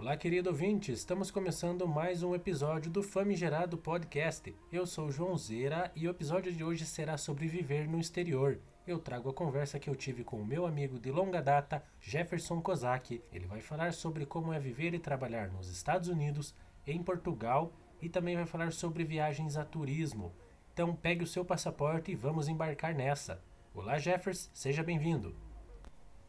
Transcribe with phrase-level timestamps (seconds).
[0.00, 4.54] Olá, querido ouvinte, estamos começando mais um episódio do Famigerado Podcast.
[4.70, 8.60] Eu sou João Zeira e o episódio de hoje será sobre viver no exterior.
[8.86, 12.62] Eu trago a conversa que eu tive com o meu amigo de longa data, Jefferson
[12.62, 13.20] Kozak.
[13.32, 16.54] Ele vai falar sobre como é viver e trabalhar nos Estados Unidos,
[16.86, 20.32] em Portugal e também vai falar sobre viagens a turismo.
[20.72, 23.42] Então pegue o seu passaporte e vamos embarcar nessa.
[23.74, 25.34] Olá, Jeffers, seja bem-vindo.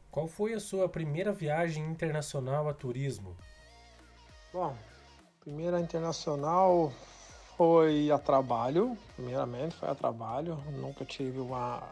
[0.09, 3.37] Qual foi a sua primeira viagem internacional a turismo?
[4.51, 4.75] Bom,
[5.41, 6.91] primeira internacional
[7.55, 10.55] foi a trabalho, primeiramente foi a trabalho.
[10.71, 11.83] Nunca tive uma.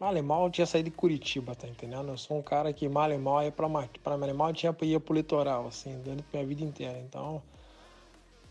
[0.00, 2.08] Mal e mal tinha saído de Curitiba, tá entendendo?
[2.08, 3.68] Eu sou um cara que mal e mal ia pra,
[4.02, 6.98] pra mal tinha ia pro litoral, assim, durante minha vida inteira.
[7.00, 7.42] Então,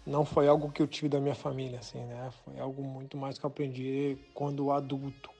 [0.06, 2.30] não foi algo que eu tive da minha família, assim, né?
[2.46, 5.32] Foi algo muito mais que eu aprendi quando adulto.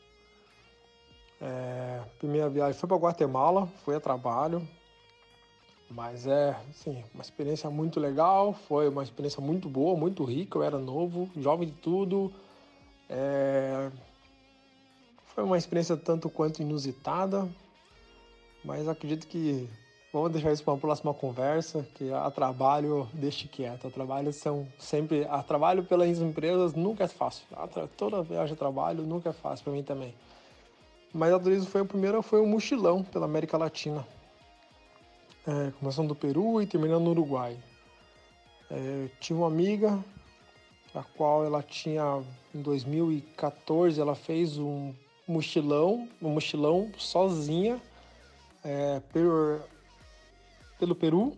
[1.40, 4.68] É, primeira viagem foi para Guatemala, foi a trabalho,
[5.94, 10.64] mas é, assim, uma experiência muito legal, foi uma experiência muito boa, muito rica, eu
[10.64, 12.34] era novo, jovem de tudo.
[13.10, 13.92] É,
[15.28, 17.48] foi uma experiência tanto quanto inusitada,
[18.64, 19.70] mas acredito que
[20.14, 23.88] Vamos deixar isso para uma próxima conversa, que a trabalho deixe quieto.
[23.88, 25.26] A trabalho são sempre.
[25.28, 27.48] A trabalho pelas empresas nunca é fácil.
[27.98, 30.14] toda viagem a trabalho nunca é fácil para mim também.
[31.12, 34.06] Mas a turismo foi o primeiro, foi um mochilão pela América Latina.
[35.46, 37.58] É, começando do Peru e terminando no Uruguai.
[38.72, 40.02] É, tinha uma amiga,
[40.96, 42.24] a qual ela tinha,
[42.56, 44.94] em 2014, ela fez um
[45.28, 47.82] mochilão, um mochilão sozinha,
[48.64, 49.62] é, por
[50.80, 51.36] pelo Peru,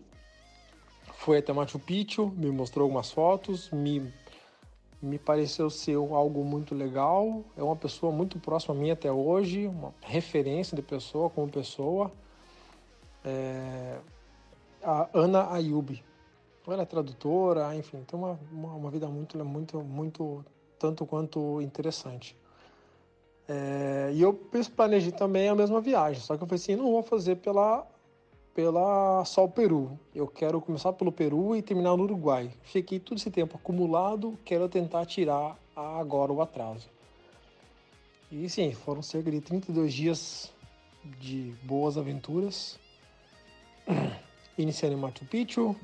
[1.17, 4.13] foi até Machu Picchu, me mostrou algumas fotos, me,
[5.01, 7.43] me pareceu ser algo muito legal.
[7.57, 12.11] É uma pessoa muito próxima a mim até hoje, uma referência de pessoa como pessoa.
[13.25, 13.97] É,
[14.83, 16.03] a Ana Ayubi.
[16.67, 20.43] Ela é tradutora, enfim, tem uma, uma, uma, vida muito, muito, muito,
[20.79, 22.35] tanto quanto interessante.
[23.47, 24.33] É, e eu
[24.75, 27.87] planejei também a mesma viagem, só que eu falei assim, não vou fazer pela
[28.55, 29.99] pela só o Peru.
[30.15, 32.49] Eu quero começar pelo Peru e terminar no Uruguai.
[32.63, 36.89] Fiquei todo esse tempo acumulado, quero tentar tirar agora o atraso.
[38.31, 40.53] E sim, foram cerca de 32 dias
[41.19, 42.79] de boas aventuras.
[44.57, 45.75] Iniciando em Machu Picchu,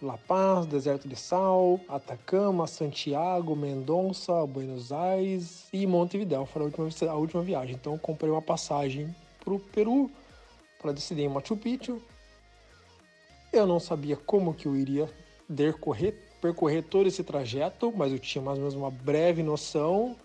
[0.00, 6.44] La Paz, Deserto de Sal, Atacama, Santiago, Mendonça, Buenos Aires e Montevideo.
[6.46, 7.74] Foi a última, a última viagem.
[7.74, 10.10] Então comprei uma passagem para o Peru
[10.80, 12.02] para decidir em Machu Picchu.
[13.52, 15.08] Eu não sabia como que eu iria
[15.54, 20.16] percorrer, percorrer todo esse trajeto, mas eu tinha mais ou menos uma breve noção.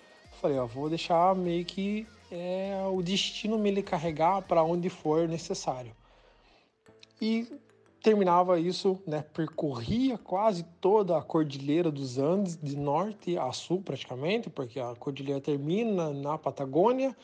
[0.41, 5.91] Falei, ó, vou deixar meio que é, o destino me carregar para onde for necessário.
[7.21, 7.47] E
[8.01, 14.49] terminava isso, né, percorria quase toda a cordilheira dos Andes, de norte a sul praticamente,
[14.49, 17.15] porque a cordilheira termina na Patagônia,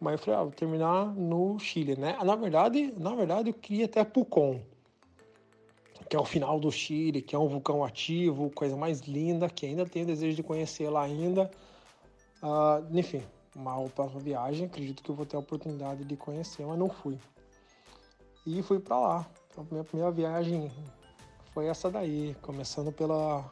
[0.00, 2.16] mas eu falei, ah, vou terminar no Chile, né?
[2.24, 4.60] Na verdade, na verdade eu queria até Pucón,
[6.08, 9.66] que é o final do Chile, que é um vulcão ativo, coisa mais linda, que
[9.66, 11.50] ainda tenho desejo de conhecer lá ainda.
[12.42, 13.22] Uh, enfim,
[13.54, 17.18] uma próxima viagem, acredito que eu vou ter a oportunidade de conhecer, mas não fui.
[18.46, 19.30] E fui para lá.
[19.50, 20.70] Então, minha primeira viagem
[21.52, 23.50] foi essa daí, começando pela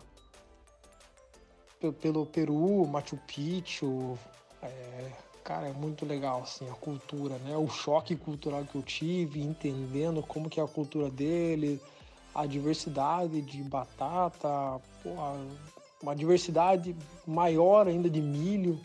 [2.00, 4.18] pelo Peru, Machu Picchu,
[4.60, 5.12] é,
[5.44, 7.56] cara, é muito legal, assim, a cultura, né?
[7.56, 11.80] O choque cultural que eu tive, entendendo como que é a cultura dele,
[12.34, 14.80] a diversidade de batata,
[16.02, 18.80] uma diversidade maior ainda de milho,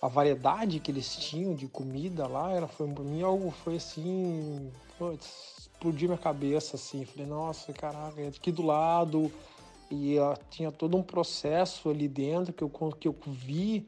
[0.00, 4.72] a variedade que eles tinham de comida lá, era, foi, pra mim algo foi assim,
[4.98, 9.32] putz, explodiu minha cabeça, assim, falei, nossa, caraca, é aqui do lado,
[9.90, 13.84] e uh, tinha todo um processo ali dentro que eu, que eu vi,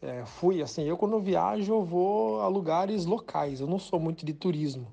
[0.00, 4.24] é, fui assim, eu quando viajo eu vou a lugares locais, eu não sou muito
[4.24, 4.86] de turismo.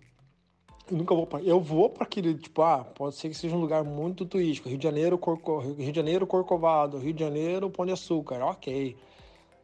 [0.89, 3.61] Eu nunca vou para, eu vou para aquele tipo, ah, pode ser que seja um
[3.61, 7.85] lugar muito turístico, Rio de Janeiro, Corco, Rio de Janeiro, Corcovado, Rio de Janeiro, Pão
[7.85, 8.95] de Açúcar, ok.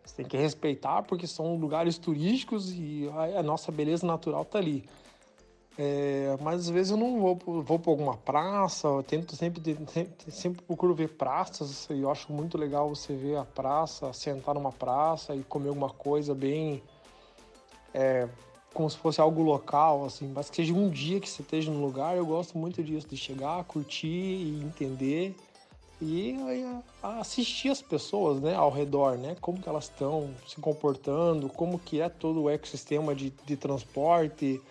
[0.06, 4.86] Você tem que respeitar porque são lugares turísticos e a, nossa beleza natural tá ali.
[5.78, 9.78] É, mas às vezes eu não vou, vou para alguma praça, eu tento sempre,
[10.30, 14.74] sempre, procuro ver praças, e eu acho muito legal você ver a praça, sentar numa
[14.74, 16.84] praça e comer alguma coisa bem.
[17.94, 18.28] É,
[18.74, 21.82] como se fosse algo local, assim, mas que seja um dia que você esteja no
[21.82, 25.36] lugar, eu gosto muito disso, de chegar, curtir e entender
[26.02, 26.36] e
[27.04, 32.00] assistir as pessoas, né, ao redor, né, como que elas estão se comportando, como que
[32.00, 34.62] é todo o ecossistema de, de transporte,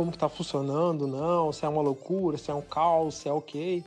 [0.00, 3.32] como que tá funcionando, não, se é uma loucura, se é um caos, se é
[3.34, 3.84] ok.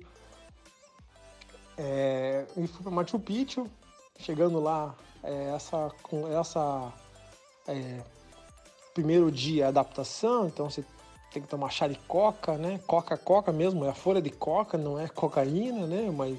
[1.76, 3.68] É, e fui para Machu Picchu,
[4.20, 4.94] chegando lá,
[5.24, 6.94] é, essa, com essa
[7.68, 8.00] é,
[8.94, 10.86] primeiro dia adaptação, então você
[11.32, 12.80] tem que tomar chá de coca, né?
[12.86, 16.14] Coca-coca mesmo, é a folha de coca, não é cocaína, né?
[16.16, 16.38] Mas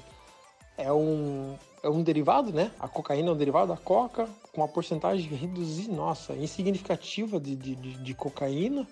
[0.77, 2.71] é um, é um derivado, né?
[2.79, 7.75] A cocaína é um derivado da coca, com uma porcentagem reduzida, nossa, insignificativa de, de,
[7.75, 8.87] de, de cocaína.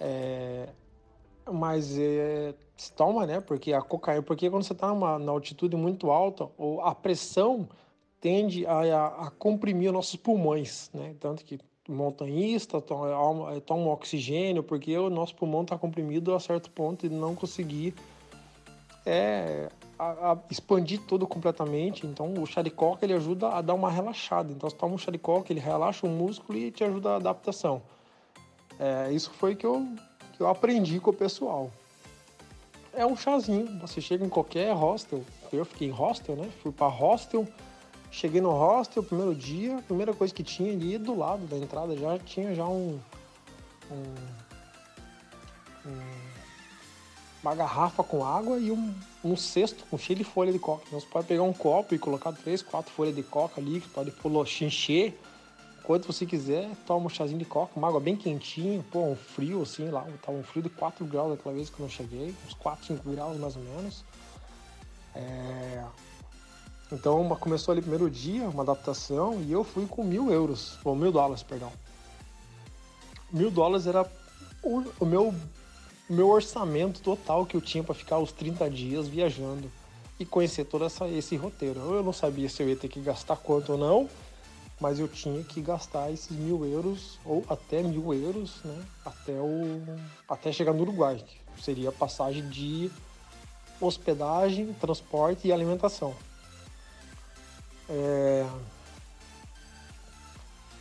[0.00, 0.68] É,
[1.50, 3.40] mas é, se toma, né?
[3.40, 7.68] Porque a cocaína, porque quando você está na altitude muito alta, ou a pressão
[8.20, 11.14] tende a, a, a comprimir os nossos pulmões, né?
[11.20, 11.58] Tanto que
[11.88, 17.08] montanhista toma, é, toma oxigênio, porque o nosso pulmão está comprimido a certo ponto e
[17.08, 17.94] não conseguir
[19.04, 19.68] é,
[19.98, 22.06] a, a expandir todo completamente.
[22.06, 24.52] Então o chá de coca ele ajuda a dar uma relaxada.
[24.52, 27.16] Então você toma um chá de coca, ele relaxa o músculo e te ajuda a
[27.16, 27.82] adaptação.
[28.80, 29.86] É, isso foi que eu,
[30.32, 31.70] que eu aprendi com o pessoal.
[32.92, 35.22] É um chazinho, você chega em qualquer hostel.
[35.52, 36.50] Eu fiquei em hostel, né?
[36.62, 37.46] Fui para hostel
[38.10, 41.96] Cheguei no hostel, primeiro dia, a primeira coisa que tinha ali do lado da entrada
[41.96, 42.98] já tinha já um,
[43.88, 44.14] um,
[45.86, 46.30] um
[47.40, 48.94] uma garrafa com água e um,
[49.24, 50.82] um cesto com cheio de folha de coca.
[50.88, 53.88] Então você pode pegar um copo e colocar três, quatro folhas de coca ali, que
[53.88, 54.28] pode pô,
[55.90, 59.16] encher quanto você quiser, toma um chazinho de coca, uma água bem quentinha, pô, um
[59.16, 62.32] frio assim lá, tava um frio de 4 graus daquela vez que eu não cheguei,
[62.46, 64.04] uns 4, 5 graus mais ou menos.
[65.14, 65.84] É,
[66.92, 71.10] então começou ali primeiro dia, uma adaptação, e eu fui com mil euros, ou mil
[71.10, 71.72] dólares, perdão.
[73.32, 74.08] Mil dólares era
[74.62, 75.34] o, o meu,
[76.08, 79.70] meu orçamento total que eu tinha para ficar os 30 dias viajando
[80.20, 81.80] e conhecer todo essa, esse roteiro.
[81.80, 84.08] Eu não sabia se eu ia ter que gastar quanto ou não,
[84.80, 88.82] mas eu tinha que gastar esses mil euros, ou até mil euros, né?
[89.04, 89.82] Até, o,
[90.28, 91.22] até chegar no Uruguai,
[91.54, 92.90] que seria passagem de
[93.80, 96.14] hospedagem, transporte e alimentação.
[97.88, 98.46] É...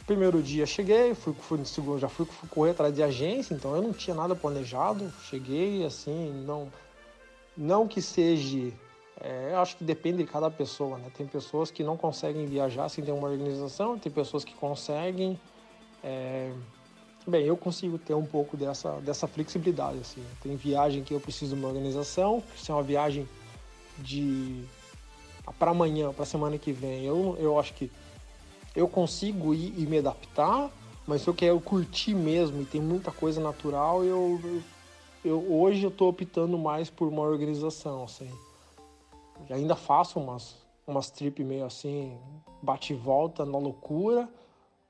[0.06, 1.60] Primeiro dia cheguei, fui, fui,
[2.00, 5.12] já fui, fui correr atrás de agência, então eu não tinha nada planejado.
[5.30, 6.72] Cheguei assim, não,
[7.56, 8.72] não que seja.
[9.22, 11.12] É, eu acho que depende de cada pessoa, né?
[11.16, 15.40] Tem pessoas que não conseguem viajar sem ter uma organização, tem pessoas que conseguem.
[16.04, 16.52] É...
[17.28, 20.24] Bem, eu consigo ter um pouco dessa, dessa flexibilidade, assim.
[20.42, 23.28] Tem viagem que eu preciso de uma organização, se é uma viagem
[23.98, 24.64] de
[25.58, 27.92] para amanhã, para semana que vem, eu, eu acho que
[28.76, 30.70] eu consigo ir e me adaptar,
[31.08, 34.40] mas se eu quero curtir mesmo e tem muita coisa natural, eu,
[35.26, 38.30] eu hoje eu estou optando mais por uma organização, assim.
[39.50, 40.58] Ainda faço umas
[40.90, 42.18] umas trip meio assim,
[42.64, 44.28] bate e volta na loucura,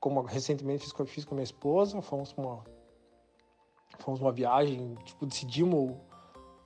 [0.00, 2.64] como recentemente fiz, fiz com a minha esposa, fomos uma
[3.98, 5.94] fomos uma viagem, tipo, decidimos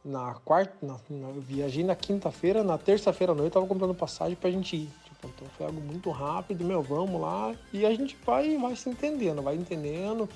[0.04, 4.37] na quarta, na, na, viajei na quinta-feira, na terça-feira à noite eu tava comprando passagem
[4.37, 4.90] pra gente ir.
[5.04, 7.54] Tipo, então foi algo muito rápido, meu, vamos lá.
[7.72, 10.28] E a gente vai, vai se entendendo, vai entendendo.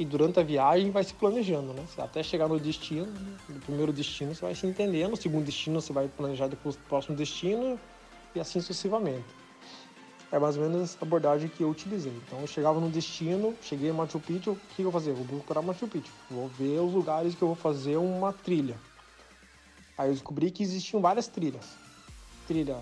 [0.00, 1.84] E durante a viagem vai se planejando, né?
[1.98, 3.12] Até chegar no destino,
[3.46, 6.78] no primeiro destino você vai se entendendo, no segundo destino você vai planejar depois o
[6.78, 7.78] próximo destino
[8.34, 9.26] e assim sucessivamente.
[10.32, 12.14] É mais ou menos a abordagem que eu utilizei.
[12.26, 15.12] Então eu chegava no destino, cheguei em Machu Picchu, o que eu vou fazer?
[15.12, 16.10] Vou procurar Machu Picchu.
[16.30, 18.78] Vou ver os lugares que eu vou fazer uma trilha.
[19.98, 21.76] Aí eu descobri que existiam várias trilhas.
[22.46, 22.78] Trilha,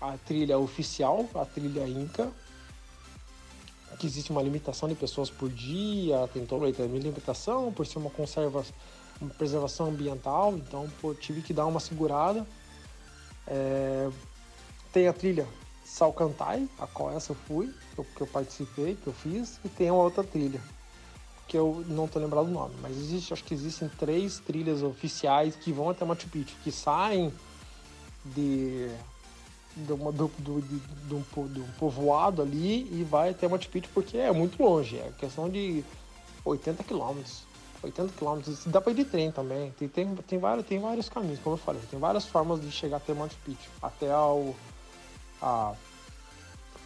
[0.00, 2.30] a trilha oficial, a trilha Inca,
[3.98, 8.10] que existe uma limitação de pessoas por dia, tem toda a limitação por ser uma
[8.10, 8.64] conserva,
[9.20, 12.46] uma preservação ambiental, então pô, tive que dar uma segurada.
[13.46, 14.10] É,
[14.92, 15.46] tem a trilha
[15.84, 19.68] Salcantay, a qual essa eu fui, que eu, que eu participei, que eu fiz, e
[19.68, 20.60] tem uma outra trilha
[21.46, 25.54] que eu não tô lembrado o nome, mas existe, acho que existem três trilhas oficiais
[25.54, 27.32] que vão até Machu Picchu, que saem
[28.24, 28.90] de,
[29.76, 33.68] de, uma, do, do, de, de, um, de um povoado ali e vai até Machu
[33.68, 35.84] Picchu porque é muito longe, é questão de
[36.44, 37.44] 80 quilômetros.
[37.82, 39.70] 80 quilômetros, dá para ir de trem também.
[39.72, 42.96] Tem, tem, tem, vários, tem vários caminhos, como eu falei, tem várias formas de chegar
[42.96, 44.54] até Machu Picchu, até ao,
[45.40, 45.74] a,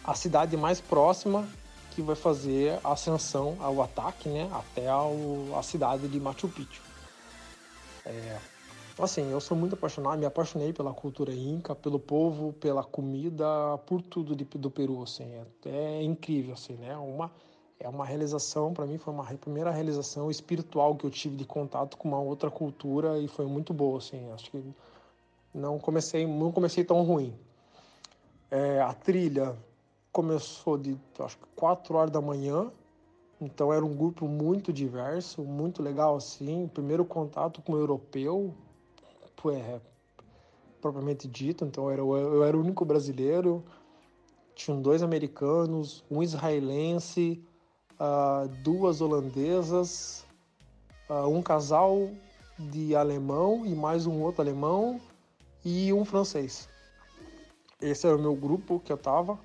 [0.03, 1.47] a cidade mais próxima
[1.91, 5.15] que vai fazer a ascensão ao ataque, né, até ao,
[5.57, 6.81] a cidade de Machu Picchu.
[8.05, 8.37] É,
[9.03, 13.45] assim, eu sou muito apaixonado, me apaixonei pela cultura inca, pelo povo, pela comida,
[13.85, 17.31] por tudo de, do Peru, assim, é, é, incrível, assim, né, uma
[17.79, 21.97] é uma realização para mim foi uma primeira realização espiritual que eu tive de contato
[21.97, 24.63] com uma outra cultura e foi muito boa, assim, acho que
[25.53, 27.33] não comecei não comecei tão ruim.
[28.51, 29.57] É, a trilha
[30.11, 32.71] começou de acho que 4 horas da manhã.
[33.39, 36.69] Então era um grupo muito diverso, muito legal assim.
[36.73, 38.53] Primeiro contato com o europeu,
[39.49, 39.79] é,
[40.81, 41.63] propriamente dito.
[41.63, 43.63] Então eu era, eu era o único brasileiro.
[44.53, 47.41] Tinham dois americanos, um israelense,
[47.93, 50.25] uh, duas holandesas,
[51.09, 52.09] uh, um casal
[52.59, 54.99] de alemão e mais um outro alemão
[55.63, 56.67] e um francês.
[57.79, 59.39] Esse era o meu grupo que eu tava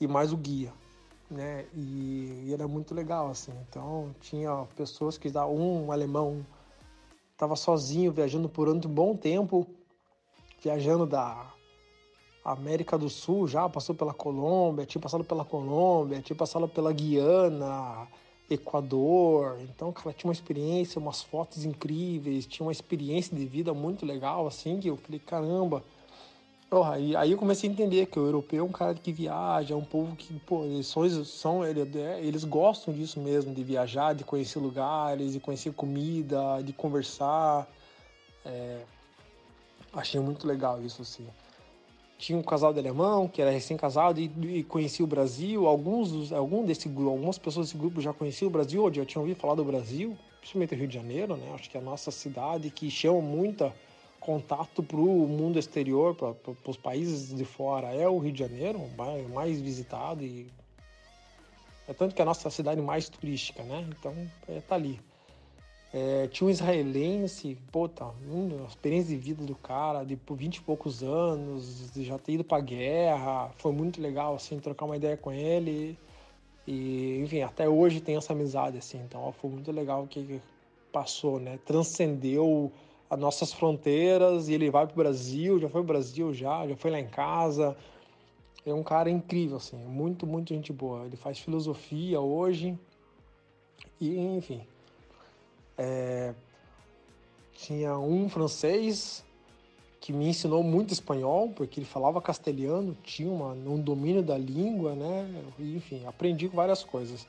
[0.00, 0.72] e mais o guia,
[1.30, 1.66] né?
[1.74, 3.52] E, e era muito legal assim.
[3.68, 6.44] Então tinha pessoas que davam um alemão
[7.42, 9.66] estava sozinho viajando por um bom tempo,
[10.62, 11.52] viajando da
[12.44, 18.06] América do Sul já, passou pela Colômbia, tinha passado pela Colômbia, tinha passado pela Guiana,
[18.48, 19.58] Equador.
[19.60, 24.46] Então, cara, tinha uma experiência, umas fotos incríveis, tinha uma experiência de vida muito legal,
[24.46, 25.82] assim, que eu falei, caramba.
[26.74, 29.74] Oh, aí, aí eu comecei a entender que o europeu é um cara que viaja,
[29.74, 34.24] é um povo que, pô, eles são, são eles gostam disso mesmo, de viajar, de
[34.24, 37.68] conhecer lugares, de conhecer comida, de conversar.
[38.46, 38.80] É,
[39.92, 41.26] achei muito legal isso, assim
[42.22, 45.66] tinha um casal de alemão que era recém-casado e, e, conhecia o Brasil.
[45.66, 49.40] Alguns, algum desse algumas pessoas desse grupo já conheciam o Brasil, ou já tinham ouvido
[49.40, 51.50] falar do Brasil, principalmente o Rio de Janeiro, né?
[51.52, 53.72] Acho que é a nossa cidade que chama muito
[54.24, 56.34] contato para o mundo exterior, para
[56.70, 58.80] os países de fora, é o Rio de Janeiro,
[59.32, 60.46] mais visitado e
[61.88, 63.84] é tanto que é a nossa cidade mais turística, né?
[63.98, 64.14] Então,
[64.48, 65.00] é, tá ali.
[65.92, 70.56] É, tinha um israelense, pô, tá, uma experiência de vida do cara, de por 20
[70.56, 75.16] e poucos anos, já ter ido pra guerra, foi muito legal, assim, trocar uma ideia
[75.16, 75.98] com ele.
[76.66, 80.40] E, enfim, até hoje tem essa amizade, assim, então foi muito legal que
[80.92, 81.58] passou, né?
[81.66, 82.72] Transcendeu
[83.12, 86.90] as nossas fronteiras e ele vai pro Brasil, já foi pro Brasil já, já foi
[86.90, 87.76] lá em casa.
[88.64, 91.04] É um cara incrível, assim, muito, muito gente boa.
[91.04, 92.74] Ele faz filosofia hoje
[94.00, 94.62] e, enfim,
[95.76, 96.32] é,
[97.52, 99.22] tinha um francês
[100.00, 104.94] que me ensinou muito espanhol, porque ele falava castelhano, tinha uma, um domínio da língua,
[104.94, 105.44] né?
[105.58, 107.26] Enfim, aprendi várias coisas.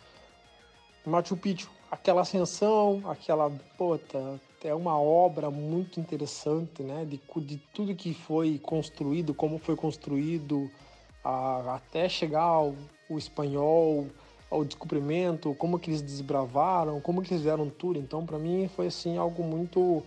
[1.06, 7.06] Machu Picchu, aquela ascensão, aquela, puta, é uma obra muito interessante, né?
[7.06, 10.70] De, de tudo que foi construído, como foi construído,
[11.24, 12.76] a, até chegar ao,
[13.10, 14.08] o espanhol,
[14.50, 18.00] ao descobrimento, como que eles desbravaram, como que eles fizeram tudo.
[18.00, 20.04] Então, para mim, foi assim algo muito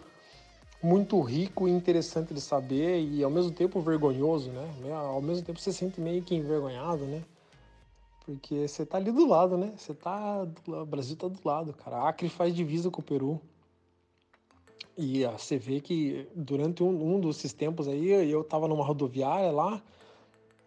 [0.83, 4.71] muito rico e interessante de saber e ao mesmo tempo vergonhoso, né?
[4.93, 7.23] Ao mesmo tempo você se sente meio que envergonhado, né?
[8.25, 9.73] Porque você tá ali do lado, né?
[9.77, 10.47] Você tá.
[10.67, 12.09] O Brasil tá do lado, cara.
[12.09, 13.41] Acre faz divisa com o Peru.
[14.97, 19.51] E ah, você vê que durante um, um desses tempos aí, eu tava numa rodoviária
[19.51, 19.83] lá,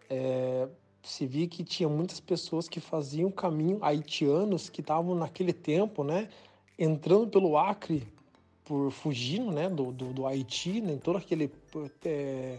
[0.08, 0.68] é,
[1.02, 6.28] se via que tinha muitas pessoas que faziam caminho, haitianos que estavam naquele tempo, né,
[6.78, 8.06] entrando pelo Acre,
[8.64, 11.50] por fugindo, né, do, do, do Haiti, né, todo aquele
[12.04, 12.58] é,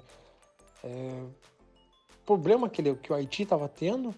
[0.84, 1.24] é,
[2.26, 4.14] problema que, ele, que o Haiti estava tendo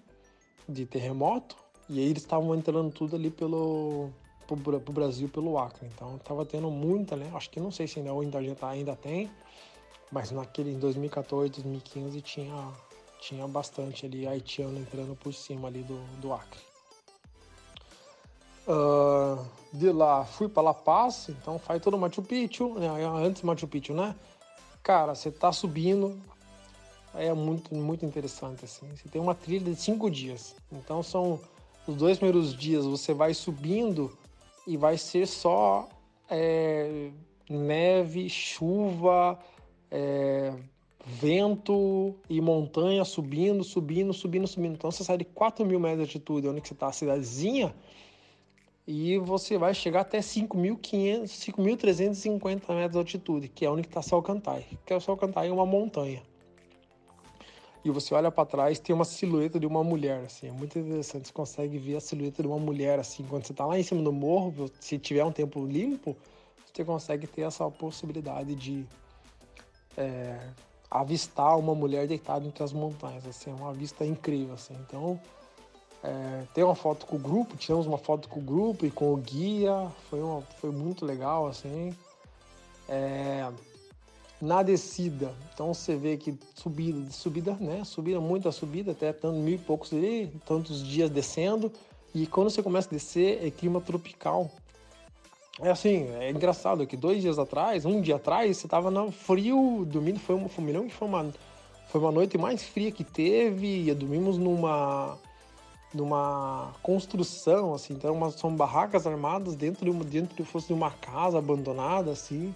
[0.67, 1.55] de terremoto,
[1.87, 4.09] e aí eles estavam entrando tudo ali pelo
[4.47, 5.87] pro, pro Brasil pelo Acre.
[5.93, 7.31] Então estava tendo muita, né?
[7.33, 9.29] Acho que não sei se ainda ainda, ainda tem,
[10.11, 12.71] mas naquele em 2014, 2015 tinha
[13.19, 16.59] tinha bastante ali haitiano entrando por cima ali do, do Acre.
[18.67, 22.87] Uh, de lá fui para La Paz, então faz todo Machu Picchu, né?
[23.05, 24.15] antes Machu Picchu, né?
[24.81, 26.17] Cara, você tá subindo,
[27.15, 28.87] é muito, muito interessante assim.
[28.95, 31.39] Você tem uma trilha de cinco dias, então são
[31.87, 34.17] os dois primeiros dias você vai subindo
[34.65, 35.89] e vai ser só
[36.29, 37.09] é,
[37.49, 39.37] neve, chuva,
[39.91, 40.53] é,
[41.05, 44.73] vento e montanha subindo, subindo, subindo, subindo.
[44.73, 47.75] Então você sai de 4 mil metros de altitude, onde você está, a cidadezinha,
[48.87, 54.65] e você vai chegar até 5.350 metros de altitude, que é onde está Salcantay.
[54.85, 56.21] Que é o Salcantay é uma montanha.
[57.83, 61.27] E você olha para trás, tem uma silhueta de uma mulher, assim, é muito interessante.
[61.27, 64.01] Você consegue ver a silhueta de uma mulher, assim, quando você está lá em cima
[64.01, 66.15] do morro, se tiver um tempo limpo,
[66.73, 68.85] você consegue ter essa possibilidade de
[69.97, 70.49] é,
[70.89, 74.75] avistar uma mulher deitada entre as montanhas, assim, é uma vista incrível, assim.
[74.87, 75.19] Então,
[76.01, 79.13] é, tem uma foto com o grupo, tiramos uma foto com o grupo e com
[79.13, 81.93] o guia, foi, uma, foi muito legal, assim.
[82.87, 83.49] É,
[84.43, 87.85] na descida, então você vê que subida, subida, né?
[87.85, 91.71] Subida, muita subida, até tanto mil e poucos ali, tantos dias descendo.
[92.13, 94.51] E quando você começa a descer, é clima tropical.
[95.61, 99.85] É assim, é engraçado que dois dias atrás, um dia atrás, você tava no frio,
[99.85, 101.33] domingo foi uma, foi, foi uma,
[101.87, 105.17] foi uma noite mais fria que teve, e dormimos numa,
[105.93, 110.73] de uma construção, assim, então são barracas armadas dentro de uma, dentro de fosse de
[110.73, 112.53] uma casa abandonada, assim,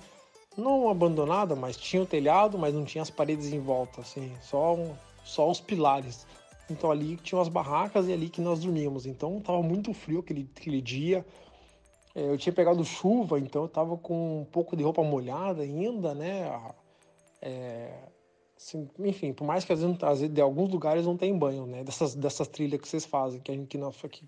[0.58, 4.76] não abandonada, mas tinha o telhado, mas não tinha as paredes em volta, assim, só,
[5.24, 6.26] só os pilares.
[6.70, 9.06] Então ali tinha as barracas e ali que nós dormíamos.
[9.06, 11.26] Então tava muito frio aquele, aquele dia.
[12.14, 16.14] É, eu tinha pegado chuva, então eu tava com um pouco de roupa molhada ainda,
[16.14, 16.52] né?
[17.42, 17.94] É,
[18.58, 21.66] assim, enfim, por mais que às vezes, às vezes de alguns lugares não tem banho,
[21.66, 21.84] né?
[21.84, 24.28] Dessas, dessas trilhas que vocês fazem, que, a gente, que, nós, que,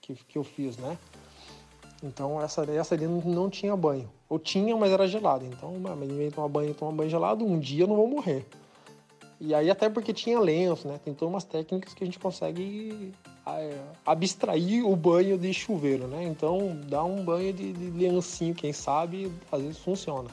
[0.00, 0.98] que, que eu fiz, né?
[2.02, 4.10] Então essa, essa ali não tinha banho.
[4.28, 5.44] Ou tinha, mas era gelado.
[5.44, 8.46] Então, vez de tomar banho, tomar banho gelado, um dia eu não vou morrer.
[9.40, 11.00] E aí até porque tinha lenço, né?
[11.04, 13.12] Tem todas umas técnicas que a gente consegue
[13.46, 16.24] é, abstrair o banho de chuveiro, né?
[16.24, 20.30] Então dá um banho de, de lencinho, quem sabe, às vezes funciona.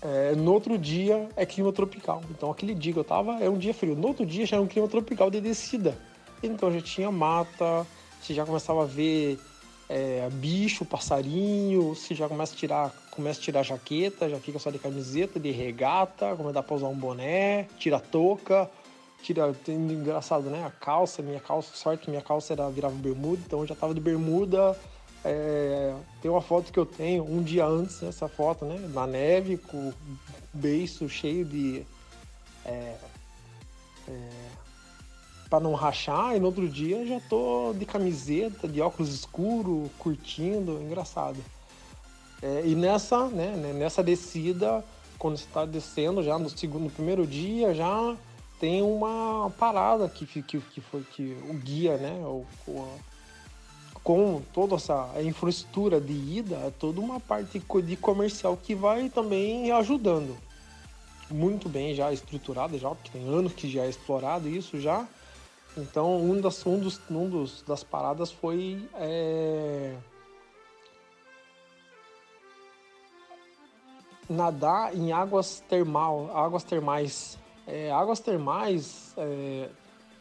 [0.00, 2.22] É, no outro dia é clima tropical.
[2.30, 3.96] Então aquele dia que eu tava é um dia frio.
[3.96, 5.98] No outro dia já é um clima tropical de descida.
[6.42, 7.84] Então já tinha mata,
[8.26, 9.38] você já começava a ver
[9.88, 14.70] é, bicho, passarinho, você já começa a tirar, começa a tirar jaqueta, já fica só
[14.70, 18.68] de camiseta, de regata, como dá pra usar um boné, tira a touca,
[19.22, 20.64] tira, engraçado, né?
[20.64, 23.94] A calça, minha calça, sorte que minha calça era, virava bermuda, então eu já tava
[23.94, 24.76] de bermuda.
[25.24, 28.78] É, tem uma foto que eu tenho um dia antes dessa foto, né?
[28.92, 29.94] Na neve, com o
[30.52, 31.84] beiço cheio de.
[32.64, 32.96] É,
[34.08, 34.65] é,
[35.48, 40.80] para não rachar, e no outro dia já tô de camiseta, de óculos escuro, curtindo,
[40.82, 41.38] engraçado.
[42.42, 44.84] É, e nessa, né, né nessa descida,
[45.18, 48.16] quando você está descendo já no segundo, no primeiro dia, já
[48.58, 52.88] tem uma parada que, que, que foi que o guia, né, o, o,
[54.02, 59.70] com toda essa infraestrutura de ida, é toda uma parte de comercial que vai também
[59.72, 60.36] ajudando.
[61.28, 65.06] Muito bem já estruturada já, porque tem anos que já é explorado isso já.
[65.76, 69.94] Então, um, das, um, dos, um dos, das paradas foi é,
[74.28, 77.38] nadar em águas termal, águas termais.
[77.66, 79.68] É, águas termais é,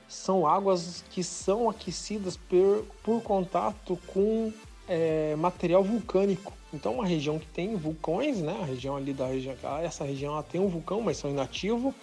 [0.10, 4.52] são águas que são aquecidas por, por contato com
[4.90, 6.52] é, material vulcânico.
[6.74, 8.58] Então, uma região que tem vulcões, né?
[8.62, 11.94] A região ali da região, essa região ela tem um vulcão, mas são inativos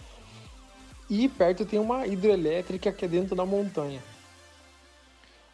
[1.14, 4.02] e perto tem uma hidrelétrica que é dentro da montanha.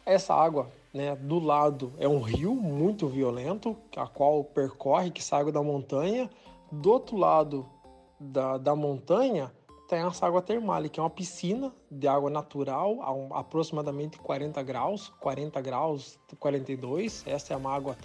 [0.05, 5.51] Essa água, né, do lado é um rio muito violento, a qual percorre, que sai
[5.51, 6.29] da montanha.
[6.71, 7.65] Do outro lado
[8.17, 9.51] da, da montanha
[9.89, 14.63] tem essa água termal, que é uma piscina de água natural, a um, aproximadamente 40
[14.63, 17.25] graus, 40 graus, 42.
[17.27, 17.97] Essa é uma água.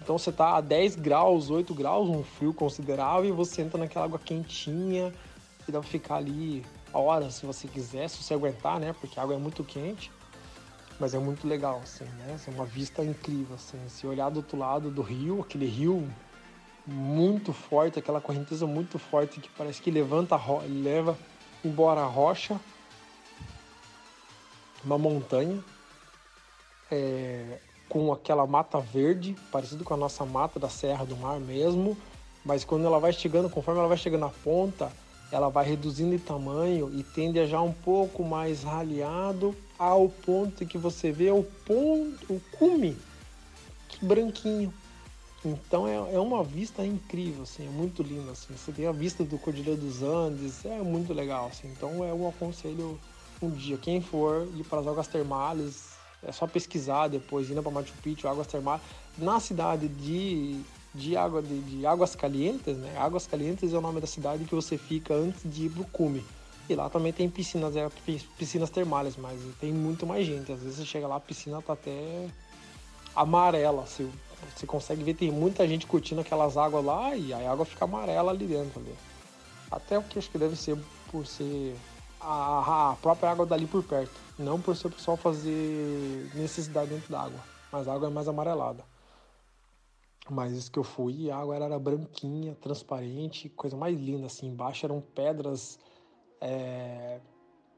[0.00, 4.06] Então você está a 10 graus, 8 graus, um frio considerável, e você entra naquela
[4.06, 5.12] água quentinha
[5.68, 6.64] e dá pra ficar ali
[6.96, 8.94] horas se você quiser, se você aguentar, né?
[9.00, 10.10] Porque a água é muito quente.
[10.98, 12.38] Mas é muito legal, assim, né?
[12.46, 13.78] É uma vista incrível, assim.
[13.88, 16.10] Se olhar do outro lado do rio, aquele rio
[16.86, 21.18] muito forte, aquela correnteza muito forte que parece que levanta, leva
[21.64, 22.58] embora a rocha,
[24.84, 25.62] uma montanha,
[26.90, 31.96] é, com aquela mata verde, parecido com a nossa mata da Serra do Mar mesmo,
[32.44, 34.92] mas quando ela vai chegando, conforme ela vai chegando na ponta,
[35.30, 40.64] ela vai reduzindo de tamanho e tende a já um pouco mais raleado ao ponto
[40.64, 42.96] que você vê o ponto, o cume
[44.00, 44.72] branquinho.
[45.44, 48.54] Então é, é uma vista incrível, assim, é muito lindo, assim.
[48.56, 51.68] Você tem a vista do Cordilheiro dos Andes, é muito legal, assim.
[51.68, 52.98] Então é um aconselho
[53.40, 55.90] um dia, quem for ir para as águas termais,
[56.22, 58.80] é só pesquisar depois, indo para Machu Picchu, águas termais,
[59.18, 60.58] na cidade de
[60.96, 62.96] de, água, de, de Águas Calientes, né?
[62.98, 66.24] Águas Calientes é o nome da cidade que você fica antes de ir pro cume.
[66.68, 67.88] E lá também tem piscinas, é,
[68.36, 70.50] piscinas termais, mas tem muito mais gente.
[70.50, 72.28] Às vezes você chega lá, a piscina tá até
[73.14, 73.86] amarela.
[73.86, 74.08] Você,
[74.54, 78.32] você consegue ver, tem muita gente curtindo aquelas águas lá e a água fica amarela
[78.32, 78.80] ali dentro.
[78.80, 78.94] Ali.
[79.70, 80.76] Até o que acho que deve ser
[81.10, 81.76] por ser
[82.20, 84.14] a, a própria água dali por perto.
[84.36, 87.40] Não por ser o pessoal fazer necessidade dentro da água.
[87.70, 88.82] Mas a água é mais amarelada.
[90.28, 94.48] Mas isso que eu fui, a água era branquinha, transparente, coisa mais linda, assim.
[94.48, 95.78] Embaixo eram pedras,
[96.40, 97.20] é,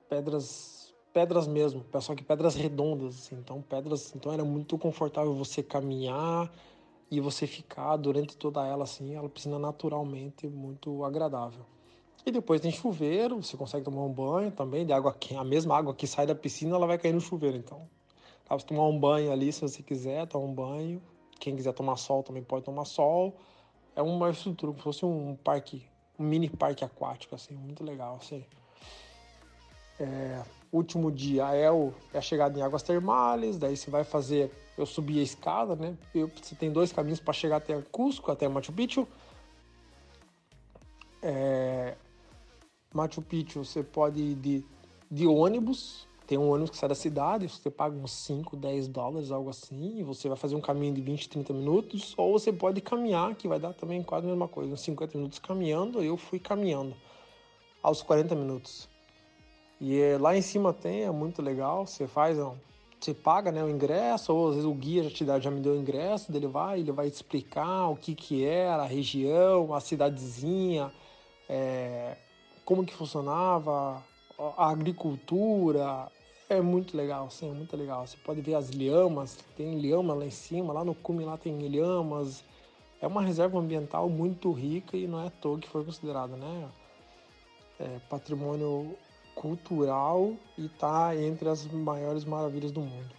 [0.09, 3.37] pedras, pedras mesmo, só que pedras redondas, assim.
[3.37, 6.51] Então, pedras, então era muito confortável você caminhar
[7.11, 11.65] e você ficar durante toda ela, assim, ela piscina naturalmente, muito agradável.
[12.25, 15.41] E depois tem chuveiro, você consegue tomar um banho também, de água quente.
[15.41, 17.89] A mesma água que sai da piscina, ela vai cair no chuveiro, então.
[18.49, 21.03] Dá pra tomar um banho ali, se você quiser, tomar um banho
[21.39, 23.37] quem quiser tomar sol também pode tomar sol.
[23.95, 25.85] É uma estrutura como se fosse um parque,
[26.19, 28.45] um mini parque aquático, assim, muito legal, assim.
[30.01, 34.53] É, último dia é, o, é a chegada em águas termais, daí você vai fazer,
[34.77, 35.97] eu subi a escada, né?
[36.15, 39.07] Eu, você tem dois caminhos para chegar até Cusco, até Machu Picchu.
[41.23, 41.97] É,
[42.95, 44.65] Machu Picchu você pode ir de,
[45.11, 49.31] de ônibus, tem um ônibus que sai da cidade, você paga uns 5, 10 dólares,
[49.31, 52.83] algo assim, e você vai fazer um caminho de 20, 30 minutos, ou você pode
[52.83, 56.39] caminhar, que vai dar também quase a mesma coisa, uns 50 minutos caminhando, eu fui
[56.39, 56.95] caminhando
[57.83, 58.87] aos 40 minutos.
[59.81, 62.37] E é, lá em cima tem, é muito legal, você faz,
[63.01, 65.61] você paga né, o ingresso, ou às vezes o guia já te dá, já me
[65.61, 69.81] deu o ingresso, ele vai, ele vai explicar o que que era, a região, a
[69.81, 70.93] cidadezinha,
[71.49, 72.19] é,
[72.67, 74.05] como que funcionava,
[74.39, 76.13] a agricultura,
[76.49, 78.07] é muito legal, sim, é muito legal.
[78.07, 81.59] Você pode ver as lhamas, tem lhama lá em cima, lá no cume lá tem
[81.69, 82.43] lhamas.
[83.01, 86.69] É uma reserva ambiental muito rica e não é à toa que foi considerada, né?
[87.79, 88.97] É patrimônio
[89.35, 93.15] cultural e está entre as maiores maravilhas do mundo.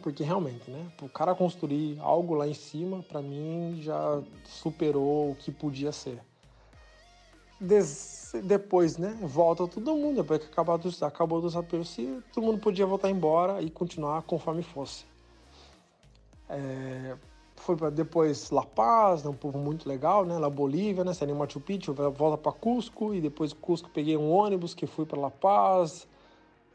[0.00, 0.86] Porque realmente, né?
[1.00, 6.20] O cara construir algo lá em cima, para mim já superou o que podia ser.
[7.60, 11.50] Des depois, né, volta todo mundo, depois que acabou acabou do
[11.84, 15.04] se todo mundo podia voltar embora e continuar conforme fosse.
[16.48, 17.16] É,
[17.56, 21.34] foi para depois La Paz, né, um povo muito legal, né, La Bolívia, né, saindo
[21.34, 25.30] Machu Picchu, volta para Cusco e depois Cusco peguei um ônibus que fui para La
[25.30, 26.08] Paz,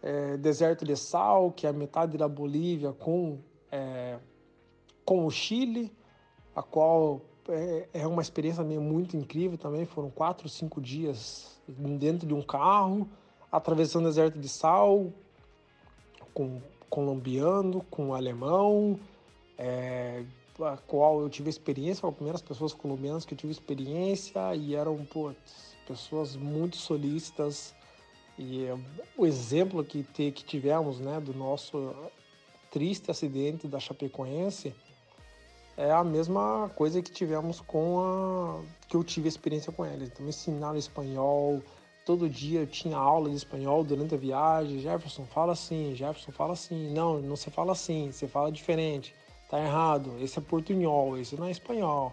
[0.02, 3.39] é, deserto de sal, que é a metade da Bolívia com
[3.72, 4.17] é,
[5.04, 5.91] com o Chile,
[6.56, 9.86] a qual é, é uma experiência também muito incrível também.
[9.86, 13.08] Foram quatro, cinco dias dentro de um carro,
[13.52, 15.12] atravessando o deserto de sal,
[16.34, 19.00] com colombiano, com alemão,
[19.58, 20.24] é,
[20.62, 24.76] a qual eu tive experiência, com as primeiras pessoas colombianas que eu tive experiência e
[24.76, 25.34] eram pô,
[25.86, 27.76] pessoas muito solícitas
[28.38, 28.78] e é,
[29.18, 31.94] o exemplo que, te, que tivemos né, do nosso
[32.72, 34.74] triste acidente da Chapecoense
[35.78, 40.10] é a mesma coisa que tivemos com a que eu tive experiência com eles.
[40.10, 41.62] Então me ensinaram espanhol,
[42.06, 44.80] todo dia eu tinha aula de espanhol durante a viagem.
[44.80, 46.92] Jefferson fala assim, Jefferson fala assim.
[46.94, 49.13] Não, não se fala assim, você fala diferente.
[49.50, 50.12] Tá errado.
[50.20, 52.12] Esse é portunhol, esse não é espanhol.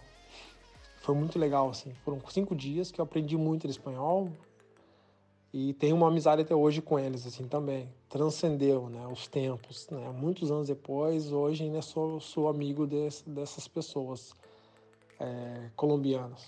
[1.00, 1.92] Foi muito legal assim.
[2.04, 4.30] Foram cinco dias que eu aprendi muito de espanhol.
[5.56, 7.88] E tenho uma amizade até hoje com eles, assim, também.
[8.08, 10.10] Transcendeu, né, os tempos, né?
[10.10, 14.34] Muitos anos depois, hoje ainda sou, sou amigo desse, dessas pessoas
[15.20, 16.44] é, colombianas.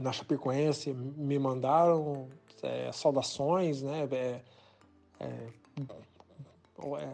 [0.00, 2.30] Na Chapecoense me mandaram
[2.62, 4.08] é, saudações, né?
[4.10, 4.40] É,
[5.20, 5.48] é,
[6.98, 7.12] é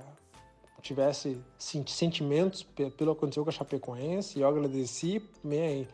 [0.80, 5.88] tivesse sentimentos pelo que aconteceu com a Chapecoense, eu agradeci, me,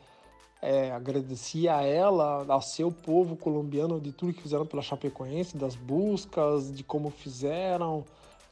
[0.64, 5.76] é, agradecia a ela, ao seu povo colombiano, de tudo que fizeram pela Chapecoense, das
[5.76, 8.02] buscas, de como fizeram,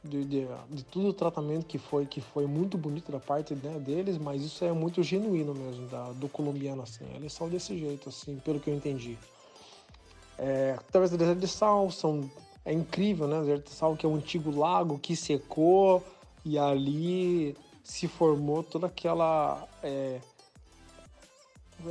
[0.03, 4.19] de, de, de o tratamento que foi, que foi muito bonito da parte né, deles,
[4.19, 7.03] mas isso é muito genuíno mesmo, da, do colombiano, assim.
[7.15, 9.17] Eles são desse jeito, assim, pelo que eu entendi.
[10.37, 12.29] É, através deserto de sal, são,
[12.63, 13.39] é incrível, né?
[13.39, 16.03] Deserto de sal, que é um antigo lago que secou
[16.45, 19.67] e ali se formou toda aquela...
[19.81, 20.19] É,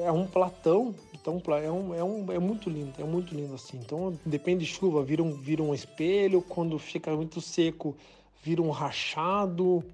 [0.01, 3.79] é um platão, então é, um, é, um, é muito lindo, é muito lindo assim.
[3.79, 7.97] Então depende de chuva, vira um, vira um espelho, quando fica muito seco,
[8.43, 9.85] vira um rachado.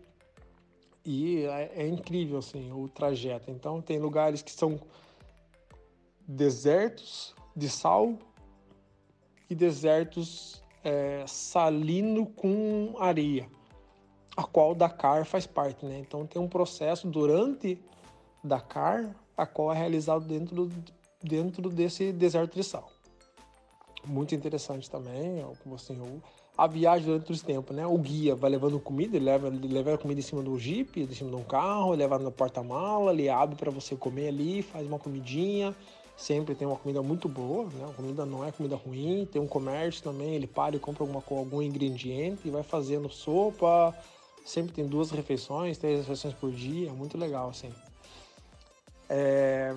[1.04, 3.50] E é, é incrível assim o trajeto.
[3.50, 4.80] Então tem lugares que são
[6.26, 8.14] desertos de sal
[9.48, 13.48] e desertos é, salino com areia,
[14.36, 15.98] a qual Dakar faz parte, né?
[15.98, 17.80] Então tem um processo durante
[18.44, 20.68] Dakar a qual é realizado dentro,
[21.22, 22.90] dentro desse deserto de sal.
[24.04, 26.20] Muito interessante também, assim,
[26.56, 27.86] a viagem durante os tempos, né?
[27.86, 31.00] O guia vai levando comida, ele leva, ele leva a comida em cima do jeep,
[31.00, 34.84] em cima de um carro, leva no porta-mala, ele abre para você comer ali, faz
[34.84, 35.74] uma comidinha.
[36.16, 37.86] Sempre tem uma comida muito boa, né?
[37.88, 39.24] A comida não é comida ruim.
[39.30, 43.96] Tem um comércio também, ele para e compra alguma, algum ingrediente e vai fazendo sopa.
[44.44, 47.72] Sempre tem duas refeições, três refeições por dia, é muito legal, assim.
[49.08, 49.74] É,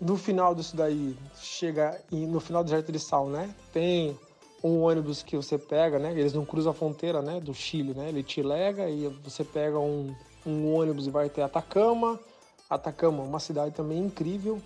[0.00, 3.54] no final disso daí, chega no final do deserto de sal, né?
[3.72, 4.18] Tem
[4.62, 6.12] um ônibus que você pega, né?
[6.12, 7.40] Eles não cruzam a fronteira, né?
[7.40, 8.08] Do Chile, né?
[8.08, 12.20] Ele te lega e você pega um, um ônibus e vai até Atacama.
[12.68, 14.60] Atacama, uma cidade também incrível,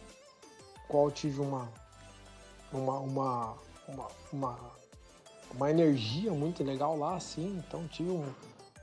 [0.89, 1.69] qual tive uma
[2.73, 3.55] uma uma,
[3.87, 4.59] uma, uma,
[5.55, 7.63] uma energia muito legal lá, assim.
[7.67, 8.25] Então tive um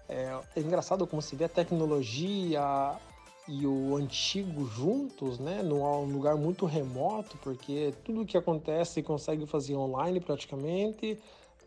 [0.08, 2.62] é, é engraçado como se vê a tecnologia,
[3.48, 9.76] e o antigo juntos, né, num lugar muito remoto, porque tudo que acontece consegue fazer
[9.76, 11.18] online praticamente.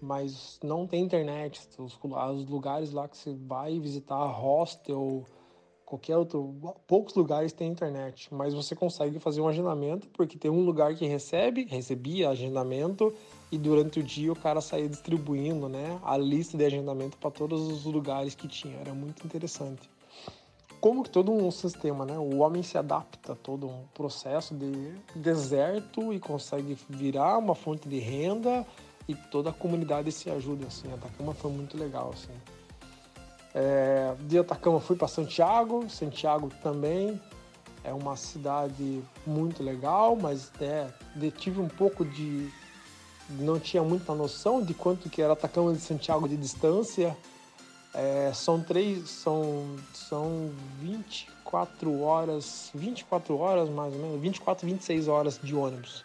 [0.02, 1.60] mas não tem internet.
[1.78, 5.26] Os, os lugares lá que você vai visitar, hostel,
[5.90, 6.54] qualquer outro,
[6.86, 11.04] poucos lugares tem internet, mas você consegue fazer um agendamento porque tem um lugar que
[11.04, 13.12] recebe, recebia agendamento
[13.50, 17.60] e durante o dia o cara saía distribuindo, né, a lista de agendamento para todos
[17.60, 18.76] os lugares que tinha.
[18.76, 19.90] Era muito interessante.
[20.80, 22.16] Como todo um sistema, né?
[22.18, 27.88] O homem se adapta a todo um processo de deserto e consegue virar uma fonte
[27.88, 28.66] de renda
[29.06, 30.92] e toda a comunidade se ajuda assim.
[30.92, 32.32] Atacama foi muito legal assim.
[33.54, 37.20] É, de Atacama fui para Santiago, Santiago também
[37.82, 40.88] é uma cidade muito legal, mas é,
[41.38, 42.48] tive um pouco de
[43.30, 47.16] não tinha muita noção de quanto que era Atacama de Santiago de distância.
[47.92, 55.40] É, são três, são, são 24 horas, 24 horas mais ou menos, 24, 26 horas
[55.42, 56.04] de ônibus.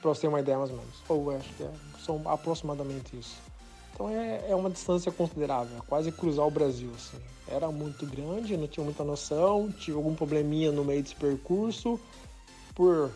[0.00, 0.94] Para você ter uma ideia mais ou menos.
[1.08, 1.70] Ou acho que é,
[2.04, 3.36] são aproximadamente isso.
[3.94, 6.90] Então é, é uma distância considerável, é quase cruzar o Brasil.
[6.94, 7.18] Assim.
[7.48, 11.98] Era muito grande, não tinha muita noção, tive algum probleminha no meio desse percurso,
[12.74, 13.10] por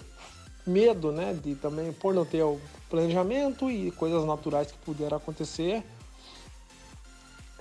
[0.66, 5.84] medo, né, de também, por não ter o planejamento e coisas naturais que puderam acontecer.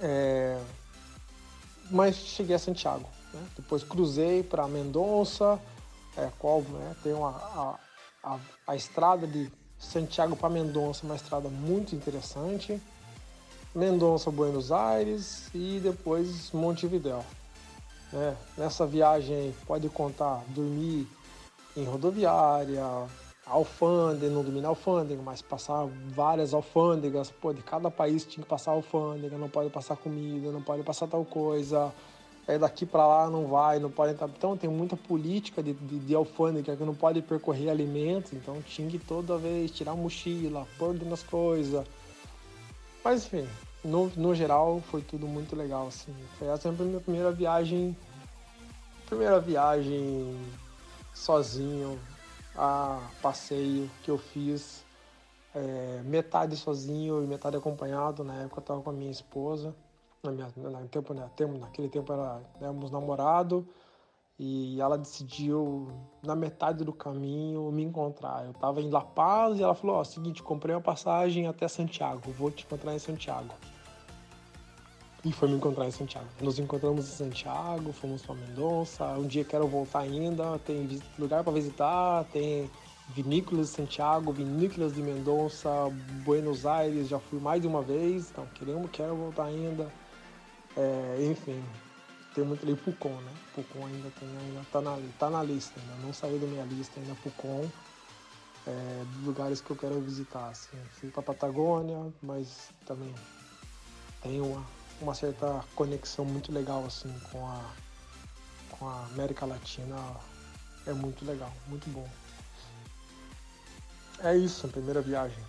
[0.02, 0.60] É...
[1.90, 3.08] Mas cheguei a Santiago.
[3.34, 3.42] Né?
[3.56, 5.60] Depois cruzei para Mendonça,
[6.18, 7.80] é, qual né, tem uma, a,
[8.24, 12.82] a, a estrada de Santiago para Mendonça, uma estrada muito interessante.
[13.74, 17.26] Mendonça, Buenos Aires e depois Montevidéu.
[18.12, 18.36] Né?
[18.58, 21.08] Nessa viagem pode contar dormir
[21.76, 22.84] em rodoviária,
[23.52, 28.50] alfândega, não dormir na alfândega, mas passar várias alfândegas, pô, de cada país tinha que
[28.50, 31.94] passar alfândega, não pode passar comida, não pode passar tal coisa,
[32.48, 34.30] é daqui para lá não vai, não pode entrar.
[34.30, 38.90] Então tem muita política de, de, de, alfândega que não pode percorrer alimentos, então tinha
[38.90, 41.86] que toda vez tirar mochila, pôr dentro das coisas.
[43.04, 43.48] Mas enfim,
[43.84, 46.14] no, no geral foi tudo muito legal, assim.
[46.40, 47.96] Foi essa a minha primeira viagem,
[49.08, 50.36] primeira viagem
[51.14, 52.00] sozinho,
[52.56, 54.86] a passeio que eu fiz,
[55.54, 58.24] é, metade sozinho e metade acompanhado.
[58.24, 59.76] Na época eu estava com a minha esposa,
[60.24, 63.68] na minha, na tempo, né, naquele tempo era, éramos namorado
[64.44, 65.88] e ela decidiu,
[66.24, 68.44] na metade do caminho, me encontrar.
[68.44, 71.68] Eu estava em La Paz e ela falou: Ó, oh, seguinte, comprei uma passagem até
[71.68, 73.54] Santiago, vou te encontrar em Santiago.
[75.24, 76.28] E foi me encontrar em Santiago.
[76.42, 79.06] Nos encontramos em Santiago, fomos para Mendonça.
[79.14, 82.70] Um dia quero voltar ainda, tem lugar para visitar, tem
[83.10, 85.70] vinícolas de Santiago, vinícolas de Mendonça,
[86.24, 89.92] Buenos Aires, já fui mais de uma vez, então queremos, quero voltar ainda.
[90.76, 91.62] É, enfim,
[92.34, 93.32] tem muito ali Pucon, né?
[93.54, 97.00] Pucon ainda tem, ainda tá na, tá na lista, ainda não saiu da minha lista
[97.00, 97.70] ainda Pucon.
[98.66, 100.78] É, lugares que eu quero visitar, assim.
[100.92, 103.14] Fui pra Patagônia, mas também
[104.22, 104.64] tem uma,
[105.02, 107.62] uma certa conexão muito legal, assim, com a,
[108.72, 109.96] com a América Latina.
[110.86, 112.08] É muito legal, muito bom.
[114.24, 115.44] É isso, a primeira viagem.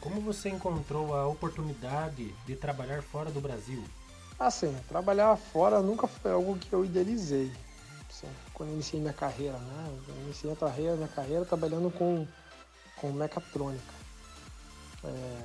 [0.00, 3.82] Como você encontrou a oportunidade de trabalhar fora do Brasil?
[4.38, 7.50] Assim, trabalhar fora nunca foi algo que eu idealizei.
[8.10, 9.98] Assim, quando iniciei minha carreira, né?
[10.06, 12.26] Eu iniciei a carreira, minha carreira trabalhando com,
[12.96, 13.94] com mecatrônica.
[15.04, 15.42] É,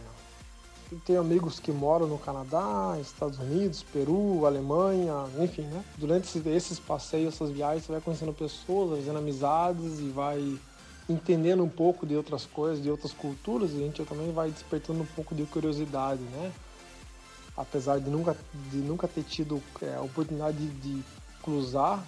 [0.97, 5.83] tenho amigos que moram no Canadá, Estados Unidos, Peru, Alemanha, enfim, né?
[5.97, 10.59] Durante esses passeios, essas viagens, você vai conhecendo pessoas, fazendo amizades e vai
[11.07, 15.01] entendendo um pouco de outras coisas, de outras culturas, e a gente também vai despertando
[15.01, 16.51] um pouco de curiosidade, né?
[17.59, 18.37] apesar de nunca,
[18.71, 21.03] de nunca ter tido é, a oportunidade de, de
[21.43, 22.01] cruzar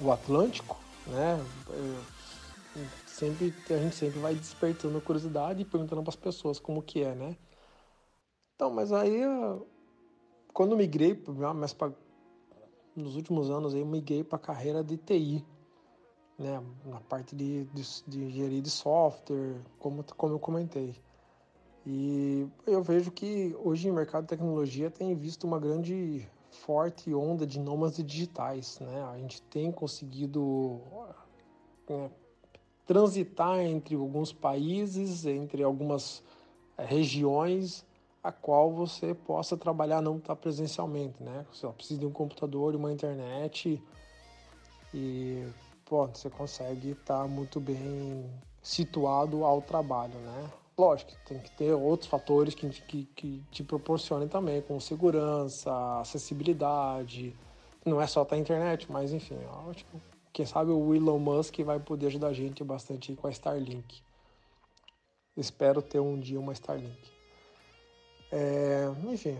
[0.00, 1.40] o Atlântico, né?
[1.70, 7.04] É, sempre, a gente sempre vai despertando curiosidade e perguntando para as pessoas como que
[7.04, 7.36] é, né?
[8.54, 9.20] Então, mas aí,
[10.52, 11.20] quando eu migrei,
[11.56, 11.92] mas pra,
[12.94, 15.44] nos últimos anos aí, eu migrei para a carreira de TI,
[16.38, 16.62] né?
[16.84, 20.94] Na parte de, de, de engenharia de software, como, como eu comentei.
[21.86, 27.46] E eu vejo que hoje no mercado de tecnologia tem visto uma grande forte onda
[27.46, 29.02] de nômades digitais, né?
[29.12, 30.80] A gente tem conseguido
[31.88, 32.08] é,
[32.86, 36.22] transitar entre alguns países, entre algumas
[36.78, 37.84] é, regiões,
[38.24, 41.44] a qual você possa trabalhar não estar tá presencialmente, né?
[41.52, 43.82] Você precisa de um computador e uma internet
[44.94, 45.46] e
[45.84, 48.24] pô, você consegue estar tá muito bem
[48.62, 50.50] situado ao trabalho, né?
[50.76, 57.36] Lógico, tem que ter outros fatores que, que, que te proporcionem também, como segurança, acessibilidade.
[57.84, 59.38] Não é só a internet, mas enfim,
[59.70, 59.98] acho que
[60.32, 64.02] quem sabe o Elon Musk vai poder ajudar a gente bastante com a Starlink.
[65.36, 67.13] espero ter um dia uma Starlink.
[68.32, 69.38] É, enfim,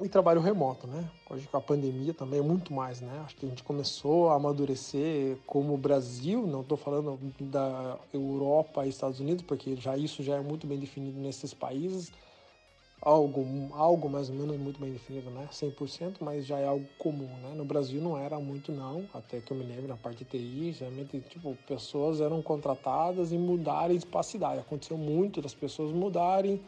[0.00, 1.10] e trabalho remoto, né?
[1.28, 3.20] Hoje com a pandemia também é muito mais, né?
[3.24, 8.88] Acho que a gente começou a amadurecer como Brasil, não estou falando da Europa e
[8.88, 12.10] Estados Unidos, porque já isso já é muito bem definido nesses países,
[13.02, 15.46] algo, algo mais ou menos muito bem definido, né?
[15.52, 17.52] 100%, mas já é algo comum, né?
[17.54, 20.72] No Brasil não era muito não, até que eu me lembro na parte de TI,
[20.72, 24.60] geralmente, tipo, pessoas eram contratadas e mudarem de espacidade.
[24.60, 26.62] Aconteceu muito das pessoas mudarem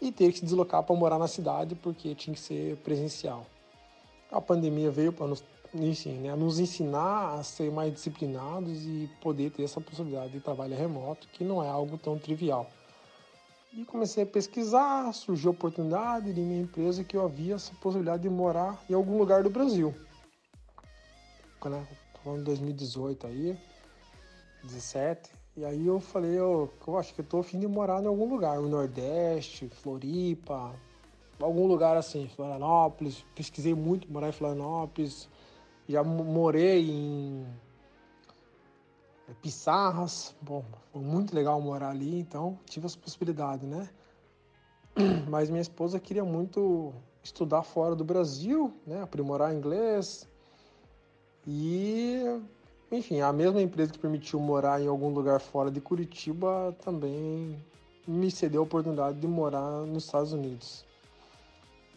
[0.00, 3.46] e ter que se deslocar para morar na cidade porque tinha que ser presencial.
[4.30, 5.42] A pandemia veio para nos,
[5.74, 10.76] enfim, né, nos ensinar a ser mais disciplinados e poder ter essa possibilidade de trabalho
[10.76, 12.68] remoto, que não é algo tão trivial.
[13.72, 18.22] E comecei a pesquisar, surgiu a oportunidade de minha empresa que eu havia essa possibilidade
[18.22, 19.94] de morar em algum lugar do Brasil.
[21.64, 21.86] Né?
[22.24, 23.58] Falando 2018 aí,
[24.64, 28.06] 17, e aí eu falei, eu, eu acho que eu tô afim de morar em
[28.06, 30.72] algum lugar, no Nordeste, Floripa,
[31.40, 33.24] algum lugar assim, Florianópolis.
[33.34, 35.28] Pesquisei muito morar em Florianópolis.
[35.88, 37.44] Já morei em
[39.28, 40.32] é, Pissarras.
[40.40, 43.90] Bom, foi muito legal morar ali, então tive essa possibilidade, né?
[45.28, 49.02] Mas minha esposa queria muito estudar fora do Brasil, né?
[49.02, 50.24] Aprimorar inglês.
[51.44, 52.40] E
[52.90, 57.62] enfim, a mesma empresa que permitiu morar em algum lugar fora de Curitiba também
[58.06, 60.86] me cedeu a oportunidade de morar nos Estados Unidos.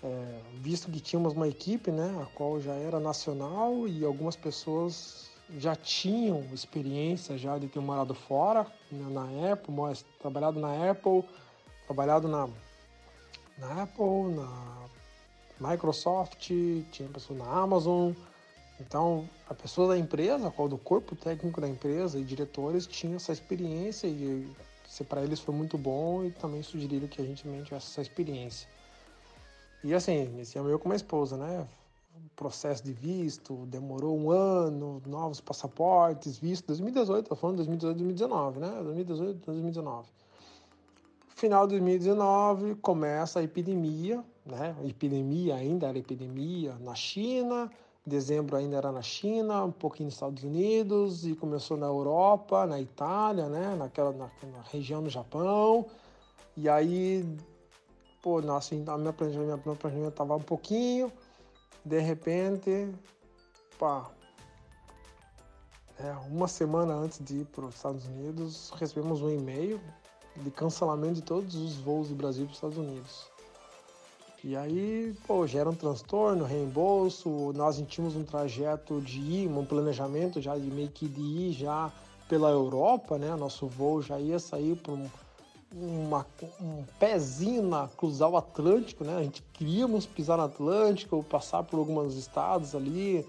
[0.03, 5.29] É, visto que tínhamos uma equipe, né, a qual já era nacional e algumas pessoas
[5.57, 9.73] já tinham experiência já de ter morado fora, né, na Apple,
[10.19, 11.23] trabalhado na Apple,
[11.85, 12.49] trabalhado na,
[13.57, 16.39] na Apple, na Microsoft,
[16.91, 18.11] tinha pessoas na Amazon,
[18.81, 23.31] então, a pessoa da empresa, qual do corpo técnico da empresa e diretores tinham essa
[23.31, 24.47] experiência e
[25.07, 28.67] para eles foi muito bom e também sugeriram que a gente também tivesse essa experiência.
[29.83, 31.67] E assim, iniciamos eu com a esposa, né?
[32.13, 38.59] O processo de visto demorou um ano, novos passaportes, visto 2018, tô falando 2018, 2019,
[38.59, 38.81] né?
[38.83, 40.09] 2018, 2019.
[41.29, 44.75] Final de 2019 começa a epidemia, né?
[44.83, 47.71] Epidemia ainda era epidemia na China,
[48.05, 52.81] Dezembro ainda era na China, um pouquinho nos Estados Unidos e começou na Europa, na
[52.81, 53.75] Itália, né?
[53.75, 55.85] Naquela na, na região do Japão.
[56.57, 57.23] E aí,
[58.21, 61.11] pô, nossa, a minha planejamento, meu planejamento tava um pouquinho.
[61.85, 62.91] De repente,
[63.77, 64.09] pá,
[65.99, 69.79] é, uma semana antes de ir para os Estados Unidos, recebemos um e-mail
[70.37, 73.30] de cancelamento de todos os voos do Brasil para os Estados Unidos.
[74.43, 77.53] E aí, pô, gera um transtorno, reembolso.
[77.53, 81.91] Nós tínhamos um trajeto de ir, um planejamento já de meio que de ir já
[82.27, 83.35] pela Europa, né?
[83.35, 85.07] Nosso voo já ia sair por um,
[85.71, 86.25] uma,
[86.59, 89.15] um pezinho na cruzar o Atlântico, né?
[89.15, 93.23] A gente queríamos pisar no Atlântico, passar por alguns estados ali,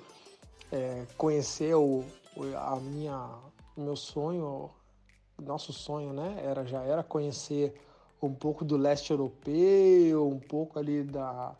[0.70, 2.06] é, conhecer o,
[2.56, 3.28] a minha,
[3.76, 4.70] o meu sonho,
[5.38, 6.40] nosso sonho, né?
[6.42, 7.74] Era já era conhecer
[8.26, 11.54] um pouco do leste europeu, um pouco ali da,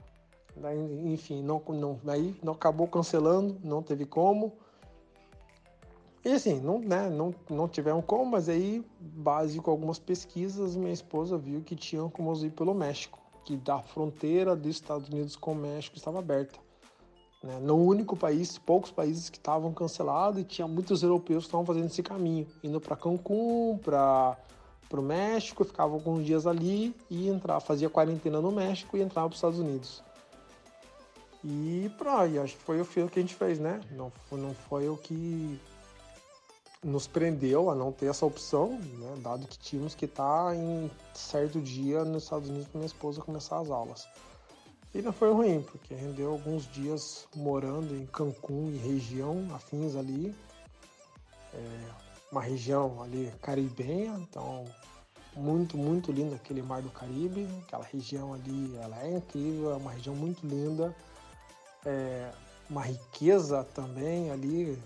[0.56, 4.52] da enfim, não, não, aí não acabou cancelando, não teve como.
[6.24, 10.92] E assim, não, né, não, não tivemos como, mas aí, base com algumas pesquisas, minha
[10.92, 15.50] esposa viu que tinham como ir pelo México, que da fronteira dos Estados Unidos com
[15.50, 16.60] o México estava aberta.
[17.42, 17.58] Né?
[17.60, 21.86] No único país, poucos países que estavam cancelados e tinha muitos europeus que estavam fazendo
[21.86, 24.38] esse caminho, indo para Cancún, para
[24.92, 29.26] para o México, ficava alguns dias ali e entrava, fazia quarentena no México e entrava
[29.26, 30.02] para os Estados Unidos.
[31.42, 33.80] E pronto, acho que foi o que a gente fez, né?
[33.90, 35.58] Não não foi o que
[36.84, 39.14] nos prendeu a não ter essa opção, né?
[39.22, 43.22] dado que tínhamos que estar tá em certo dia nos Estados Unidos para minha esposa
[43.22, 44.06] começar as aulas.
[44.94, 50.34] E não foi ruim, porque rendeu alguns dias morando em Cancún e região afins ali.
[51.54, 54.64] É, uma região ali caribenha, então
[55.36, 59.92] muito, muito linda aquele mar do Caribe, aquela região ali, ela é incrível, é uma
[59.92, 60.96] região muito linda,
[61.84, 62.30] é
[62.68, 64.78] uma riqueza também ali,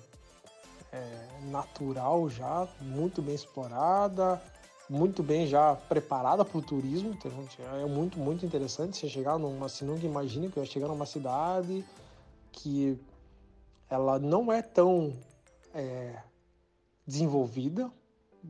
[0.92, 4.42] é, natural já, muito bem explorada,
[4.88, 7.16] muito bem já preparada para o turismo,
[7.80, 11.84] é muito, muito interessante você chegar numa, você nunca imagina que vai chegar numa cidade
[12.52, 12.98] que
[13.90, 15.12] ela não é tão
[15.74, 16.22] é,
[17.06, 17.90] desenvolvida.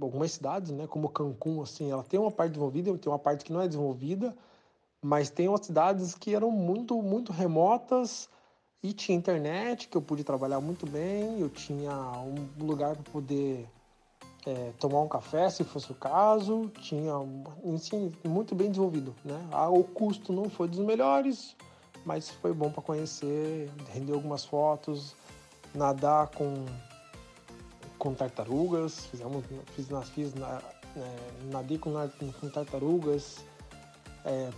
[0.01, 3.53] Algumas cidades, né, como Cancún, assim, ela tem uma parte desenvolvida, tem uma parte que
[3.53, 4.37] não é desenvolvida,
[5.01, 8.29] mas tem umas cidades que eram muito, muito remotas
[8.83, 13.67] e tinha internet que eu pude trabalhar muito bem, eu tinha um lugar para poder
[14.47, 17.15] é, tomar um café, se fosse o caso, tinha
[17.79, 19.45] sim, muito bem desenvolvido, né?
[19.51, 21.57] Ah, o custo não foi dos melhores,
[22.05, 25.17] mas foi bom para conhecer, render algumas fotos,
[25.75, 26.65] nadar com
[27.99, 29.45] com tartarugas, fizemos,
[29.75, 30.61] fiz, fiz na,
[30.97, 31.93] é, com,
[32.41, 33.39] com tartarugas,
[34.25, 34.51] é,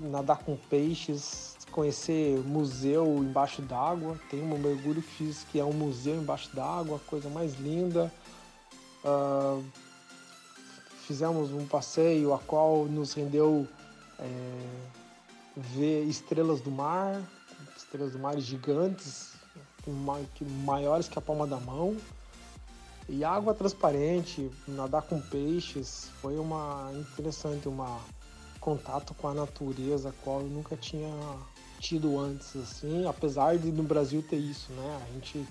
[0.00, 4.18] nadar com peixes, conhecer museu embaixo d'água.
[4.30, 8.12] Tem um mergulho que fiz que é um museu embaixo d'água, coisa mais linda.
[9.04, 9.64] Uh,
[11.06, 13.66] fizemos um passeio a qual nos rendeu
[14.18, 14.28] é,
[15.56, 17.20] ver estrelas do mar,
[17.76, 19.32] estrelas do mar gigantes,
[20.64, 21.96] maiores que a palma da mão.
[23.08, 28.00] E água transparente, nadar com peixes, foi uma interessante, uma
[28.60, 31.10] contato com a natureza, qual eu nunca tinha
[31.80, 35.02] tido antes, assim, apesar de no Brasil ter isso, né?
[35.04, 35.44] A gente,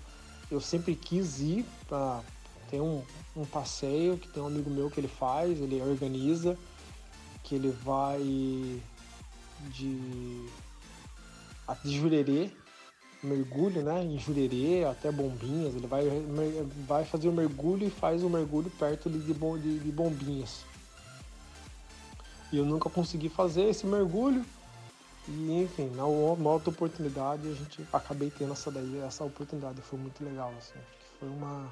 [0.50, 2.22] eu sempre quis ir para
[2.70, 3.04] ter um,
[3.36, 6.58] um passeio que tem um amigo meu que ele faz, ele organiza,
[7.44, 8.22] que ele vai
[9.70, 10.46] de,
[11.84, 12.50] de Jurerê,
[13.24, 16.04] mergulho, né, em Jurerê, até Bombinhas, ele vai,
[16.88, 20.64] vai fazer o mergulho e faz o mergulho perto de, de, de Bombinhas.
[22.52, 24.44] E eu nunca consegui fazer esse mergulho,
[25.28, 30.24] e enfim, na outra oportunidade a gente acabei tendo essa daí, essa oportunidade, foi muito
[30.24, 30.80] legal, assim,
[31.20, 31.72] foi uma,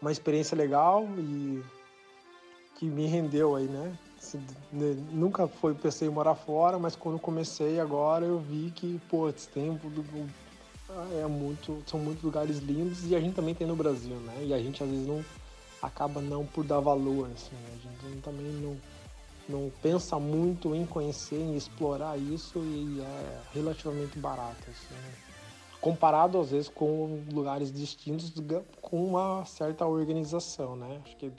[0.00, 1.62] uma experiência legal e
[2.76, 3.98] que me rendeu aí, né?
[4.70, 9.32] Né, nunca foi pensei em morar fora, mas quando comecei agora eu vi que, pô,
[9.52, 9.78] tem
[11.22, 14.44] é muito, são muitos lugares lindos e a gente também tem no Brasil, né?
[14.44, 15.24] E a gente às vezes não
[15.82, 17.78] acaba não por dar valor, assim, né?
[18.04, 18.76] a gente também não,
[19.48, 25.12] não pensa muito em conhecer, em explorar isso e é relativamente barato, assim, né?
[25.80, 28.32] comparado às vezes com lugares distintos
[28.82, 31.00] com uma certa organização, né?
[31.04, 31.32] Acho que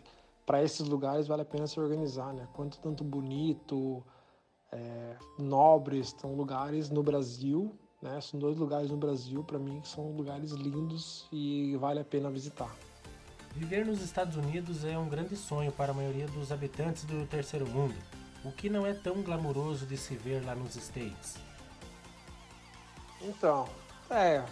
[0.45, 2.47] para esses lugares vale a pena se organizar, né?
[2.53, 4.03] Quanto tanto bonito,
[4.71, 7.71] é, nobres, são lugares no Brasil,
[8.01, 8.19] né?
[8.21, 12.29] São dois lugares no Brasil para mim que são lugares lindos e vale a pena
[12.29, 12.73] visitar.
[13.53, 17.67] Viver nos Estados Unidos é um grande sonho para a maioria dos habitantes do terceiro
[17.67, 17.95] mundo,
[18.45, 21.35] o que não é tão glamouroso de se ver lá nos States.
[23.21, 23.67] Então,
[24.09, 24.43] é,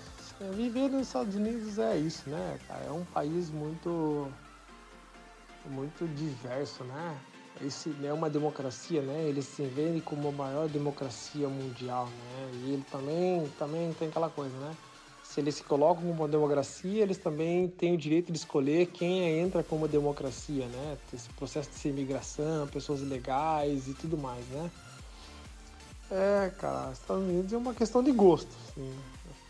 [0.54, 2.86] viver nos Estados Unidos é isso, né, cara?
[2.86, 4.32] É um país muito
[5.66, 7.20] muito diverso, né?
[7.62, 9.26] Esse é uma democracia, né?
[9.28, 12.52] Ele se vende como a maior democracia mundial, né?
[12.54, 14.76] E ele também, também tem aquela coisa, né?
[15.24, 19.40] Se eles se colocam como uma democracia, eles também têm o direito de escolher quem
[19.40, 20.98] entra como democracia, né?
[21.14, 24.72] Esse processo de imigração, pessoas ilegais e tudo mais, né?
[26.10, 28.92] É, cara, Estados Unidos é uma questão de gosto, assim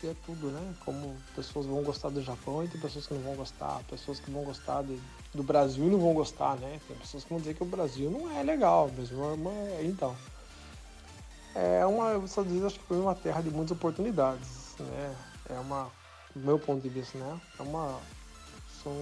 [0.06, 0.74] é tudo, né?
[0.84, 4.30] Como pessoas vão gostar do Japão e tem pessoas que não vão gostar, pessoas que
[4.30, 4.98] vão gostar de,
[5.34, 6.80] do Brasil não vão gostar, né?
[6.86, 9.18] Tem pessoas que vão dizer que o Brasil não é legal, o Brasil
[9.78, 10.16] é então.
[11.54, 15.16] É uma, os Estados Unidos acho que foi uma terra de muitas oportunidades, né?
[15.48, 15.90] É uma,
[16.34, 17.40] do meu ponto de vista, né?
[17.58, 17.98] É uma,
[18.82, 18.92] são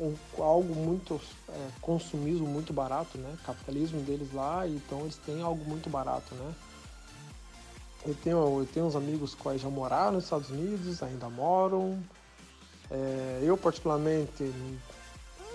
[0.00, 3.36] um, algo muito, é, consumismo muito barato, né?
[3.44, 6.54] Capitalismo deles lá, então eles têm algo muito barato, né?
[8.04, 12.02] Eu tenho, eu tenho uns amigos quais já moraram nos Estados Unidos, ainda moram.
[12.90, 14.52] É, eu, particularmente,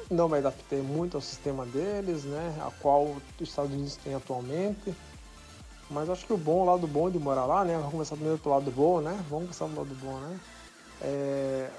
[0.09, 4.95] não me adaptei muito ao sistema deles, né, a qual os Estados Unidos tem atualmente.
[5.89, 8.39] Mas acho que o bom, o lado bom de morar lá, né, vamos começar primeiro
[8.39, 10.39] pelo lado bom, né, vamos começar pelo lado bom, né,
[11.01, 11.71] é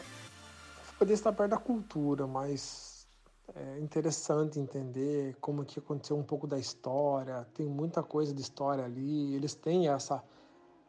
[0.99, 3.07] poder estar perto da cultura, mas
[3.55, 8.85] é interessante entender como que aconteceu um pouco da história, tem muita coisa de história
[8.85, 10.23] ali, eles têm essa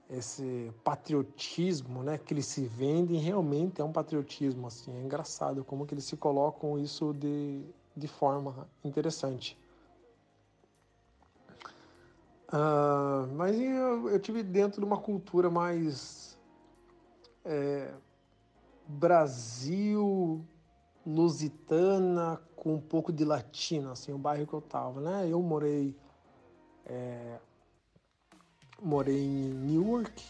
[0.09, 5.85] esse patriotismo, né, que eles se vendem, realmente é um patriotismo, assim, é engraçado como
[5.85, 7.63] que eles se colocam isso de,
[7.95, 9.57] de forma interessante.
[12.47, 16.35] Uh, mas eu, eu tive dentro de uma cultura mais
[17.45, 17.93] é,
[18.87, 20.43] Brasil,
[21.05, 25.27] lusitana, com um pouco de latina, assim, o bairro que eu tava, né?
[25.29, 25.95] Eu morei
[26.87, 27.39] é,
[28.81, 30.23] morei em Newark,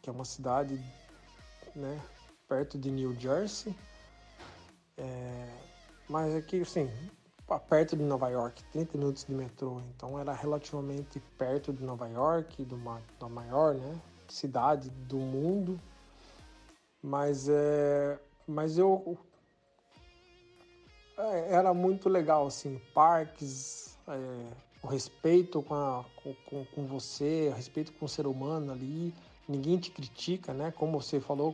[0.00, 0.80] que é uma cidade
[1.74, 2.00] né,
[2.48, 3.74] perto de New Jersey.
[4.96, 5.48] É,
[6.08, 6.90] mas aqui, assim,
[7.68, 9.80] perto de Nova York, 30 minutos de metrô.
[9.94, 12.76] Então era relativamente perto de Nova York, do,
[13.18, 15.80] da maior né, cidade do mundo.
[17.02, 19.16] Mas, é, mas eu
[21.16, 26.04] é, era muito legal, assim, parques, é, o respeito com, a,
[26.46, 29.12] com, com você, o respeito com o ser humano ali,
[29.48, 30.70] ninguém te critica, né?
[30.70, 31.52] Como você falou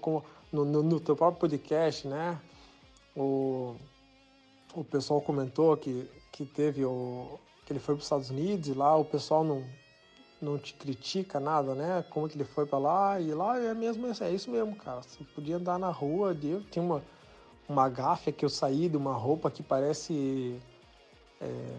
[0.52, 2.38] no, no, no teu próprio podcast, né?
[3.16, 3.74] O,
[4.74, 7.38] o pessoal comentou que, que teve o.
[7.64, 9.64] que ele foi para os Estados Unidos e lá o pessoal não,
[10.40, 12.04] não te critica nada, né?
[12.10, 15.00] Como que ele foi para lá e lá é mesmo, é isso mesmo, cara.
[15.00, 16.36] Você podia andar na rua,
[16.70, 17.02] tinha uma,
[17.66, 20.60] uma gáfia que eu saí de uma roupa que parece
[21.40, 21.76] é,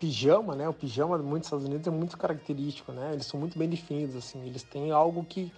[0.00, 0.66] pijama, né?
[0.66, 3.12] O pijama muitos Estados Unidos é muito característico, né?
[3.12, 4.44] Eles são muito bem definidos, assim.
[4.46, 5.52] Eles têm algo que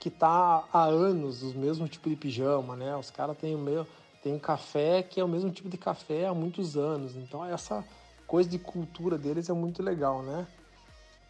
[0.00, 2.96] que tá há anos os mesmos tipo de pijama, né?
[2.96, 3.84] Os caras têm o meio
[4.22, 7.16] tem café que é o mesmo tipo de café há muitos anos.
[7.16, 7.84] Então essa
[8.26, 10.46] coisa de cultura deles é muito legal, né?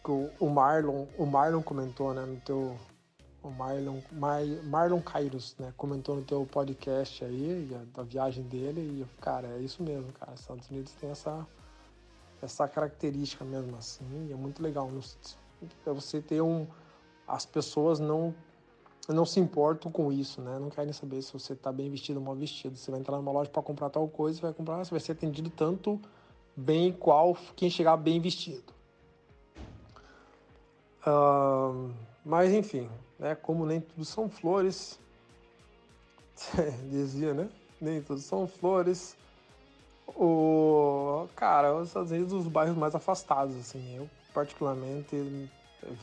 [0.07, 2.75] O, o Marlon, o Marlon comentou, né, no teu
[3.43, 9.21] o Marlon, Mar, Marlon Kairos, né, comentou no teu podcast aí da viagem dele e
[9.21, 10.33] cara, é isso mesmo, cara.
[10.33, 11.45] Os Estados Unidos tem essa
[12.41, 14.89] essa característica mesmo assim, é muito legal.
[15.85, 16.67] É você ter um
[17.27, 18.33] as pessoas não
[19.07, 20.59] não se importam com isso, né?
[20.59, 22.77] Não querem saber se você está bem vestido ou mal vestido.
[22.77, 25.13] Você vai entrar numa loja para comprar tal coisa, você vai comprar, você vai ser
[25.13, 25.99] atendido tanto
[26.55, 28.71] bem qual quem chegar bem vestido.
[31.01, 31.91] Uh,
[32.23, 33.33] mas enfim, né?
[33.33, 34.99] Como nem tudo são flores,
[36.89, 37.49] dizia, né?
[37.81, 39.17] Nem tudo são flores.
[40.15, 45.49] O cara, Estados Unidos, os bairros mais afastados, assim, eu particularmente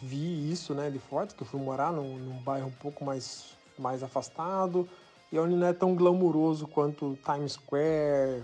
[0.03, 3.57] vi isso, né, de fotos, que eu fui morar num, num bairro um pouco mais,
[3.79, 4.89] mais afastado
[5.31, 8.43] e onde não é tão glamuroso quanto Times Square,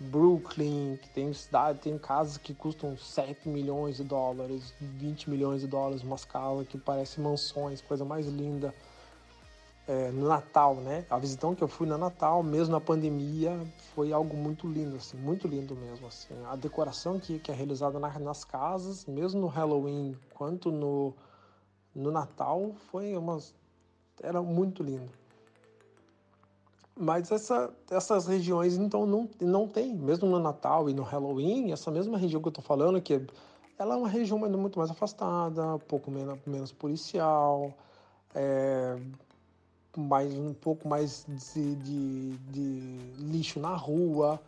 [0.00, 5.66] Brooklyn, que tem cidade, tem casas que custam 7 milhões de dólares, 20 milhões de
[5.66, 8.74] dólares, umas casas que parecem mansões, coisa mais linda
[9.92, 11.04] é, no Natal, né?
[11.10, 13.60] A visitão que eu fui no Natal, mesmo na pandemia,
[13.94, 16.34] foi algo muito lindo, assim, muito lindo mesmo, assim.
[16.46, 21.12] A decoração que, que é realizada na, nas casas, mesmo no Halloween quanto no,
[21.94, 23.54] no Natal, foi umas...
[24.22, 25.10] era muito lindo.
[26.96, 31.90] Mas essa, essas regiões, então, não, não tem, mesmo no Natal e no Halloween, essa
[31.90, 33.26] mesma região que eu tô falando, que
[33.78, 37.74] ela é uma região muito mais afastada, um pouco menos, menos policial,
[38.34, 38.98] é,
[40.00, 44.40] mais um pouco mais de, de, de lixo na rua,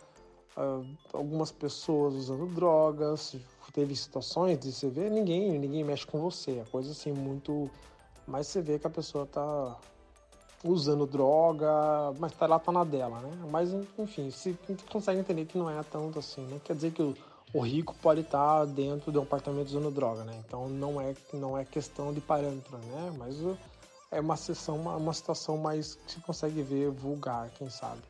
[0.57, 3.37] uh, algumas pessoas usando drogas,
[3.73, 7.71] teve situações de você ver ninguém, ninguém mexe com você, é coisa assim muito,
[8.27, 9.77] mas você vê que a pessoa tá
[10.65, 11.69] usando droga,
[12.19, 13.31] mas tá lá tá na dela, né?
[13.51, 14.57] Mas enfim, se
[14.91, 17.15] consegue entender que não é tanto assim, não quer dizer que o,
[17.53, 20.43] o rico pode estar tá dentro de um apartamento usando droga, né?
[20.47, 23.13] Então não é não é questão de parâmetro, né?
[23.19, 23.37] Mas
[24.15, 28.01] é uma sessão, uma, uma situação mais que você consegue ver vulgar, quem sabe.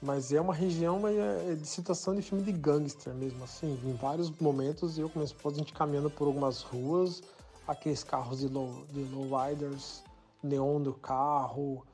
[0.00, 3.78] Mas é uma região é de situação de filme de gangster mesmo, assim.
[3.84, 7.22] Em vários momentos eu com minha a gente caminhando por algumas ruas,
[7.66, 10.02] aqueles carros de low, de low riders,
[10.42, 11.86] neon do carro,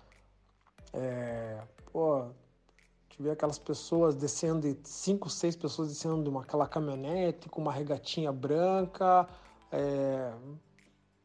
[0.92, 1.60] é,
[1.92, 2.26] pô,
[3.08, 8.32] tive aquelas pessoas descendo, cinco, seis pessoas descendo de uma, aquela caminhonete com uma regatinha
[8.32, 9.28] branca,
[9.70, 10.32] é,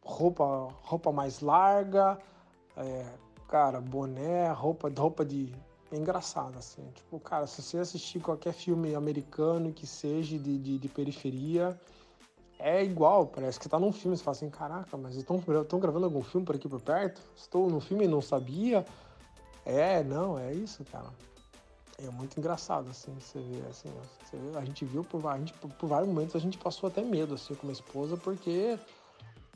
[0.06, 2.18] roupa, roupa mais larga,
[2.78, 3.06] é,
[3.48, 5.52] cara, boné, roupa, roupa de.
[5.92, 6.84] É engraçado, assim.
[6.94, 11.80] Tipo, cara, se você assistir qualquer filme americano que seja de, de, de periferia,
[12.60, 14.18] é igual, parece que tá num filme.
[14.18, 17.22] Você fala assim, caraca, mas estão gravando algum filme por aqui por perto?
[17.36, 18.86] Estou no filme e não sabia.
[19.66, 21.10] É, não, é isso, cara.
[21.98, 23.90] É muito engraçado, assim, você vê, assim,
[24.22, 27.02] você vê, a gente viu por, a gente, por vários momentos a gente passou até
[27.02, 28.78] medo, assim, com a esposa, porque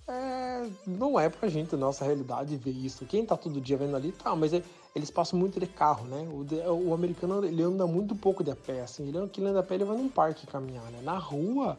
[0.10, 3.06] é, não é pra gente, nossa realidade, ver isso.
[3.06, 4.64] Quem tá todo dia vendo ali, tá, mas é,
[4.96, 6.28] eles passam muito de carro, né?
[6.68, 9.08] O, o, americano, ele anda muito pouco de pé, assim.
[9.08, 11.00] Ele, anda a pé, ele vai num parque caminhar, né?
[11.04, 11.78] Na rua,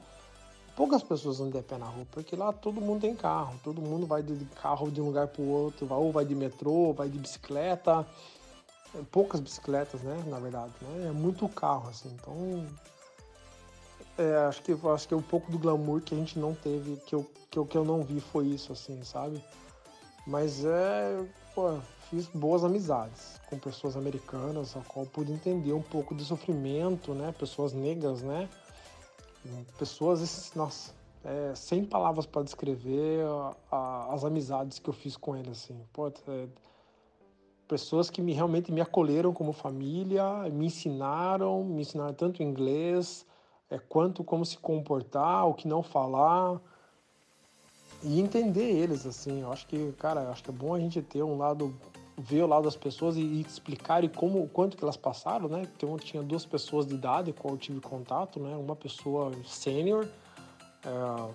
[0.77, 3.59] poucas pessoas andam de pé na rua, porque lá todo mundo tem carro.
[3.65, 7.09] Todo mundo vai de carro de um lugar pro outro, ou vai de metrô, vai
[7.09, 8.07] de bicicleta.
[8.95, 10.23] É, poucas bicicletas, né?
[10.29, 11.09] Na verdade, né?
[11.09, 12.09] É muito carro, assim.
[12.15, 12.65] Então,
[14.21, 17.15] é, acho que acho que um pouco do glamour que a gente não teve, que
[17.15, 19.43] eu, que eu, que eu não vi foi isso, assim, sabe?
[20.27, 21.79] Mas é, pô,
[22.11, 27.35] fiz boas amizades com pessoas americanas, a qual pude entender um pouco do sofrimento, né?
[27.39, 28.47] Pessoas negras, né?
[29.79, 30.93] Pessoas, nossa,
[31.25, 35.81] é, sem palavras para descrever a, a, as amizades que eu fiz com eles, assim.
[35.95, 36.47] Pô, é,
[37.67, 43.25] pessoas que me, realmente me acolheram como família, me ensinaram, me ensinaram tanto inglês,
[43.71, 46.61] é quanto como se comportar, o que não falar
[48.03, 49.43] e entender eles assim.
[49.43, 51.75] Eu acho que, cara, acho que é bom a gente ter um lado
[52.19, 55.63] ver o lado das pessoas e, e explicar e como quanto que elas passaram, né?
[55.75, 58.55] Então tinha duas pessoas de idade com eu tive contato, né?
[58.57, 60.07] Uma pessoa sênior,
[60.85, 61.31] é,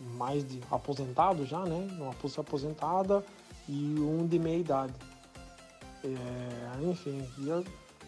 [0.00, 1.88] mais de aposentado já, né?
[1.98, 3.24] Uma pessoa aposentada
[3.68, 4.94] e um de meia idade.
[6.04, 7.26] É, enfim,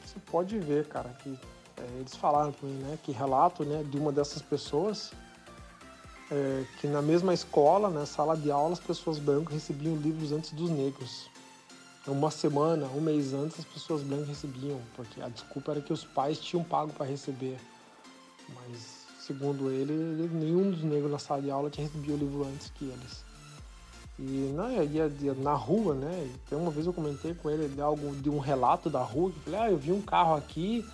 [0.05, 1.39] você pode ver, cara, que
[1.99, 5.13] eles falaram para mim, né, que relato, né, de uma dessas pessoas
[6.33, 10.51] é, que na mesma escola, na sala de aula, as pessoas brancas recebiam livros antes
[10.53, 11.31] dos negros.
[12.07, 16.05] Uma semana, um mês antes, as pessoas brancas recebiam, porque a desculpa era que os
[16.05, 17.59] pais tinham pago para receber.
[18.49, 19.93] Mas, segundo ele,
[20.33, 23.25] nenhum dos negros na sala de aula tinha recebido o livro antes que eles.
[24.19, 24.69] E na,
[25.35, 26.31] na rua, né?
[26.47, 29.37] Então, uma vez eu comentei com ele de, algo, de um relato da rua, que
[29.37, 30.85] eu falei, ah, eu vi um carro aqui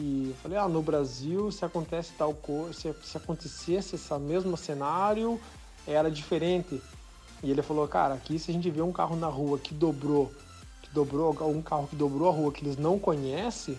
[0.00, 4.56] e eu falei, ah, no Brasil, se acontece tal coisa, se, se acontecesse esse mesmo
[4.56, 5.38] cenário,
[5.86, 6.80] era diferente.
[7.42, 10.32] E ele falou, cara, aqui se a gente vê um carro na rua que dobrou,
[10.80, 13.78] que dobrou, um carro que dobrou a rua que eles não conhecem,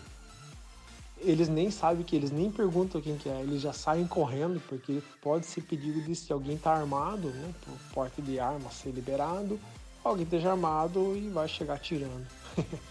[1.17, 5.01] eles nem sabem que eles nem perguntam quem que é, eles já saem correndo, porque
[5.21, 9.59] pode ser pedido de se alguém tá armado, né, por porte de arma ser liberado,
[10.03, 12.27] alguém esteja armado e vai chegar tirando.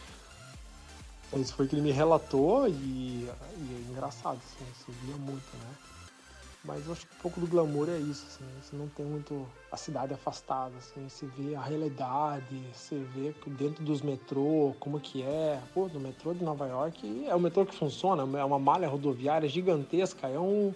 [1.36, 5.76] Isso foi que ele me relatou e, e é engraçado, assim, via muito, né?
[6.64, 9.48] Mas eu acho que um pouco do glamour é isso, assim, você não tem muito
[9.72, 15.22] a cidade afastada, assim, você vê a realidade, você vê dentro dos metrô, como que
[15.22, 15.62] é.
[15.72, 19.48] Pô, do metrô de Nova York é o metrô que funciona, é uma malha rodoviária
[19.48, 20.74] gigantesca, é um.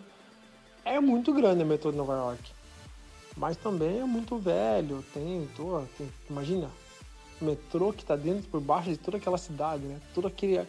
[0.84, 2.52] É muito grande o metrô de Nova York.
[3.36, 6.70] Mas também é muito velho, tem, tô, tem imagina,
[7.40, 10.00] metrô que está dentro por baixo de toda aquela cidade, né?
[10.14, 10.66] Todo aquele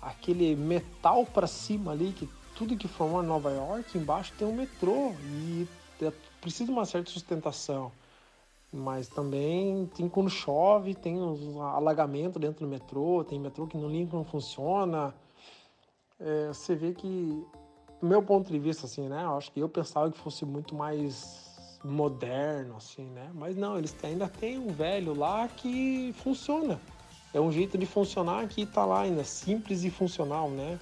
[0.00, 5.12] aquele metal para cima ali que tudo que forma Nova York embaixo tem um metrô
[5.24, 5.66] e
[6.00, 7.92] é, precisa de uma certa sustentação.
[8.72, 13.88] Mas também tem quando chove, tem os alagamentos dentro do metrô, tem metrô que no
[13.88, 15.14] não funciona.
[16.18, 17.44] É, você vê que,
[18.00, 19.22] do meu ponto de vista, assim, né?
[19.22, 21.45] Eu acho que eu pensava que fosse muito mais
[21.86, 23.30] moderno, assim, né?
[23.34, 26.80] Mas não, eles ainda têm um velho lá que funciona.
[27.32, 30.78] É um jeito de funcionar que tá lá ainda, simples e funcional, né?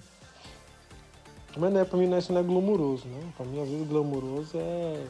[1.56, 3.32] Mas né, pra mim isso não é glamouroso, né?
[3.36, 5.06] Pra mim, às vezes, glamouroso é...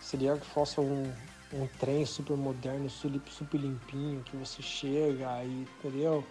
[0.00, 1.12] Seria que fosse um,
[1.52, 6.24] um trem super moderno, super limpinho, que você chega aí, entendeu?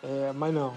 [0.00, 0.76] É, mas não,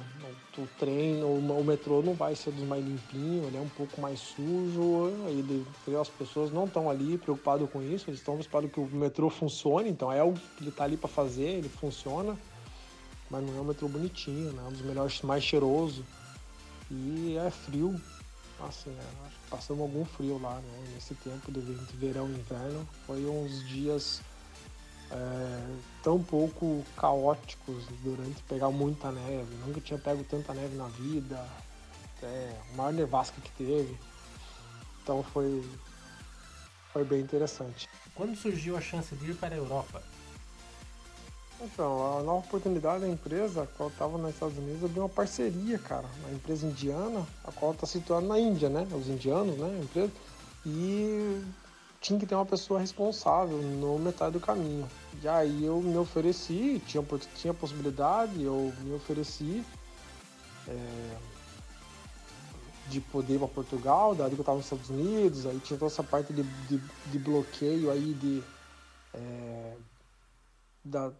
[0.57, 4.19] o trem, o, metrô não vai ser dos mais limpinhos, ele é um pouco mais
[4.19, 5.65] sujo, ele,
[5.99, 9.89] as pessoas não estão ali preocupadas com isso, eles estão preocupados que o metrô funcione,
[9.89, 12.35] então é algo que ele está ali para fazer, ele funciona,
[13.29, 14.63] mas não é um metrô bonitinho, né?
[14.67, 16.03] um dos melhores, mais cheiroso,
[16.89, 18.01] e é frio,
[18.67, 19.03] assim, né?
[19.51, 20.83] passamos algum frio lá, né?
[20.95, 21.61] nesse tempo de
[21.95, 24.19] verão e inverno, foi uns dias
[25.11, 29.55] é, tão pouco caóticos durante pegar muita neve.
[29.65, 31.45] Nunca tinha pego tanta neve na vida,
[32.17, 33.97] até a maior nevasca que teve.
[35.03, 35.63] Então foi,
[36.93, 37.89] foi bem interessante.
[38.15, 40.01] Quando surgiu a chance de ir para a Europa?
[41.63, 45.77] Então, a nova oportunidade da empresa, a qual estava nos Estados Unidos, abriu uma parceria,
[45.77, 48.87] cara, uma empresa indiana, a qual está situada na Índia, né?
[48.91, 49.77] Os indianos, né?
[49.79, 50.11] A empresa.
[50.65, 51.43] E
[52.01, 54.89] tinha que ter uma pessoa responsável no metade do caminho.
[55.21, 59.63] E aí eu me ofereci, tinha, tinha possibilidade, eu me ofereci
[60.67, 61.17] é,
[62.89, 65.91] de poder ir para Portugal, daí que eu estava nos Estados Unidos, aí tinha toda
[65.91, 66.81] essa parte de, de,
[67.11, 68.43] de bloqueio aí de,
[69.13, 69.75] é,
[70.83, 71.13] da,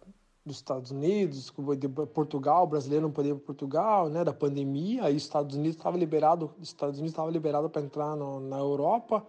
[0.44, 5.14] dos Estados Unidos, de Portugal, brasileiro não podia ir para Portugal, né, da pandemia, aí
[5.14, 9.24] os Estados Unidos estava liberado, os Estados Unidos estava liberado para entrar no, na Europa,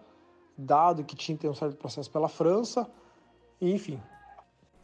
[0.58, 2.90] dado que tinha que ter um certo processo pela França,
[3.60, 4.00] enfim.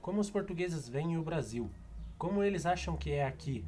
[0.02, 1.70] Como os portugueses veem o Brasil?
[2.18, 3.66] Como eles acham que é aqui?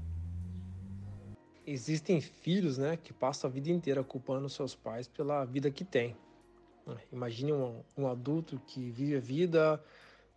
[1.65, 6.15] Existem filhos, né, que passam a vida inteira culpando seus pais pela vida que tem.
[7.11, 9.83] Imagine um, um adulto que vive a vida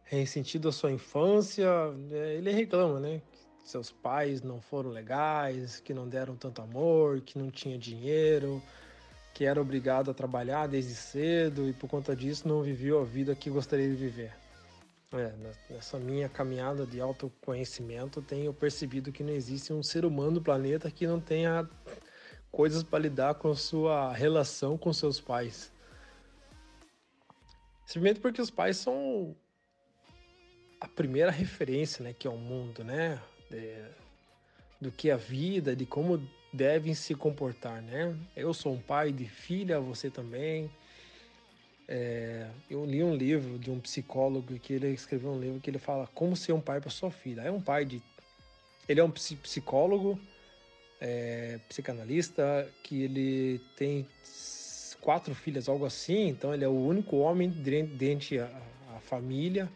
[0.04, 3.22] ressentido a sua infância, né, ele reclama, né,
[3.62, 8.62] que seus pais não foram legais, que não deram tanto amor, que não tinha dinheiro,
[9.34, 13.34] que era obrigado a trabalhar desde cedo e por conta disso não viveu a vida
[13.34, 14.32] que gostaria de viver.
[15.12, 15.32] É,
[15.68, 20.90] nessa minha caminhada de autoconhecimento, tenho percebido que não existe um ser humano no planeta
[20.90, 21.68] que não tenha
[22.50, 25.72] coisas para lidar com sua relação com seus pais.
[27.84, 29.36] Simplesmente porque os pais são
[30.80, 33.20] a primeira referência, né, que é o mundo, né,
[33.50, 33.84] de,
[34.80, 36.22] do que é a vida, de como
[36.54, 38.16] devem se comportar, né?
[38.36, 40.70] Eu sou um pai de filha, você também.
[41.86, 45.78] É, eu li um livro de um psicólogo que ele escreveu um livro que ele
[45.78, 47.42] fala como ser um pai para sua filha.
[47.42, 48.00] É um pai de,
[48.88, 50.18] ele é um psicólogo,
[51.00, 54.06] é, psicanalista que ele tem
[55.00, 56.28] quatro filhas, algo assim.
[56.28, 59.68] Então ele é o único homem dentro da família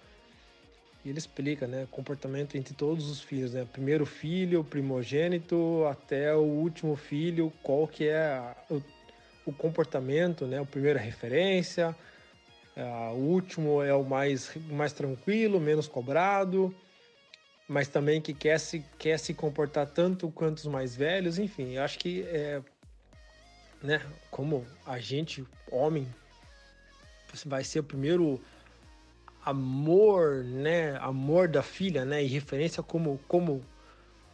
[1.08, 6.96] ele explica, né, comportamento entre todos os filhos, né, primeiro filho, primogênito, até o último
[6.96, 8.82] filho, qual que é o,
[9.46, 11.94] o comportamento, né, o primeiro referência,
[12.76, 16.74] uh, o último é o mais, mais tranquilo, menos cobrado,
[17.66, 21.82] mas também que quer se, quer se comportar tanto quanto os mais velhos, enfim, eu
[21.82, 22.62] acho que é,
[23.82, 24.00] né,
[24.30, 26.06] como a gente, homem,
[27.44, 28.40] vai ser o primeiro
[29.44, 33.64] amor, né, amor da filha, né, e referência como como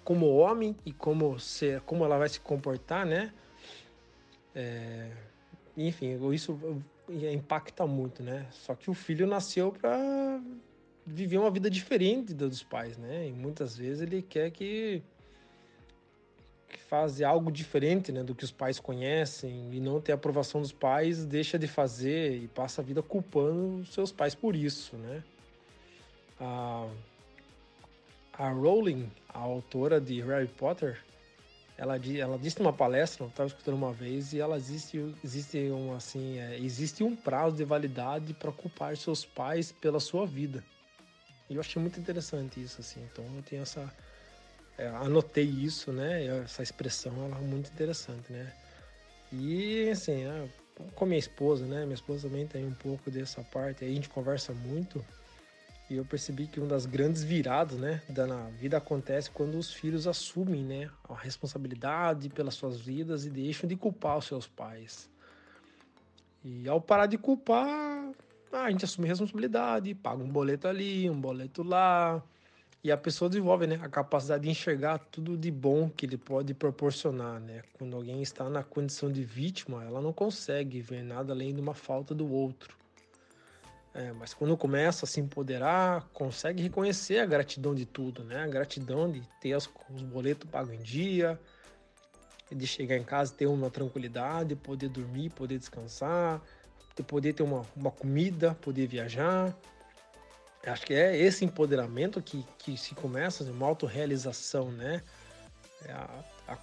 [0.05, 3.33] como homem e como ser, como ela vai se comportar, né?
[4.55, 5.11] É,
[5.77, 6.59] enfim, isso
[7.09, 8.47] impacta muito, né?
[8.51, 10.41] Só que o filho nasceu para
[11.07, 13.29] viver uma vida diferente dos pais, né?
[13.29, 15.03] E muitas vezes ele quer que
[16.75, 20.73] que faz algo diferente né, do que os pais conhecem e não ter aprovação dos
[20.73, 24.97] pais, deixa de fazer e passa a vida culpando seus pais por isso.
[24.97, 25.23] Né?
[26.41, 26.89] A,
[28.33, 31.01] a Rowling, a autora de Harry Potter,
[31.79, 35.95] ela, ela disse numa palestra, eu estava escutando uma vez, e ela existe, existe, um,
[35.95, 40.65] assim, é, existe um prazo de validade para culpar seus pais pela sua vida.
[41.49, 43.01] E eu achei muito interessante isso, assim.
[43.13, 43.93] Então eu tenho essa
[44.79, 46.27] é, anotei isso, né?
[46.45, 48.53] Essa expressão ela é muito interessante, né?
[49.33, 50.49] E assim, é,
[50.95, 51.83] com minha esposa, né?
[51.85, 53.85] Minha esposa também tem um pouco dessa parte.
[53.85, 55.05] Aí a gente conversa muito
[55.89, 60.07] e eu percebi que uma das grandes viradas, né, da vida acontece quando os filhos
[60.07, 65.11] assumem, né, a responsabilidade pelas suas vidas e deixam de culpar os seus pais.
[66.43, 68.11] E ao parar de culpar,
[68.51, 72.23] a gente assume responsabilidade, paga um boleto ali, um boleto lá,
[72.85, 76.53] e a pessoa desenvolve né, a capacidade de enxergar tudo de bom que ele pode
[76.53, 77.41] proporcionar.
[77.41, 77.63] Né?
[77.79, 81.73] Quando alguém está na condição de vítima, ela não consegue ver nada além de uma
[81.73, 82.77] falta do outro.
[83.95, 88.43] É, mas quando começa a se empoderar, consegue reconhecer a gratidão de tudo, né?
[88.43, 91.41] A gratidão de ter os, os boletos pagos em dia,
[92.51, 96.43] de chegar em casa ter uma tranquilidade, poder dormir, poder descansar,
[96.95, 99.57] de poder ter uma, uma comida, poder viajar.
[100.67, 105.03] Acho que é esse empoderamento que, que se começa, uma autorrealização, né?
[105.85, 106.57] É a, a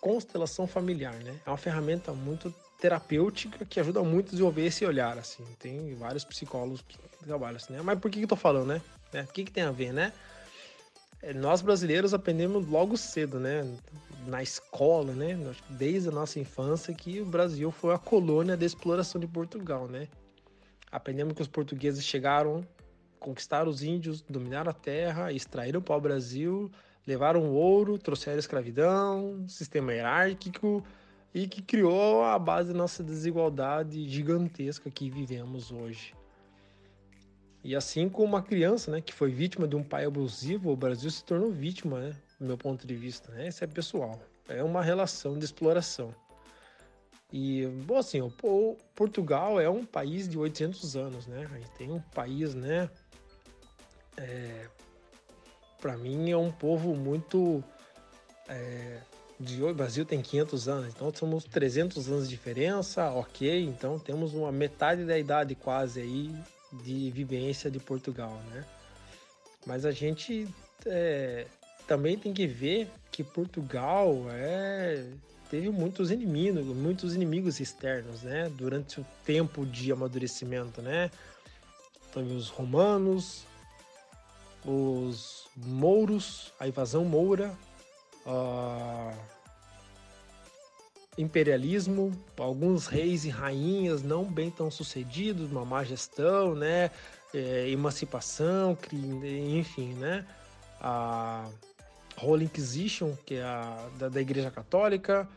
[0.00, 1.38] constelação familiar, né?
[1.46, 5.44] É uma ferramenta muito terapêutica que ajuda muito a desenvolver esse olhar, assim.
[5.58, 7.82] Tem vários psicólogos que trabalham assim, né?
[7.82, 8.82] Mas por que que eu tô falando, né?
[9.12, 10.12] É, o que que tem a ver, né?
[11.22, 13.64] É, nós brasileiros aprendemos logo cedo, né?
[14.26, 15.38] Na escola, né?
[15.70, 20.08] Desde a nossa infância que o Brasil foi a colônia da exploração de Portugal, né?
[20.90, 22.66] Aprendemos que os portugueses chegaram
[23.18, 26.70] conquistaram os índios, dominaram a terra, extraíram o pau-brasil,
[27.06, 30.84] levaram ouro, trouxeram a escravidão, sistema hierárquico
[31.34, 36.14] e que criou a base da nossa desigualdade gigantesca que vivemos hoje.
[37.62, 41.10] E assim como uma criança, né, que foi vítima de um pai abusivo, o Brasil
[41.10, 43.32] se tornou vítima, né, do meu ponto de vista.
[43.32, 43.48] Né?
[43.48, 44.20] Isso é pessoal.
[44.48, 46.14] É uma relação de exploração.
[47.32, 48.30] E, bom, assim, o
[48.94, 51.48] Portugal é um país de 800 anos, né?
[51.52, 52.88] A gente tem um país, né,
[54.16, 54.66] é,
[55.80, 57.62] para mim é um povo muito
[58.48, 59.00] é,
[59.38, 64.32] de o Brasil tem 500 anos, então somos 300 anos de diferença, ok, então temos
[64.32, 66.34] uma metade da idade quase aí
[66.72, 68.64] de vivência de Portugal, né?
[69.66, 70.48] Mas a gente
[70.86, 71.46] é,
[71.86, 75.04] também tem que ver que Portugal é,
[75.50, 78.50] teve muitos inimigos, muitos inimigos externos, né?
[78.56, 81.10] Durante o tempo de amadurecimento, né?
[82.12, 83.44] Teve os romanos,
[84.66, 87.54] os mouros, a invasão moura,
[88.26, 89.16] uh,
[91.16, 96.90] imperialismo, alguns reis e rainhas não bem tão sucedidos, uma má gestão, né,
[97.32, 100.26] é, emancipação, enfim, né,
[100.80, 101.48] a
[102.20, 105.28] Holy Inquisition, que é a da, da Igreja Católica,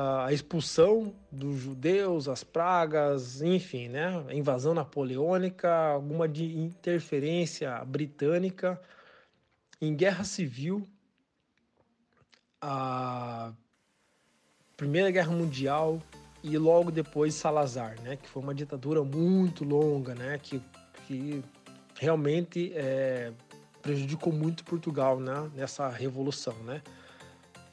[0.00, 4.24] a expulsão dos judeus, as pragas, enfim, né?
[4.28, 8.80] A invasão napoleônica, alguma de interferência britânica
[9.80, 10.88] em guerra civil,
[12.60, 13.52] a
[14.76, 16.00] Primeira Guerra Mundial
[16.44, 18.14] e logo depois Salazar, né?
[18.14, 20.38] Que foi uma ditadura muito longa, né?
[20.40, 20.62] Que,
[21.08, 21.42] que
[21.96, 23.32] realmente é,
[23.82, 25.50] prejudicou muito Portugal né?
[25.56, 26.82] nessa revolução, né?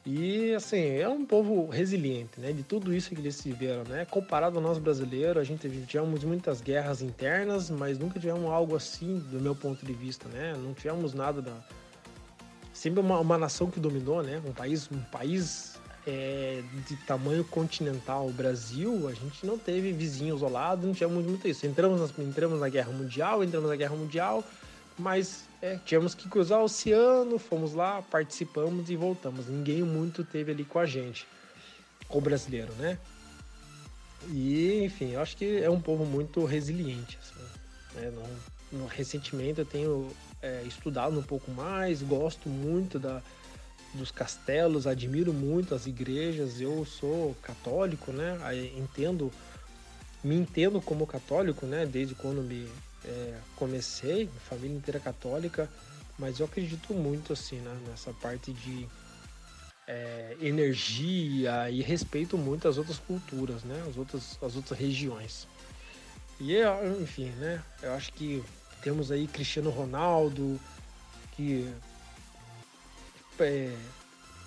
[0.05, 2.51] E assim, é um povo resiliente, né?
[2.51, 4.05] De tudo isso que eles viveram, né?
[4.05, 9.17] Comparado ao nosso brasileiro, a gente tivemos muitas guerras internas, mas nunca tivemos algo assim
[9.31, 10.53] do meu ponto de vista, né?
[10.57, 11.53] Não tivemos nada da
[12.71, 14.39] sempre uma, uma nação que dominou, né?
[14.45, 15.75] Um país, um país
[16.05, 21.25] é, de tamanho continental, o Brasil, a gente não teve vizinhos ao lado, não tivemos
[21.25, 21.65] muito isso.
[21.65, 24.43] Entramos, entramos na Guerra Mundial, entramos na Guerra Mundial,
[24.99, 29.47] mas é, tivemos que cruzar o oceano, fomos lá, participamos e voltamos.
[29.47, 31.25] Ninguém muito teve ali com a gente,
[32.07, 32.99] com o brasileiro, né?
[34.27, 37.17] E, enfim, eu acho que é um povo muito resiliente.
[37.19, 37.43] Assim,
[37.95, 38.11] né?
[38.11, 43.19] no, no, recentemente eu tenho é, estudado um pouco mais, gosto muito da,
[43.95, 46.61] dos castelos, admiro muito as igrejas.
[46.61, 48.37] Eu sou católico, né?
[48.77, 49.31] Entendo,
[50.23, 51.87] me entendo como católico, né?
[51.87, 52.69] Desde quando me
[53.05, 55.69] é, comecei, família inteira católica,
[56.17, 57.77] mas eu acredito muito assim, né?
[57.87, 58.87] Nessa parte de
[59.87, 63.83] é, energia e respeito muito as outras culturas, né?
[63.87, 65.47] As outras, as outras regiões.
[66.39, 66.55] E
[67.01, 67.61] enfim, né?
[67.81, 68.43] Eu acho que
[68.81, 70.59] temos aí Cristiano Ronaldo,
[71.31, 71.69] que
[73.39, 73.75] é,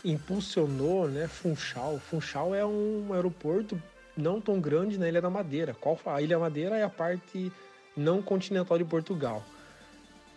[0.04, 1.98] impulsionou né, Funchal.
[1.98, 3.80] Funchal é um aeroporto
[4.16, 5.74] não tão grande na Ilha da Madeira.
[5.74, 7.52] Qual a Ilha Madeira é a parte
[7.98, 9.42] não continental de Portugal.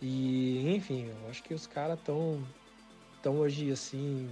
[0.01, 2.43] E enfim, eu acho que os caras estão
[3.21, 4.29] tão hoje assim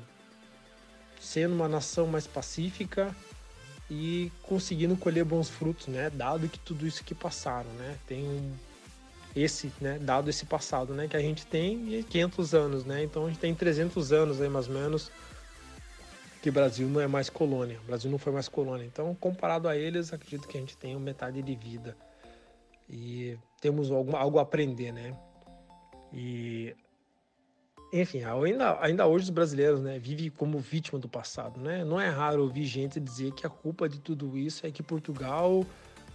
[1.20, 3.16] sendo uma nação mais pacífica
[3.90, 6.10] e conseguindo colher bons frutos, né?
[6.10, 7.98] Dado que tudo isso que passaram, né?
[8.08, 8.54] Tem um
[9.36, 13.04] esse, né, dado esse passado, né, que a gente tem 500 anos, né?
[13.04, 15.12] Então a gente tem 300 anos aí mais ou menos
[16.42, 17.80] que o Brasil não é mais colônia.
[17.84, 18.86] O Brasil não foi mais colônia.
[18.86, 21.96] Então, comparado a eles, acredito que a gente tem metade de vida.
[22.90, 25.16] E temos algo, a aprender, né?
[26.12, 26.76] E
[27.92, 31.60] enfim, ainda, ainda hoje os brasileiros né, vivem como vítima do passado.
[31.60, 31.84] Né?
[31.84, 35.66] Não é raro ouvir gente dizer que a culpa de tudo isso é que Portugal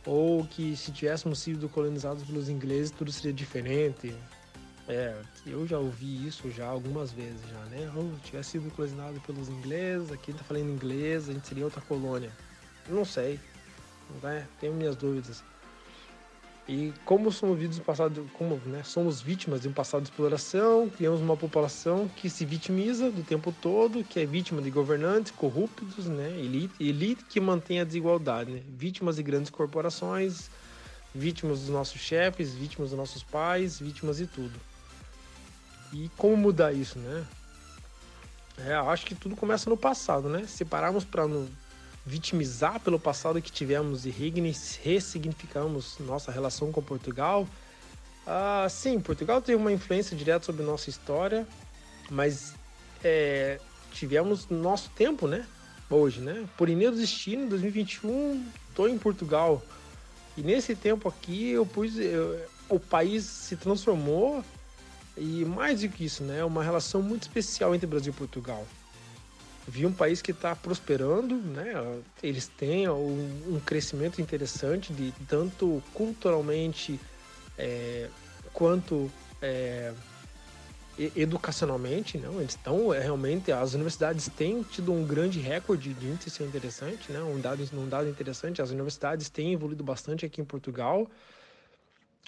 [0.06, 4.14] ou que se tivéssemos sido colonizados pelos ingleses tudo seria diferente.
[4.86, 5.16] É,
[5.46, 7.90] eu já ouvi isso já algumas vezes já, né?
[7.96, 12.30] Oh, tivesse sido colonizado pelos ingleses, aqui tá falando inglês, a gente seria outra colônia.
[12.86, 13.40] Não sei,
[14.22, 14.46] né?
[14.60, 15.42] Tenho minhas dúvidas.
[16.66, 20.88] E como somos vítimas do passado, como né, somos vítimas de um passado de exploração,
[20.88, 26.06] criamos uma população que se vitimiza do tempo todo, que é vítima de governantes corruptos,
[26.06, 30.50] né, elite, elite que mantém a desigualdade, né, vítimas de grandes corporações,
[31.14, 34.58] vítimas dos nossos chefes, vítimas dos nossos pais, vítimas de tudo.
[35.92, 37.24] E como mudar isso, né?
[38.58, 40.44] É, acho que tudo começa no passado, né?
[40.46, 41.26] Separarmos para
[42.06, 44.10] vitimizar pelo passado que tivemos e
[44.82, 47.48] ressignificamos nossa relação com Portugal.
[48.26, 51.46] Ah, sim, Portugal tem uma influência direta sobre nossa história,
[52.10, 52.54] mas
[53.02, 53.58] é,
[53.92, 55.46] tivemos nosso tempo, né?
[55.88, 56.46] Hoje, né?
[56.56, 59.62] Por início destino, 2021, estou em Portugal.
[60.36, 64.44] E nesse tempo aqui, eu pus, eu, o país se transformou
[65.16, 66.44] e mais do que isso, né?
[66.44, 68.66] Uma relação muito especial entre Brasil e Portugal
[69.66, 71.72] vi um país que está prosperando, né?
[72.22, 77.00] Eles têm um, um, crescimento interessante de tanto culturalmente
[77.56, 78.08] é,
[78.52, 79.10] quanto
[79.40, 79.92] é,
[81.16, 82.40] educacionalmente, não?
[82.40, 87.20] Eles estão é, realmente as universidades têm tido um grande recorde de índice interessante, né?
[87.22, 91.08] Um dado, um dado interessante, as universidades têm evoluído bastante aqui em Portugal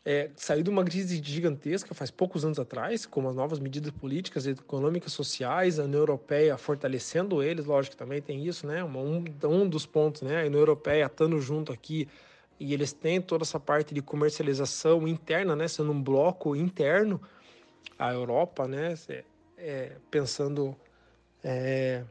[0.09, 4.47] é, saiu de uma crise gigantesca faz poucos anos atrás, com as novas medidas políticas,
[4.47, 8.85] econômicas, sociais, a União Europeia fortalecendo eles, lógico também tem isso, né?
[8.85, 10.45] Um, um dos pontos, né?
[10.45, 12.09] A União Europeia estando junto aqui
[12.61, 15.67] e eles têm toda essa parte de comercialização interna, né?
[15.67, 17.21] Sendo um bloco interno,
[17.99, 18.95] a Europa, né?
[19.59, 20.77] É, pensando
[21.43, 22.05] é,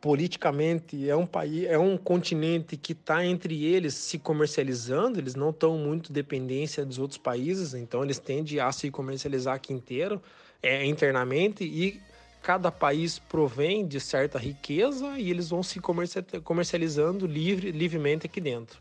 [0.00, 5.50] politicamente é um país, é um continente que está entre eles se comercializando, eles não
[5.50, 10.22] estão muito dependência dos outros países, então eles tendem a se comercializar aqui inteiro,
[10.62, 12.00] é, internamente e
[12.42, 15.78] cada país provém de certa riqueza e eles vão se
[16.42, 18.80] comercializando livre, livremente aqui dentro.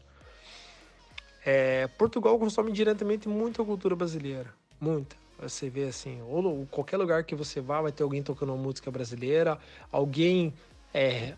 [1.46, 5.16] É, Portugal consome diretamente muita cultura brasileira, muita.
[5.42, 9.58] Você vê assim, ou qualquer lugar que você vá vai ter alguém tocando música brasileira,
[9.90, 10.54] alguém
[10.94, 11.36] é,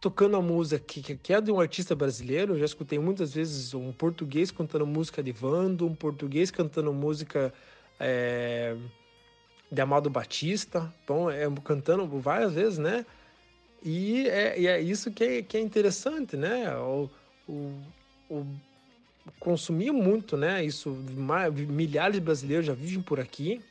[0.00, 2.54] tocando a música que, que é de um artista brasileiro.
[2.54, 7.52] Eu já escutei muitas vezes um português cantando música de Vando, um português cantando música
[7.98, 8.76] é,
[9.70, 13.04] de Amado Batista, bom, é, cantando várias vezes, né?
[13.82, 16.74] E é, é isso que é, que é interessante, né?
[16.76, 17.10] O,
[17.48, 17.72] o,
[18.28, 18.46] o
[19.38, 20.64] consumir muito, né?
[20.64, 23.62] Isso, milhares de brasileiros já vivem por aqui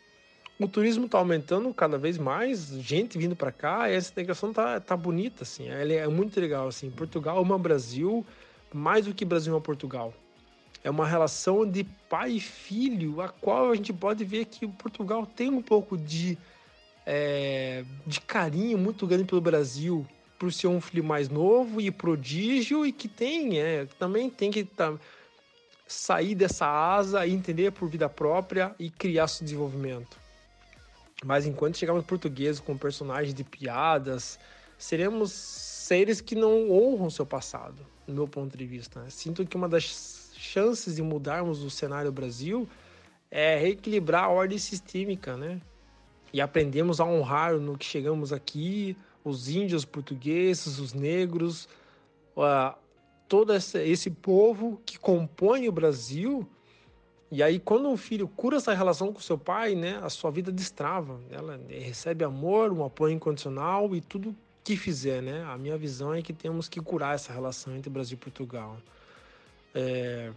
[0.59, 4.79] o turismo está aumentando cada vez mais, gente vindo para cá, e essa integração tá,
[4.79, 8.25] tá bonita, assim, ela é muito legal, assim, Portugal ama Brasil
[8.73, 10.13] mais do que Brasil ama Portugal.
[10.83, 15.25] É uma relação de pai e filho, a qual a gente pode ver que Portugal
[15.25, 16.37] tem um pouco de,
[17.05, 20.05] é, de carinho muito grande pelo Brasil,
[20.37, 24.63] por ser um filho mais novo e prodígio, e que tem, é, também tem que...
[24.63, 24.93] Tá,
[25.87, 30.17] sair dessa asa, entender por vida própria e criar seu desenvolvimento.
[31.25, 34.39] Mas enquanto chegarmos português com personagens de piadas,
[34.77, 39.01] seremos seres que não honram seu passado, no meu ponto de vista.
[39.01, 39.09] Né?
[39.09, 42.67] Sinto que uma das chances de mudarmos o cenário Brasil
[43.31, 45.59] é reequilibrar a ordem sistêmica, né?
[46.31, 51.67] E aprendemos a honrar no que chegamos aqui, os índios portugueses, os negros,
[52.35, 52.77] uh,
[53.27, 56.47] todo esse povo que compõe o Brasil.
[57.29, 60.51] E aí, quando um filho cura essa relação com seu pai, né, a sua vida
[60.51, 61.19] destrava.
[61.29, 65.43] Ela recebe amor, um apoio incondicional e tudo que fizer, né?
[65.43, 68.77] A minha visão é que temos que curar essa relação entre Brasil e Portugal.
[69.73, 70.31] É,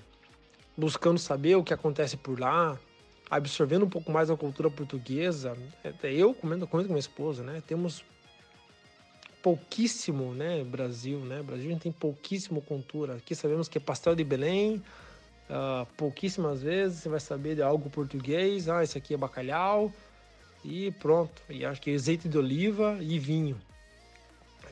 [0.77, 2.79] buscando saber o que acontece por lá,
[3.31, 5.57] absorvendo um pouco mais a cultura portuguesa.
[5.85, 7.63] Até eu comendo, comendo com minha esposa, né?
[7.67, 8.05] Temos
[9.43, 11.43] pouquíssimo, né, Brasil, né?
[11.43, 13.15] Brasil a gente tem pouquíssimo cultura.
[13.15, 14.83] Aqui sabemos que é pastel de Belém,
[15.51, 18.69] uh, pouquíssimas vezes você vai saber de algo português.
[18.69, 19.93] Ah, isso aqui é bacalhau
[20.65, 21.43] e pronto.
[21.49, 23.61] E acho que azeite de oliva e vinho,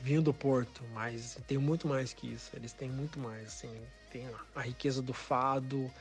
[0.01, 0.81] vinho do Porto.
[0.93, 2.49] Mas tem muito mais que isso.
[2.55, 3.71] Eles têm muito mais, assim,
[4.11, 5.91] tem a riqueza do fado,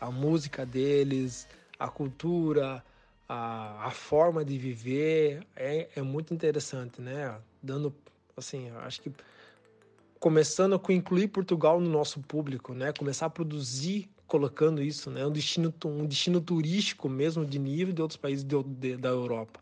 [0.00, 2.84] a música deles, a cultura,
[3.28, 7.38] a, a forma de viver é, é muito interessante, né?
[7.62, 7.94] Dando
[8.36, 9.12] assim, acho que
[10.18, 12.92] começando com incluir Portugal no nosso público, né?
[12.92, 15.24] Começar a produzir colocando isso, né?
[15.24, 19.60] Um destino, um destino turístico mesmo de nível de outros países de, de, da Europa.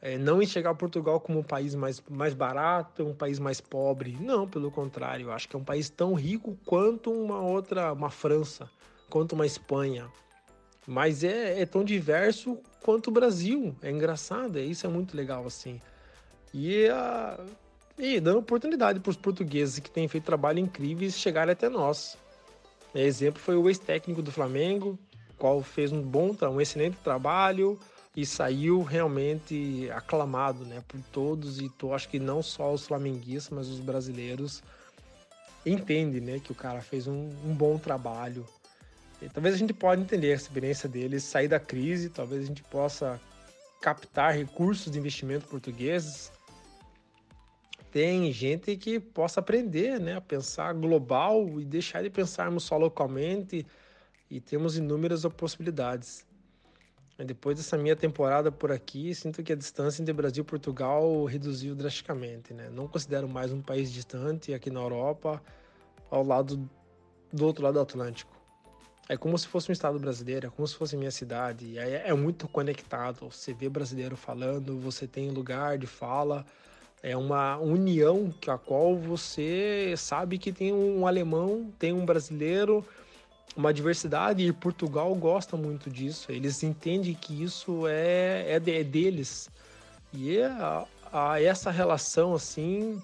[0.00, 4.16] É, não enxergar Portugal como um país mais, mais barato, um país mais pobre.
[4.20, 5.32] Não, pelo contrário.
[5.32, 8.70] Acho que é um país tão rico quanto uma outra, uma França,
[9.08, 10.06] quanto uma Espanha.
[10.86, 13.74] Mas é, é tão diverso quanto o Brasil.
[13.82, 15.80] É engraçado, é, isso é muito legal, assim.
[16.54, 17.44] E, uh,
[17.98, 22.16] e dando oportunidade para os portugueses que têm feito trabalho incríveis chegarem até nós.
[22.94, 24.98] Exemplo foi o ex-técnico do Flamengo,
[25.38, 27.78] qual fez um bom, um excelente trabalho
[28.16, 33.50] e saiu realmente aclamado, né, por todos e tô, acho que não só os flamenguistas,
[33.56, 34.62] mas os brasileiros
[35.64, 38.46] entendem, né, que o cara fez um, um bom trabalho.
[39.22, 42.62] E talvez a gente possa entender a experiência deles, sair da crise, talvez a gente
[42.64, 43.20] possa
[43.80, 46.32] captar recursos de investimento portugueses
[47.90, 53.66] tem gente que possa aprender né, a pensar global e deixar de pensarmos só localmente
[54.30, 56.24] e temos inúmeras possibilidades.
[57.18, 61.74] Depois dessa minha temporada por aqui, sinto que a distância entre Brasil e Portugal reduziu
[61.74, 62.54] drasticamente.
[62.54, 62.70] Né?
[62.70, 65.42] Não considero mais um país distante aqui na Europa,
[66.10, 66.68] ao lado
[67.32, 68.40] do outro lado do Atlântico.
[69.08, 71.78] É como se fosse um estado brasileiro, é como se fosse minha cidade.
[71.78, 73.28] É, é muito conectado.
[73.28, 76.46] Você vê brasileiro falando, você tem lugar de fala,
[77.02, 82.84] é uma união que a qual você sabe que tem um alemão, tem um brasileiro,
[83.56, 86.30] uma diversidade e Portugal gosta muito disso.
[86.30, 89.48] Eles entendem que isso é, é, de, é deles
[90.12, 93.02] e é a, a essa relação assim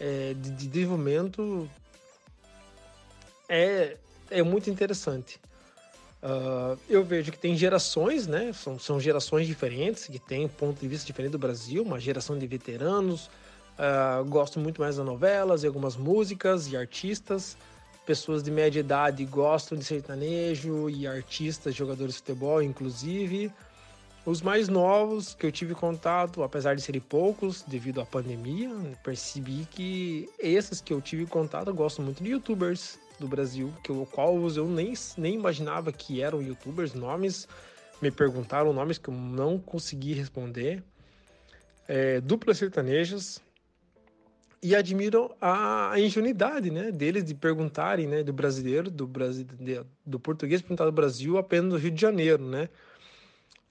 [0.00, 1.68] é, de, de, desenvolvimento
[3.48, 3.96] é,
[4.30, 5.38] é muito interessante.
[6.26, 8.52] Uh, eu vejo que tem gerações, né?
[8.52, 12.36] São, são gerações diferentes, que têm um ponto de vista diferente do Brasil, uma geração
[12.36, 13.30] de veteranos.
[13.78, 17.56] Uh, gosto muito mais das novelas e algumas músicas e artistas.
[18.04, 23.52] Pessoas de média idade gostam de sertanejo e artistas, jogadores de futebol, inclusive.
[24.24, 28.68] Os mais novos que eu tive contato, apesar de serem poucos, devido à pandemia,
[29.04, 34.06] percebi que esses que eu tive contato, gosto muito de youtubers, do Brasil, que o
[34.06, 37.48] qual eu nem, nem imaginava que eram youtubers, nomes,
[38.00, 40.82] me perguntaram nomes que eu não consegui responder.
[41.88, 43.40] É, duplas sertanejas
[44.62, 49.46] e admiro a, a ingenuidade né, deles de perguntarem né, do brasileiro, do, Brasil,
[50.04, 52.68] do português perguntar do Brasil apenas do Rio de Janeiro, né?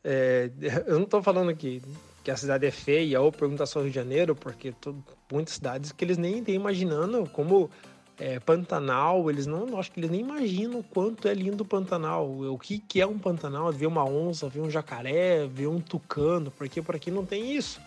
[0.04, 0.50] É,
[0.88, 1.82] eu não estou falando que,
[2.24, 4.96] que a cidade é feia ou perguntar só Rio de Janeiro, porque tô,
[5.30, 7.70] muitas cidades que eles nem têm imaginando como
[8.18, 12.30] é, Pantanal, eles não, acho que eles nem imaginam o quanto é lindo o Pantanal,
[12.30, 16.50] o que, que é um Pantanal, ver uma onça, ver um jacaré, ver um tucano,
[16.52, 17.80] porque por aqui não tem isso.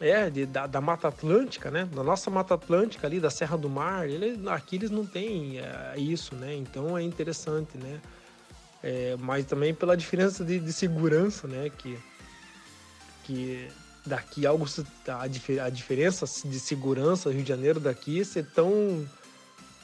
[0.00, 1.84] É, de, da, da, Mata Atlântica, né?
[1.84, 5.94] Da nossa Mata Atlântica ali, da Serra do Mar, ele, aqui eles não têm é,
[5.96, 6.54] isso, né?
[6.54, 8.00] Então é interessante, né?
[8.82, 11.70] É, mas também pela diferença de, de, segurança, né?
[11.70, 11.96] Que,
[13.22, 13.68] que
[14.04, 14.66] daqui algo
[15.06, 19.06] a, a diferença de segurança Rio de Janeiro daqui ser tão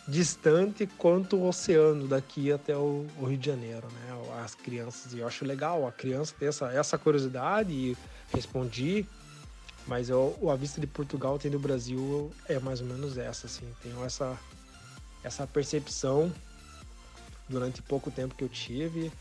[0.08, 4.42] distante quanto o oceano daqui até o, o, Rio de Janeiro, né?
[4.42, 7.96] As crianças, e eu acho legal a criança ter essa, essa curiosidade e
[8.32, 9.06] respondi,
[9.86, 13.70] mas eu, a vista de Portugal tem do Brasil é mais ou menos essa, assim,
[13.82, 14.38] tenho essa,
[15.22, 16.32] essa percepção
[17.46, 19.12] durante pouco tempo que eu tive.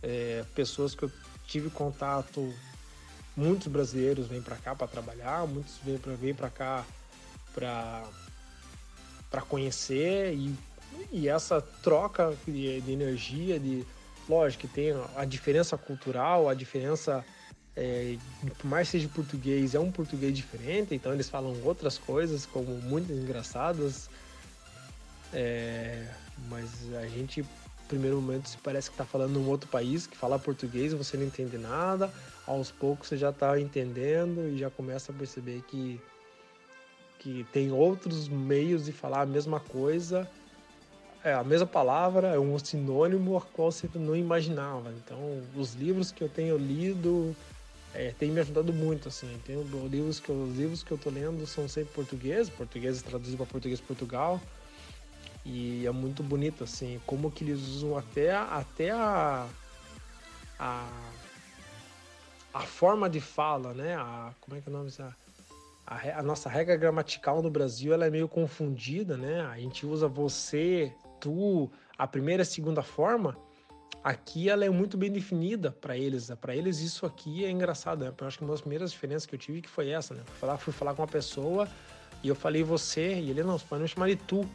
[0.00, 1.10] É, pessoas que eu
[1.46, 2.54] tive contato,
[3.36, 5.74] muitos brasileiros vêm para cá para trabalhar, muitos
[6.20, 6.84] vêm para cá
[7.52, 8.04] para
[9.30, 10.54] para conhecer e,
[11.12, 13.84] e essa troca de, de, energia, de
[14.28, 17.24] lógico que tem a diferença cultural, a diferença
[17.76, 18.16] é,
[18.58, 23.12] por mais seja português, é um português diferente, então eles falam outras coisas, como muito
[23.12, 24.08] engraçadas.
[25.32, 26.08] É,
[26.48, 27.44] mas a gente,
[27.86, 31.26] primeiro momento, se parece que está falando num outro país que fala português você não
[31.26, 32.10] entende nada.
[32.46, 36.00] Aos poucos você já está entendendo e já começa a perceber que,
[37.26, 40.30] que tem outros meios de falar a mesma coisa
[41.24, 44.92] é a mesma palavra, é um sinônimo a qual você não imaginava.
[44.92, 47.34] Então, os livros que eu tenho lido
[47.92, 49.40] é, tem me ajudado muito, assim.
[49.44, 49.60] Tem
[49.90, 53.80] livros que, os livros que eu tô lendo são sempre português, português traduzido para português
[53.80, 54.40] Portugal.
[55.44, 59.48] E é muito bonito, assim, como que eles usam até, até a,
[60.60, 60.88] a,
[62.54, 63.96] a forma de fala, né?
[63.96, 64.92] A, como é que é o nome?
[65.86, 69.42] A, a, nossa regra gramatical no Brasil ela é meio confundida, né?
[69.42, 73.36] A gente usa você, tu, a primeira e a segunda forma,
[74.02, 76.30] aqui ela é muito bem definida para eles.
[76.40, 78.04] Para eles isso aqui é engraçado.
[78.04, 78.12] Né?
[78.18, 80.22] Eu acho que uma das primeiras diferenças que eu tive que foi essa, né?
[80.26, 81.68] Fui falar, fui falar com uma pessoa
[82.22, 84.48] e eu falei você e ele não, você pode me chamar de tu.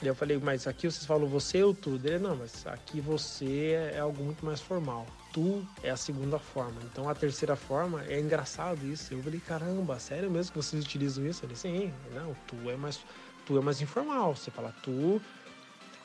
[0.00, 2.00] Eu falei, mas aqui vocês falam você ou tu?
[2.04, 5.06] Ele não, mas aqui você é algo muito mais formal.
[5.32, 6.80] Tu é a segunda forma.
[6.84, 9.12] Então a terceira forma é engraçado isso.
[9.12, 11.44] Eu falei, caramba, sério mesmo que vocês utilizam isso?
[11.44, 13.00] Ele, sim, não, tu é mais
[13.44, 14.36] tu é mais informal.
[14.36, 15.20] Você fala tu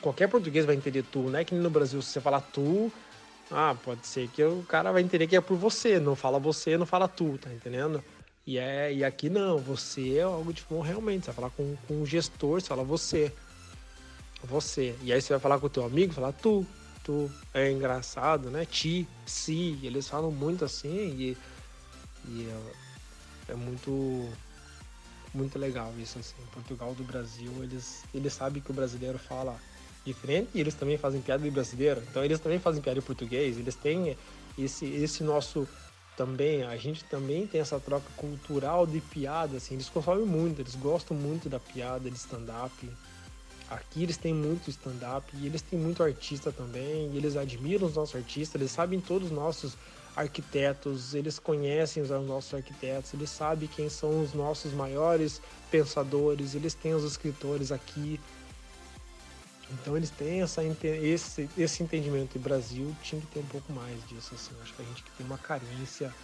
[0.04, 2.92] qualquer português vai entender tu, não é que no Brasil se você falar tu,
[3.50, 6.76] ah, pode ser que o cara vai entender que é por você, não fala você,
[6.76, 8.04] não fala tu, tá entendendo?
[8.46, 12.02] E, é, e aqui não, você é algo tipo, realmente, você vai falar com, com
[12.02, 13.32] o gestor, você fala você.
[14.44, 14.94] Você.
[15.02, 16.66] E aí você vai falar com o teu amigo, falar tu.
[17.02, 17.30] Tu.
[17.52, 18.64] É engraçado, né?
[18.64, 19.78] Ti, si.
[19.82, 21.36] Eles falam muito assim e,
[22.28, 22.48] e
[23.48, 24.28] é, é muito
[25.34, 26.36] muito legal isso assim.
[26.52, 29.58] Portugal do Brasil, eles eles sabem que o brasileiro fala
[30.04, 32.02] diferente e eles também fazem piada de brasileiro.
[32.08, 34.16] Então eles também fazem piada em português, eles têm
[34.56, 35.68] esse, esse nosso
[36.16, 40.76] também, a gente também tem essa troca cultural de piada, assim, eles consomem muito, eles
[40.76, 42.88] gostam muito da piada de stand-up.
[43.70, 47.94] Aqui eles têm muito stand-up e eles têm muito artista também, e eles admiram os
[47.94, 49.76] nossos artistas, eles sabem todos os nossos
[50.14, 55.40] arquitetos, eles conhecem os nossos arquitetos, eles sabem quem são os nossos maiores
[55.70, 58.20] pensadores, eles têm os escritores aqui,
[59.70, 62.36] então eles têm essa, esse, esse entendimento.
[62.36, 64.34] E o Brasil tinha que ter um pouco mais disso.
[64.34, 64.54] Assim.
[64.62, 66.14] Acho que a gente tem uma carência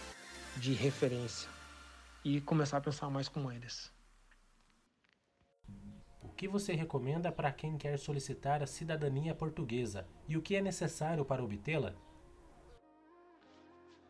[0.57, 1.49] de referência.
[2.23, 3.91] E começar a pensar mais como eles.
[6.41, 10.07] Que você recomenda para quem quer solicitar a cidadania portuguesa?
[10.27, 11.93] E o que é necessário para obtê-la?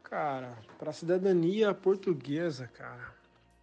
[0.01, 3.13] Cara, para a cidadania portuguesa, cara,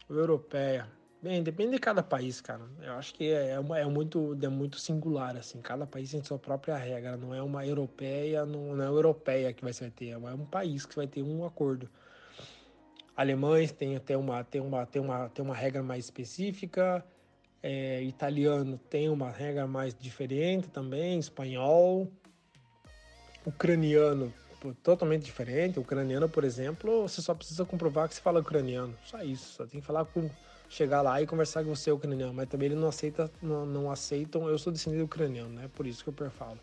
[0.06, 0.86] ou europeia,
[1.22, 2.60] Bem, depende de cada país, cara.
[2.82, 5.62] Eu acho que é, é, é, muito, é muito singular, assim.
[5.62, 7.16] Cada país tem sua própria regra.
[7.16, 10.10] Não é uma europeia, não, não é europeia que vai ter.
[10.10, 11.88] É um país que vai ter um acordo.
[13.16, 17.02] Alemães tem até uma, tem uma, tem uma, tem uma regra mais específica.
[17.62, 21.18] É, italiano tem uma regra mais diferente também.
[21.18, 22.10] Espanhol.
[23.46, 24.32] Ucraniano
[24.82, 25.78] totalmente diferente.
[25.78, 28.94] Ucraniano, por exemplo, você só precisa comprovar que você fala ucraniano.
[29.04, 29.54] Só isso.
[29.54, 30.28] Só tem que falar com
[30.68, 34.48] chegar lá e conversar com você ucraniano, mas também ele não aceita, não, não aceitam.
[34.48, 35.70] Eu sou descendente ucraniano, né?
[35.74, 36.58] Por isso que eu falo.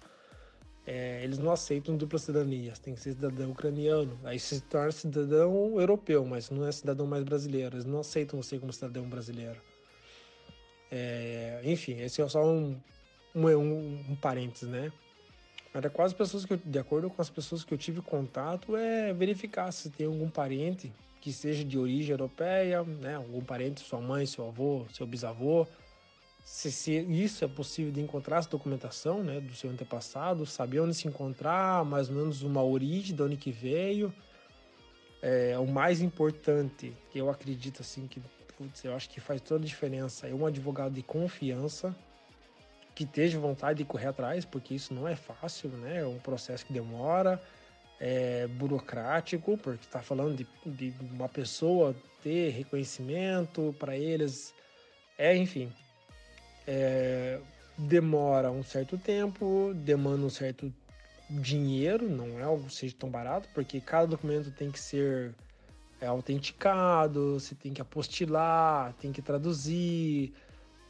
[0.85, 4.19] É, eles não aceitam dupla cidadania, tem que ser cidadão ucraniano.
[4.23, 7.75] Aí se torna cidadão europeu, mas não é cidadão mais brasileiro.
[7.75, 9.59] Eles não aceitam você como cidadão brasileiro.
[10.91, 12.79] É, enfim, esse é só um,
[13.33, 14.91] um, um, um parênteses, né?
[15.73, 18.77] Mas é quase pessoas que eu, de acordo com as pessoas que eu tive contato,
[18.77, 23.99] é verificar se tem algum parente que seja de origem europeia, né, algum parente, sua
[23.99, 25.67] mãe, seu avô, seu bisavô,
[26.45, 30.93] se, se isso é possível de encontrar essa documentação né, do seu antepassado, saber onde
[30.93, 34.13] se encontrar, mais ou menos uma origem, de onde que veio.
[35.23, 38.21] É, o mais importante, que eu acredito assim, que
[38.57, 41.95] putz, eu acho que faz toda a diferença, é um advogado de confiança,
[42.93, 45.99] que esteja vontade de correr atrás, porque isso não é fácil, né?
[45.99, 47.41] É um processo que demora,
[47.99, 54.53] é, burocrático, porque está falando de, de, uma pessoa ter reconhecimento para eles,
[55.17, 55.71] é enfim,
[56.65, 57.39] é,
[57.77, 60.73] demora um certo tempo, demanda um certo
[61.29, 65.33] dinheiro, não é algo que seja tão barato, porque cada documento tem que ser
[66.01, 70.33] é, autenticado, você tem que apostilar, tem que traduzir,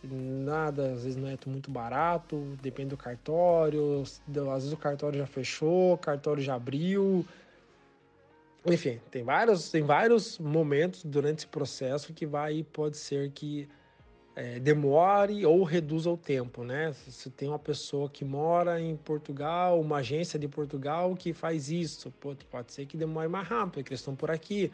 [0.04, 4.22] nada, às vezes não é muito barato, depende do cartório, às
[4.64, 7.26] vezes o cartório já fechou, o cartório já abriu.
[8.66, 13.70] Enfim, tem vários, tem vários momentos durante esse processo que vai pode ser que
[14.36, 16.92] é, demore ou reduza o tempo, né?
[16.94, 22.12] Se tem uma pessoa que mora em Portugal, uma agência de Portugal que faz isso,
[22.20, 24.72] pode, pode ser que demore mais rápido, porque eles estão por aqui.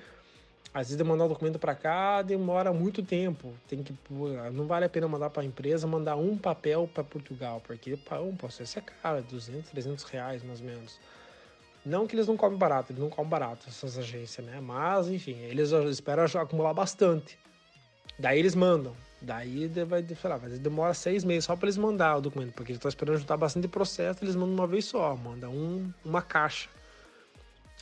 [0.73, 3.53] Às vezes mandar o documento para cá demora muito tempo.
[3.67, 3.93] Tem que
[4.53, 8.35] não vale a pena mandar para a empresa mandar um papel para Portugal, porque um
[8.35, 10.97] processo é caro, 200, 300 reais mais ou menos.
[11.85, 14.61] Não que eles não comem barato, eles não comem barato essas agências, né?
[14.61, 17.37] Mas enfim, eles esperam acumular bastante.
[18.17, 18.95] Daí eles mandam.
[19.21, 22.77] Daí vai, sei lá, demora seis meses só para eles mandar o documento, porque eles
[22.77, 26.69] estão esperando juntar bastante processo, eles mandam uma vez só, manda um, uma caixa.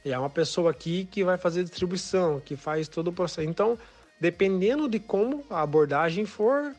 [0.04, 3.48] E é uma pessoa aqui que vai fazer distribuição, que faz todo o processo.
[3.48, 3.78] Então,
[4.20, 6.74] dependendo de como a abordagem for,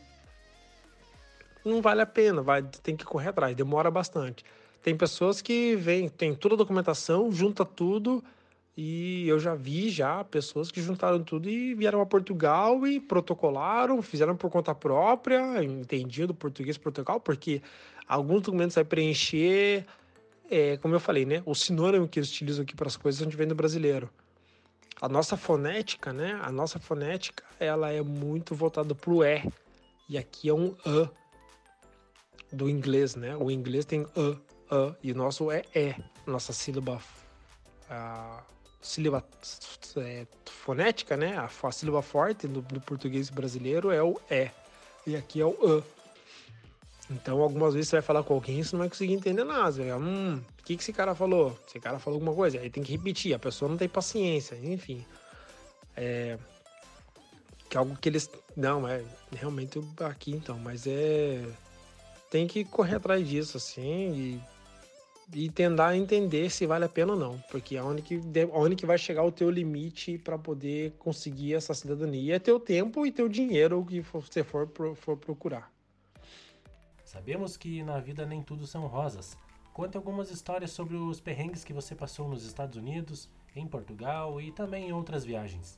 [1.65, 4.45] não vale a pena, vai, tem que correr atrás, demora bastante.
[4.83, 8.25] Tem pessoas que vêm, tem toda a documentação, junta tudo,
[8.77, 14.01] e eu já vi já pessoas que juntaram tudo e vieram a Portugal e protocolaram,
[14.01, 17.61] fizeram por conta própria, entendiam do português Portugal, porque
[18.09, 19.85] alguns documentos vai preencher,
[20.51, 21.43] é, como eu falei, né?
[21.47, 24.11] O sinônimo que eles utilizam aqui para as coisas a gente vem do brasileiro.
[25.01, 26.39] A nossa fonética, né?
[26.43, 29.43] A nossa fonética, ela é muito voltada para o E.
[30.09, 31.09] E aqui é um A
[32.53, 33.37] do inglês, né?
[33.37, 35.95] O inglês tem A, A, e o nosso é E.
[36.27, 37.01] Nossa sílaba,
[37.89, 38.43] a
[38.83, 39.25] sílaba
[39.99, 41.37] é, fonética, né?
[41.37, 44.51] A, a sílaba forte do, do português brasileiro é o E.
[45.07, 46.00] E aqui é o A.
[47.11, 49.73] Então, algumas vezes você vai falar com alguém e você não vai conseguir entender nada.
[49.73, 51.59] Você vai, hum, o que, que esse cara falou?
[51.67, 52.61] Esse cara falou alguma coisa.
[52.61, 55.05] Aí tem que repetir, a pessoa não tem paciência, enfim.
[55.97, 56.39] É.
[57.69, 58.31] Que é algo que eles.
[58.57, 61.45] Não, é realmente aqui então, mas é.
[62.31, 64.41] Tem que correr atrás disso, assim,
[65.35, 67.39] e, e tentar entender se vale a pena ou não.
[67.51, 68.21] Porque é onde que,
[68.53, 73.05] onde que vai chegar o teu limite para poder conseguir essa cidadania é teu tempo
[73.05, 75.73] e teu dinheiro que você for, for procurar.
[77.11, 79.37] Sabemos que na vida nem tudo são rosas.
[79.73, 84.53] Conte algumas histórias sobre os perrengues que você passou nos Estados Unidos, em Portugal e
[84.53, 85.77] também em outras viagens.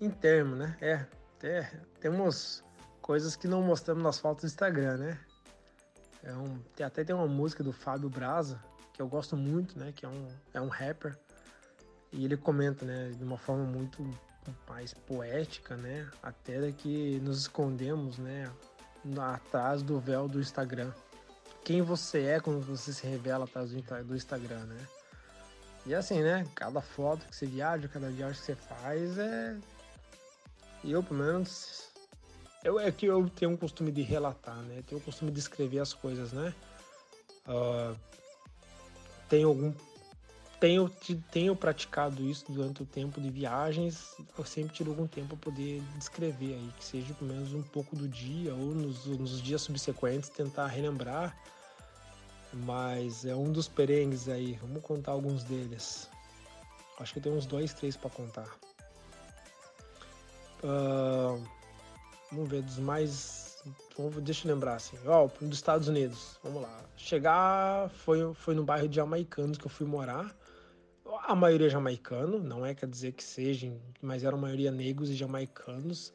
[0.00, 0.78] Em termo, né?
[0.80, 1.06] É,
[1.42, 2.64] é temos
[3.02, 5.20] coisas que não mostramos nas fotos do Instagram, né?
[6.22, 8.64] É um, até tem uma música do Fábio Braza,
[8.94, 9.92] que eu gosto muito, né?
[9.92, 11.18] Que é um, é um rapper.
[12.10, 13.10] E ele comenta, né?
[13.10, 14.02] De uma forma muito
[14.66, 16.10] mais poética, né?
[16.22, 18.50] Até que nos escondemos, né?
[19.34, 20.92] Atrás do véu do Instagram.
[21.64, 24.86] Quem você é quando você se revela atrás do Instagram, né?
[25.86, 26.46] E assim, né?
[26.54, 29.56] Cada foto que você viaja, cada viagem que você faz é.
[30.84, 31.88] Eu, pelo menos.
[32.62, 34.82] Eu, é que eu tenho um costume de relatar, né?
[34.86, 36.54] Tenho o costume de escrever as coisas, né?
[37.48, 37.96] Uh,
[39.28, 39.72] tenho algum
[40.60, 40.90] tenho,
[41.32, 44.14] tenho praticado isso durante o tempo de viagens.
[44.36, 47.96] Eu sempre tiro algum tempo para poder descrever aí, que seja pelo menos um pouco
[47.96, 51.34] do dia ou nos, nos dias subsequentes tentar relembrar.
[52.52, 54.58] Mas é um dos perengues aí.
[54.60, 56.10] Vamos contar alguns deles.
[56.98, 58.48] Acho que tem uns dois, três para contar.
[60.62, 61.42] Uh,
[62.30, 63.48] vamos ver dos mais
[64.22, 66.80] deixa eu lembrar assim, ó, dos Estados Unidos, vamos lá.
[66.96, 70.34] Chegar foi, foi no bairro de Jamaicanos que eu fui morar
[71.24, 75.10] a maioria é jamaicano, não é quer dizer que sejam, mas era a maioria negros
[75.10, 76.12] e jamaicanos.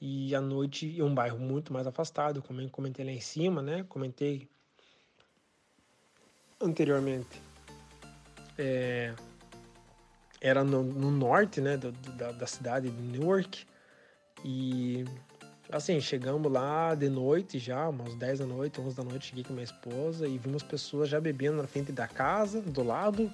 [0.00, 3.84] E à noite, um bairro muito mais afastado, como eu comentei lá em cima, né?
[3.88, 4.48] Comentei
[6.60, 7.40] anteriormente.
[8.58, 9.14] É,
[10.40, 13.66] era no, no, norte, né, do, da, da cidade de Newark.
[14.44, 15.04] E
[15.70, 19.54] assim, chegamos lá de noite já, umas 10 da noite, 11 da noite, cheguei com
[19.54, 23.32] minha esposa e vimos pessoas já bebendo na frente da casa, do lado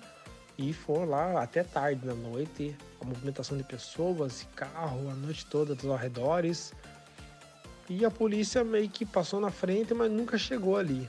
[0.61, 5.47] e foram lá até tarde da noite, a movimentação de pessoas e carro a noite
[5.47, 6.74] toda dos arredores.
[7.89, 11.09] E a polícia meio que passou na frente, mas nunca chegou ali.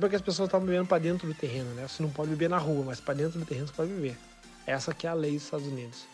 [0.00, 1.86] Porque as pessoas estavam bebendo para dentro do terreno, né?
[1.86, 4.16] Você não pode beber na rua, mas para dentro do terreno você pode beber.
[4.66, 6.06] Essa que é a lei dos Estados Unidos.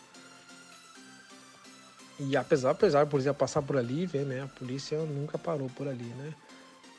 [2.19, 4.41] E apesar, apesar da polícia passar por ali, ver, né?
[4.43, 6.33] A polícia nunca parou por ali, né?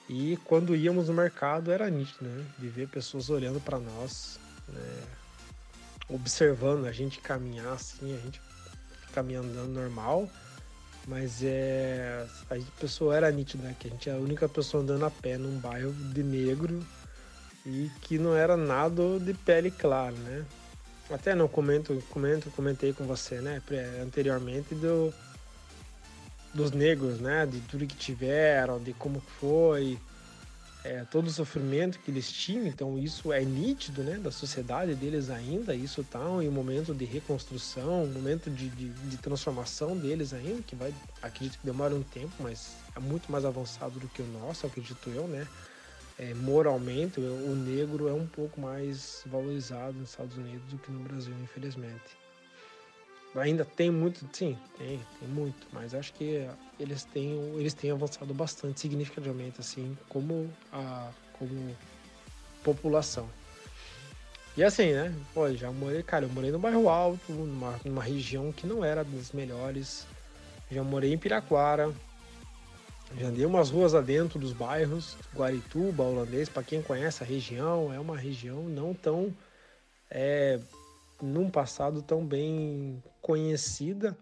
[0.09, 2.45] E quando íamos no mercado era nítido, né?
[2.59, 5.24] De ver pessoas olhando para nós, né?
[6.09, 8.41] Observando a gente caminhar assim, a gente
[9.13, 10.29] caminhando normal,
[11.07, 13.77] mas é a pessoa era nítida, né?
[13.79, 16.85] que a gente era a única pessoa andando a pé num bairro de negro
[17.67, 20.45] e que não era nada de pele clara, né?
[21.11, 23.63] Até não comento, comento, comentei com você, né,
[24.03, 25.13] anteriormente do
[26.55, 27.47] dos negros, né?
[27.47, 29.99] De tudo que tiveram, de como foi,
[30.85, 32.67] é, todo o sofrimento que eles tinham.
[32.67, 34.19] Então isso é nítido, né?
[34.19, 35.75] Da sociedade deles ainda.
[35.75, 40.63] Isso está em um momento de reconstrução, um momento de, de, de, transformação deles ainda,
[40.63, 44.27] que vai, acredito que demora um tempo, mas é muito mais avançado do que o
[44.27, 45.49] nosso, acredito eu, né?
[46.17, 51.01] É, moralmente, o negro é um pouco mais valorizado nos Estados Unidos do que no
[51.01, 52.24] Brasil, infelizmente.
[53.37, 56.49] Ainda tem muito, sim, tem, tem muito, mas acho que
[56.79, 61.77] eles têm, eles têm avançado bastante significativamente, assim, como a como
[62.63, 63.29] população.
[64.57, 65.13] E assim, né?
[65.35, 69.03] Pô, já morei, cara, eu morei no bairro alto, numa, numa região que não era
[69.03, 70.07] das melhores.
[70.71, 71.93] Já morei em Piraquara,
[73.17, 77.99] já andei umas ruas adentro dos bairros, Guarituba, Holandês, para quem conhece a região, é
[77.99, 79.33] uma região não tão
[80.11, 80.59] é,
[81.25, 84.17] num passado tão bem conhecida,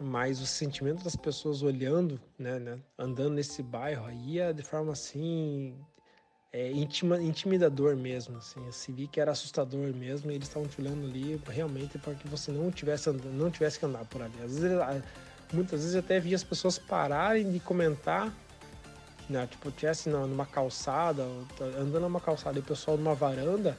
[0.00, 4.92] mas o sentimento das pessoas olhando, né, né andando nesse bairro aí é de forma
[4.92, 5.74] assim
[6.52, 10.80] é, intima, intimidador mesmo, assim, se vi que era assustador mesmo, e eles estavam te
[10.80, 14.32] olhando ali realmente para que você não tivesse andando, não tivesse que andar por ali.
[14.42, 14.78] Às vezes,
[15.52, 18.32] muitas vezes até vi as pessoas pararem de comentar,
[19.28, 21.24] né, tipo, tivesse numa calçada,
[21.78, 23.76] andando numa calçada e o pessoal numa varanda,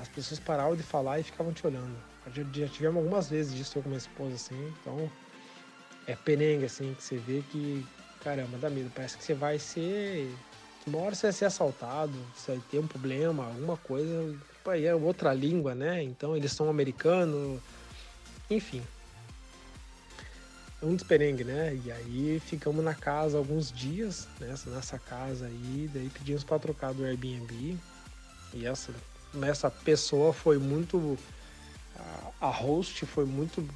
[0.00, 1.96] as pessoas paravam de falar e ficavam te olhando.
[2.34, 5.10] Já, já tivemos algumas vezes disso eu com minha esposa, assim, então
[6.06, 7.86] é perengue, assim, que você vê que,
[8.22, 8.90] caramba, dá medo.
[8.94, 10.34] Parece que você vai ser.
[10.86, 14.36] Uma hora você vai ser assaltado, você vai ter um problema, alguma coisa.
[14.66, 16.02] Aí é outra língua, né?
[16.02, 17.60] Então eles são americanos,
[18.48, 18.82] enfim.
[20.82, 21.78] É um desperengue, né?
[21.84, 26.94] E aí ficamos na casa alguns dias, nessa, nessa casa aí, daí pedimos para trocar
[26.94, 27.78] do Airbnb.
[28.54, 28.92] E essa
[29.42, 31.18] essa pessoa foi muito
[32.40, 33.66] a host foi muito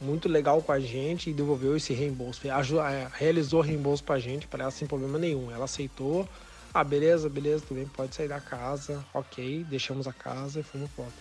[0.00, 2.40] muito legal com a gente e devolveu esse reembolso.
[2.48, 5.48] É, realizou reembolso pra gente, para ela sem problema nenhum.
[5.52, 6.28] Ela aceitou.
[6.74, 9.04] Ah, beleza, beleza, tudo bem, pode sair da casa.
[9.14, 11.12] Ok, deixamos a casa e fomos embora.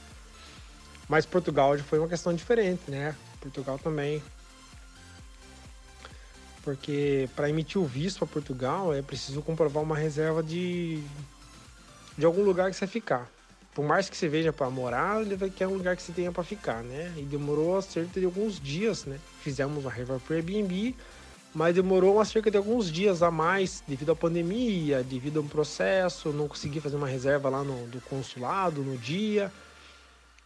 [1.08, 3.16] Mas Portugal foi uma questão diferente, né?
[3.40, 4.24] Portugal também.
[6.64, 11.04] Porque para emitir o visto para Portugal é preciso comprovar uma reserva de,
[12.18, 13.30] de algum lugar que você ficar
[13.74, 16.32] por mais que você veja para morar, ele vai querer um lugar que você tenha
[16.32, 17.14] para ficar, né?
[17.18, 19.18] E demorou cerca de alguns dias, né?
[19.40, 20.94] Fizemos uma reserva para Airbnb,
[21.54, 26.34] mas demorou cerca de alguns dias a mais devido à pandemia, devido a um processo,
[26.34, 29.52] não consegui fazer uma reserva lá no do consulado no dia.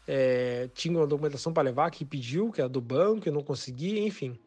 [0.08, 4.00] É, tinha uma documentação para levar que pediu, que é do banco, eu não consegui,
[4.02, 4.38] enfim.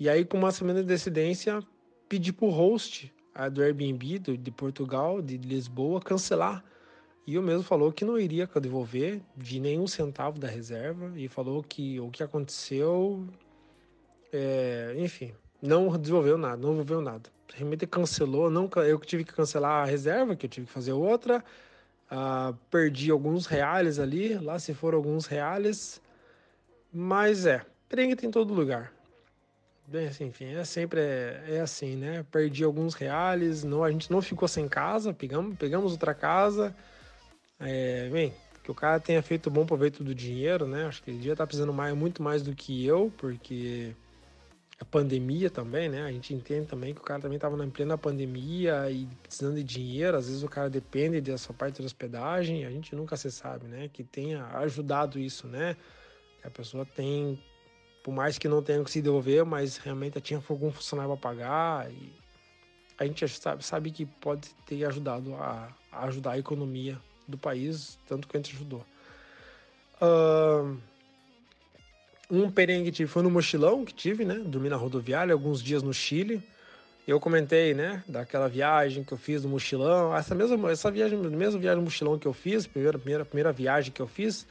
[0.00, 1.62] E aí, com uma semana de decidência,
[2.08, 3.12] pedi para o host
[3.52, 6.64] do Airbnb do, de Portugal, de Lisboa, cancelar
[7.26, 11.62] e o mesmo falou que não iria devolver de nenhum centavo da reserva e falou
[11.62, 13.26] que o que aconteceu,
[14.32, 17.30] é, enfim, não desenvolveu nada, não devolveu nada.
[17.54, 21.44] Realmente cancelou, não, eu tive que cancelar a reserva, que eu tive que fazer outra.
[22.10, 26.00] Uh, perdi alguns reais ali, lá se foram alguns reais.
[26.92, 28.92] Mas é, perengue tem em todo lugar.
[29.86, 32.24] Bem, assim, enfim, é sempre é, é, assim, né?
[32.30, 36.74] Perdi alguns reais, não, a gente não ficou sem casa, pegamos, pegamos outra casa.
[37.60, 38.32] É, bem,
[38.64, 40.86] que o cara tenha feito bom proveito do dinheiro, né?
[40.86, 43.94] Acho que ele estar tá precisando mais, muito mais do que eu, porque
[44.80, 46.02] a pandemia também, né?
[46.02, 49.62] A gente entende também que o cara também estava na plena pandemia e precisando de
[49.62, 50.16] dinheiro.
[50.16, 52.64] Às vezes o cara depende dessa parte da hospedagem.
[52.64, 53.90] A gente nunca se sabe, né?
[53.92, 55.76] Que tenha ajudado isso, né?
[56.40, 57.38] Que a pessoa tem,
[58.02, 61.92] por mais que não tenha que se devolver, mas realmente tinha algum funcionário para pagar.
[61.92, 62.10] E
[62.96, 66.98] a gente sabe, sabe que pode ter ajudado a, a ajudar a economia
[67.30, 68.84] do país, tanto que a gente ajudou.
[70.00, 70.76] Uh,
[72.30, 74.34] um perengue tive foi no mochilão que tive, né?
[74.34, 76.42] Dormi na rodoviária alguns dias no Chile.
[77.06, 80.16] Eu comentei, né, daquela viagem que eu fiz no mochilão.
[80.16, 84.00] Essa mesma, essa viagem, mesma viagem mochilão que eu fiz, primeira, primeira, primeira viagem que
[84.00, 84.46] eu fiz,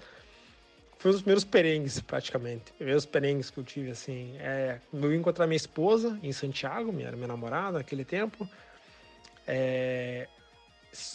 [0.98, 2.74] foi um dos primeiros perengues, praticamente.
[2.74, 4.36] Primeiros perengues que eu tive, assim.
[4.40, 8.46] É, eu encontrar minha esposa em Santiago, minha, minha namorada naquele tempo.
[9.48, 10.28] É,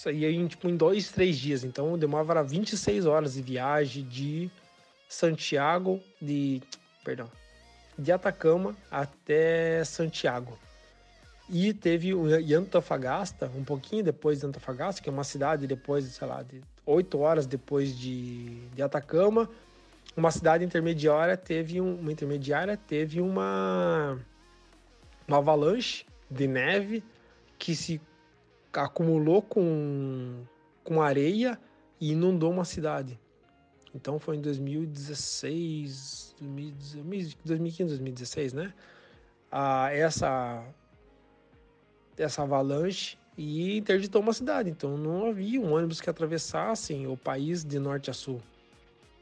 [0.06, 1.64] ia em, tipo, em dois, três dias.
[1.64, 4.50] Então demorava 26 horas de viagem de
[5.08, 6.62] Santiago, de.
[7.04, 7.30] Perdão.
[7.98, 10.58] De Atacama até Santiago.
[11.48, 12.24] E teve o
[12.56, 17.18] Antofagasta, um pouquinho depois de Antofagasta, que é uma cidade depois, sei lá, de oito
[17.18, 19.48] horas depois de, de Atacama.
[20.16, 24.18] Uma cidade intermediária teve um, uma intermediária teve uma
[25.26, 27.02] uma avalanche de neve
[27.58, 28.00] que se
[28.82, 30.44] acumulou com,
[30.82, 31.58] com areia
[32.00, 33.18] e inundou uma cidade.
[33.94, 37.36] Então foi em 2016, 2015,
[37.86, 38.74] 2016, né?
[39.54, 40.66] a essa
[42.18, 44.68] essa avalanche e interditou uma cidade.
[44.68, 48.42] Então não havia um ônibus que atravessasse o país de norte a sul.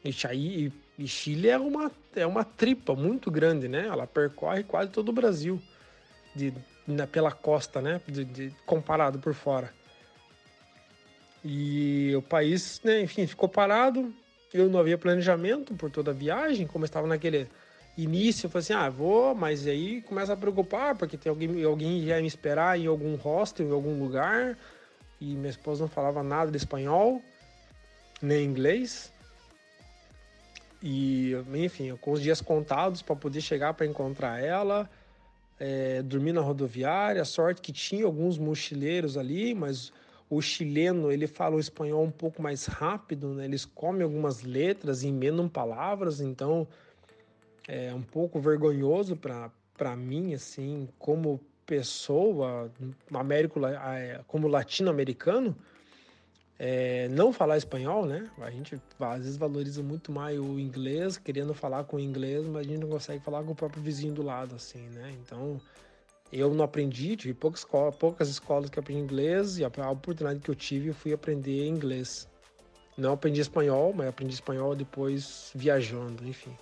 [0.05, 3.87] E, e Chile é uma, é uma tripa muito grande, né?
[3.87, 5.61] Ela percorre quase todo o Brasil
[6.35, 6.53] de,
[6.87, 8.01] na, pela costa, né?
[8.07, 9.73] De, de, comparado por fora.
[11.45, 14.15] E o país, né, enfim, ficou parado.
[14.53, 17.49] Eu não havia planejamento por toda a viagem, como eu estava naquele
[17.97, 21.99] início, eu falei assim, ah, vou, mas aí começa a preocupar, porque tem alguém, alguém
[22.01, 24.59] ia me esperar em algum hostel, em algum lugar,
[25.21, 27.23] e minha esposa não falava nada de espanhol,
[28.21, 29.13] nem inglês.
[30.83, 34.91] E, enfim, com os dias contados para poder chegar para encontrar ela,
[35.65, 39.93] é, dormir na rodoviária, sorte que tinha alguns mochileiros ali, mas
[40.29, 43.45] o chileno ele fala o espanhol um pouco mais rápido, né?
[43.45, 46.67] Eles comem algumas letras, emendam palavras, então
[47.69, 52.69] é um pouco vergonhoso para mim, assim, como pessoa,
[53.15, 55.57] Américo, é, como latino-americano,
[56.65, 58.31] é, não falar espanhol, né?
[58.39, 62.65] A gente às vezes valoriza muito mais o inglês, querendo falar com o inglês, mas
[62.65, 65.13] a gente não consegue falar com o próprio vizinho do lado, assim, né?
[65.21, 65.61] Então,
[66.33, 70.53] eu não aprendi, tive poucas escolas, poucas escolas que aprendi inglês e a oportunidade que
[70.53, 72.29] eu tive, eu fui aprender inglês.
[72.97, 76.57] Não aprendi espanhol, mas aprendi espanhol depois viajando, enfim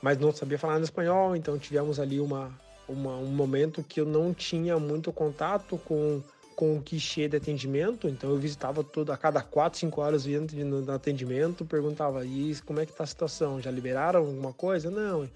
[0.00, 2.52] mas não sabia falar espanhol, então tivemos ali uma,
[2.88, 6.22] uma, um momento que eu não tinha muito contato com,
[6.56, 10.40] com o quichê de atendimento, então eu visitava todo a cada 4, 5 horas ia
[10.40, 13.60] no, no atendimento, perguntava, e como é que tá a situação?
[13.60, 14.90] Já liberaram alguma coisa?
[14.90, 15.28] Não.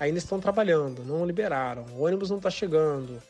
[0.00, 1.86] Ainda estão trabalhando, não liberaram.
[1.92, 3.22] O ônibus não está chegando,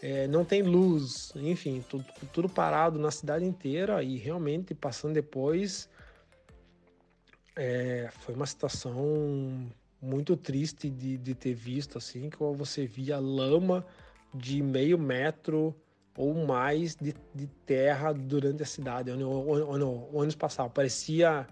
[0.00, 5.88] é, não tem luz, enfim, tudo, tudo parado na cidade inteira e realmente passando depois
[7.56, 9.68] é, foi uma situação
[10.00, 13.84] muito triste de, de ter visto, assim, que você via lama
[14.32, 15.74] de meio metro
[16.16, 20.68] ou mais de, de terra durante a cidade, onde, onde, onde o ônibus passava.
[20.68, 21.46] Parecia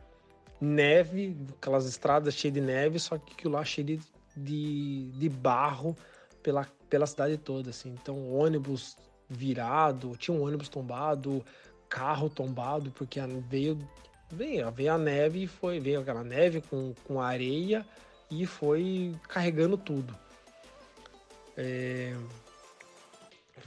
[0.61, 4.01] neve, aquelas estradas cheias de neve, só que aquilo lá cheio de,
[4.37, 5.97] de, de barro
[6.43, 7.91] pela, pela cidade toda, assim.
[7.91, 8.97] Então, ônibus
[9.28, 11.45] virado, tinha um ônibus tombado,
[11.89, 13.78] carro tombado, porque veio,
[14.31, 17.87] veio, veio a neve e foi, veio aquela neve com, com areia,
[18.31, 20.16] e foi carregando tudo.
[21.57, 22.15] É...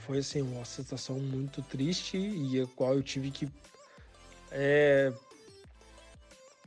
[0.00, 3.48] Foi assim, uma situação muito triste e a qual eu tive que
[4.50, 5.12] é...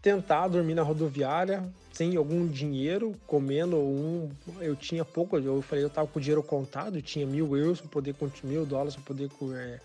[0.01, 1.63] tentar dormir na rodoviária
[1.97, 4.29] sem algum dinheiro, comendo um.
[4.59, 7.89] Eu tinha pouco, eu falei, eu tava com o dinheiro contado, tinha mil euros para
[7.89, 9.79] poder, mil dólares para poder é,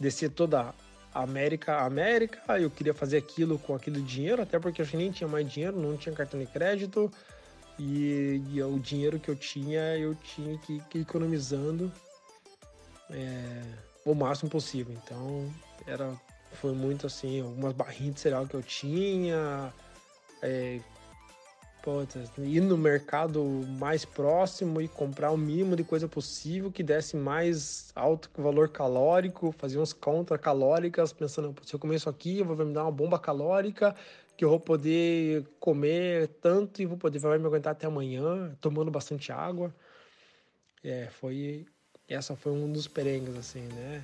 [0.00, 0.74] descer toda
[1.14, 2.58] a América, América.
[2.58, 5.96] Eu queria fazer aquilo com aquele dinheiro, até porque eu nem tinha mais dinheiro, não
[5.96, 7.08] tinha cartão de crédito.
[7.78, 11.92] E, e, o dinheiro que eu tinha, eu tinha que, que economizando
[13.12, 13.62] é,
[14.04, 14.94] o máximo possível.
[15.04, 15.50] Então,
[15.86, 16.12] era,
[16.52, 19.72] foi muito assim, algumas barrinhas de cereal que eu tinha,
[20.42, 20.80] é,
[22.38, 23.42] ir no mercado
[23.78, 29.52] mais próximo e comprar o mínimo de coisa possível que desse mais alto valor calórico,
[29.52, 32.92] fazer umas contas calóricas, pensando, se eu comer isso aqui, eu vou me dar uma
[32.92, 33.94] bomba calórica
[34.36, 38.90] que eu vou poder comer tanto e vou poder vai me aguentar até amanhã, tomando
[38.90, 39.74] bastante água.
[40.82, 41.66] É, foi
[42.12, 44.02] essa foi um dos perengues assim, né?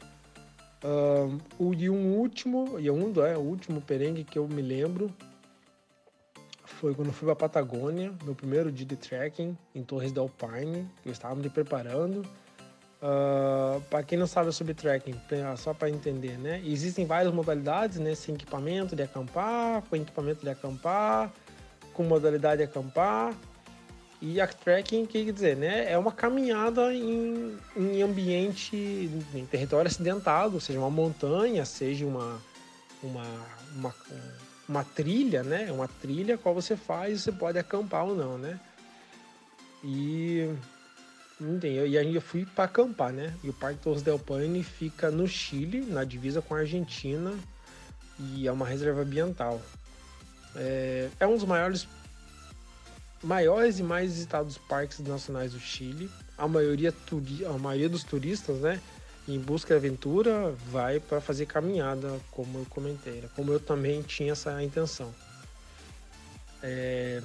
[0.85, 5.13] Um, e um último, e um é o último perengue que eu me lembro
[6.79, 10.89] foi quando eu fui para Patagônia, meu primeiro dia de trekking em Torres del Paine,
[11.03, 12.25] que eu estava me preparando.
[13.01, 15.15] Uh, para quem não sabe sobre trekking,
[15.57, 16.63] só para entender, né?
[16.65, 18.15] Existem várias modalidades, né?
[18.15, 21.33] Sem equipamento de acampar, com equipamento de acampar,
[21.93, 23.35] com modalidade de acampar.
[24.21, 25.91] E a trekking, que quer dizer, né?
[25.91, 28.77] É uma caminhada em, em ambiente,
[29.35, 32.43] em território acidentado, seja uma montanha, seja uma,
[33.01, 33.25] uma,
[33.77, 33.95] uma,
[34.69, 35.71] uma trilha, né?
[35.71, 38.59] Uma trilha qual você faz, você pode acampar ou não, né?
[39.85, 40.53] E
[41.41, 41.87] Entendi.
[41.87, 43.33] E aí eu fui para acampar, né?
[43.45, 47.33] E o Parque Torres del Paine fica no Chile, na divisa com a Argentina,
[48.19, 49.61] e é uma reserva ambiental.
[50.57, 51.87] É, é um dos maiores,
[53.23, 56.11] maiores e mais visitados parques nacionais do Chile.
[56.37, 58.81] A maioria, turi, a maioria dos turistas, né?
[59.27, 63.29] Em busca de aventura, vai para fazer caminhada, como eu comentei, né?
[63.37, 65.15] como eu também tinha essa intenção.
[66.63, 67.21] É,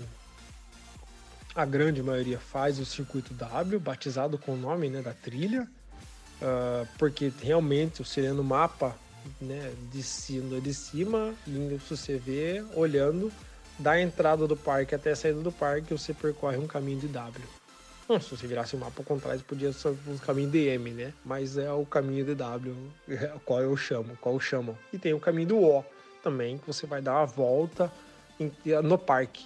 [1.56, 5.68] a grande maioria faz o circuito W, batizado com o nome né, da trilha,
[6.42, 8.96] uh, porque realmente o sereno mapa
[9.40, 13.32] né, de, cima, de cima, e você vê olhando
[13.80, 17.46] da entrada do parque até a saída do parque, você percorre um caminho de W.
[18.08, 21.14] Bom, se você virasse o mapa ao contrário, podia ser um caminho DM, né?
[21.24, 22.76] Mas é o caminho de W,
[23.46, 24.78] qual eu chamo, qual eu chamo.
[24.92, 25.86] E tem o caminho do O
[26.22, 27.92] também, que você vai dar a volta
[28.84, 29.46] no parque,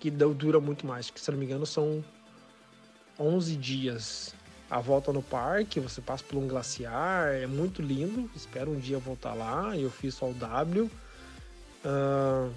[0.00, 2.02] que dura muito mais, que se não me engano são
[3.18, 4.34] 11 dias
[4.70, 8.28] a volta no parque, você passa por um glaciar, é muito lindo.
[8.34, 9.76] Espero um dia voltar lá.
[9.76, 10.90] Eu fiz só o W.
[11.84, 12.50] Uh,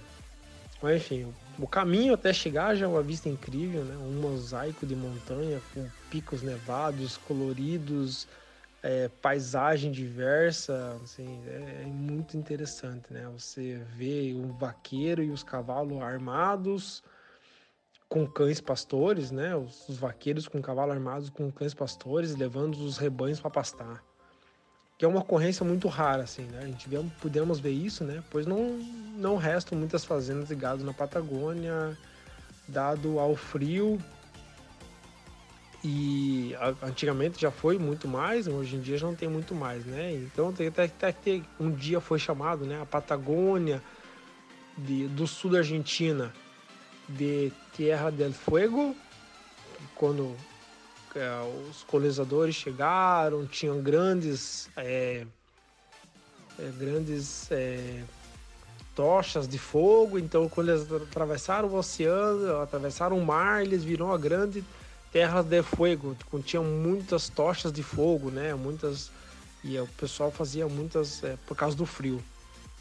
[0.82, 3.96] mas enfim, o caminho até chegar já é uma vista incrível, né?
[3.98, 8.28] Um mosaico de montanha com picos nevados, coloridos,
[8.84, 13.28] é, paisagem diversa, assim, é, é, muito interessante, né?
[13.34, 17.04] Você vê o vaqueiro e os cavalos armados
[18.08, 19.56] com cães pastores, né?
[19.56, 24.04] Os, os vaqueiros com cavalos armados com cães pastores levando os rebanhos para pastar
[24.98, 26.60] que é uma ocorrência muito rara, assim, né?
[26.64, 28.24] A gente vê, pudemos ver isso, né?
[28.32, 28.80] Pois não,
[29.16, 31.96] não restam muitas fazendas de gado na Patagônia,
[32.68, 34.00] dado ao frio.
[35.84, 40.14] E antigamente já foi muito mais, hoje em dia já não tem muito mais, né?
[40.14, 42.82] Então tem até, até que um dia foi chamado, né?
[42.82, 43.82] A Patagônia
[44.76, 46.34] de, do sul da Argentina
[47.08, 48.96] de Tierra del Fuego,
[49.96, 50.36] quando
[51.18, 55.26] é, os colonizadores chegaram, tinham grandes, é,
[56.60, 58.04] é, grandes é,
[58.96, 60.18] tochas de fogo.
[60.20, 64.64] Então, quando eles atravessaram o oceano, atravessaram o mar, eles viram a grande
[65.12, 66.16] terra de fogo.
[66.44, 68.54] Tinham muitas tochas de fogo, né?
[68.54, 69.12] Muitas
[69.64, 72.24] e o pessoal fazia muitas é, por causa do frio.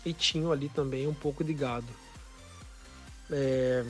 [0.04, 1.88] E tinham ali também um pouco de gado.
[3.30, 3.84] É,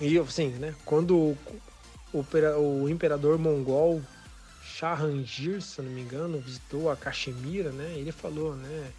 [0.00, 0.74] e assim, né?
[0.84, 1.36] Quando
[2.12, 4.02] o, imperador mongol
[4.62, 7.94] Shahangir, se não me engano, visitou a Caxemira, né?
[7.96, 8.92] Ele falou, né?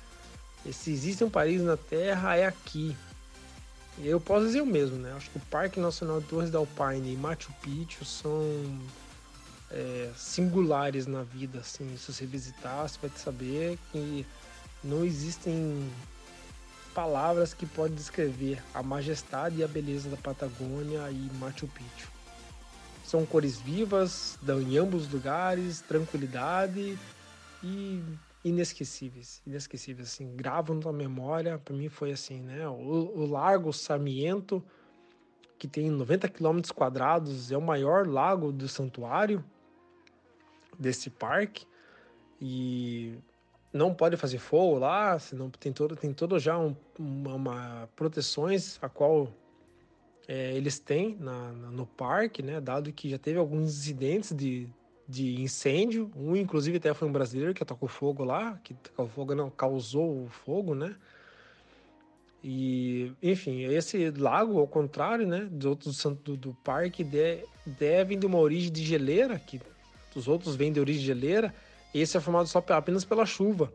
[0.72, 2.96] Se existe um país na Terra, é aqui.
[3.98, 5.14] E eu posso dizer o mesmo, né?
[5.16, 8.42] Acho que o Parque Nacional Torres del Paine e Machu Picchu são
[9.72, 11.96] é, singulares na vida, assim.
[11.98, 14.26] Se você visitar, você vai saber que
[14.84, 15.90] não existem
[16.94, 22.19] palavras que podem descrever a majestade e a beleza da Patagônia e Machu Picchu.
[23.10, 26.96] São cores vivas, dão em ambos lugares tranquilidade
[27.64, 28.04] e
[28.46, 31.58] inesquecíveis, inesquecíveis, assim, gravam na memória.
[31.58, 32.70] Para mim foi assim, né?
[32.70, 34.64] O, o Largo Sarmiento,
[35.58, 39.44] que tem 90 quilômetros quadrados, é o maior lago do santuário
[40.78, 41.66] desse parque
[42.40, 43.18] e
[43.74, 48.78] não pode fazer fogo lá, senão tem todo tem todo já um, uma, uma proteções
[48.84, 49.34] a qual
[50.30, 52.62] é, eles têm na, na, no parque, né?
[52.62, 54.70] Dado que já teve alguns incidentes de,
[55.08, 58.76] de incêndio, um inclusive até foi um brasileiro que atacou fogo lá, que
[59.08, 60.96] fogo não causou o fogo, né?
[62.44, 68.28] E, enfim, esse lago, ao contrário, né, dos outros do, do parque, de, devem de
[68.28, 69.60] uma origem de geleira, que
[70.16, 71.56] os outros vêm de origem de geleira,
[71.92, 73.74] esse é formado só apenas pela chuva.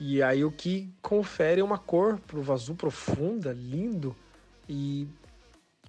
[0.00, 4.16] E aí o que confere uma cor pro azul profunda, lindo,
[4.68, 5.08] e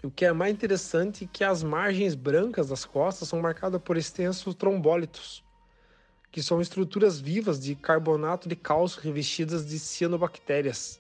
[0.01, 3.97] o que é mais interessante é que as margens brancas das costas são marcadas por
[3.97, 5.43] extensos trombólitos,
[6.31, 10.99] que são estruturas vivas de carbonato de cálcio revestidas de cianobactérias,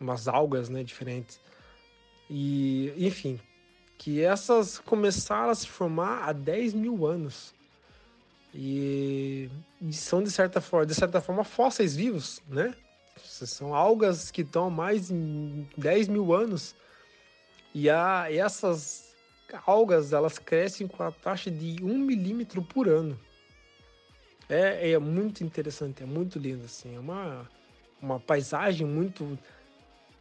[0.00, 1.38] umas algas né, diferentes.
[2.30, 3.38] E, enfim,
[3.98, 7.54] que essas começaram a se formar há 10 mil anos.
[8.54, 9.50] E,
[9.92, 12.74] são, de certa, forma, de certa forma, fósseis vivos, né?
[13.18, 16.74] São algas que estão há mais de 10 mil anos
[17.78, 19.14] e a, essas
[19.66, 23.20] algas, elas crescem com a taxa de 1 milímetro por ano.
[24.48, 26.96] É, é muito interessante, é muito lindo, assim.
[26.96, 27.46] É uma,
[28.00, 29.38] uma paisagem muito...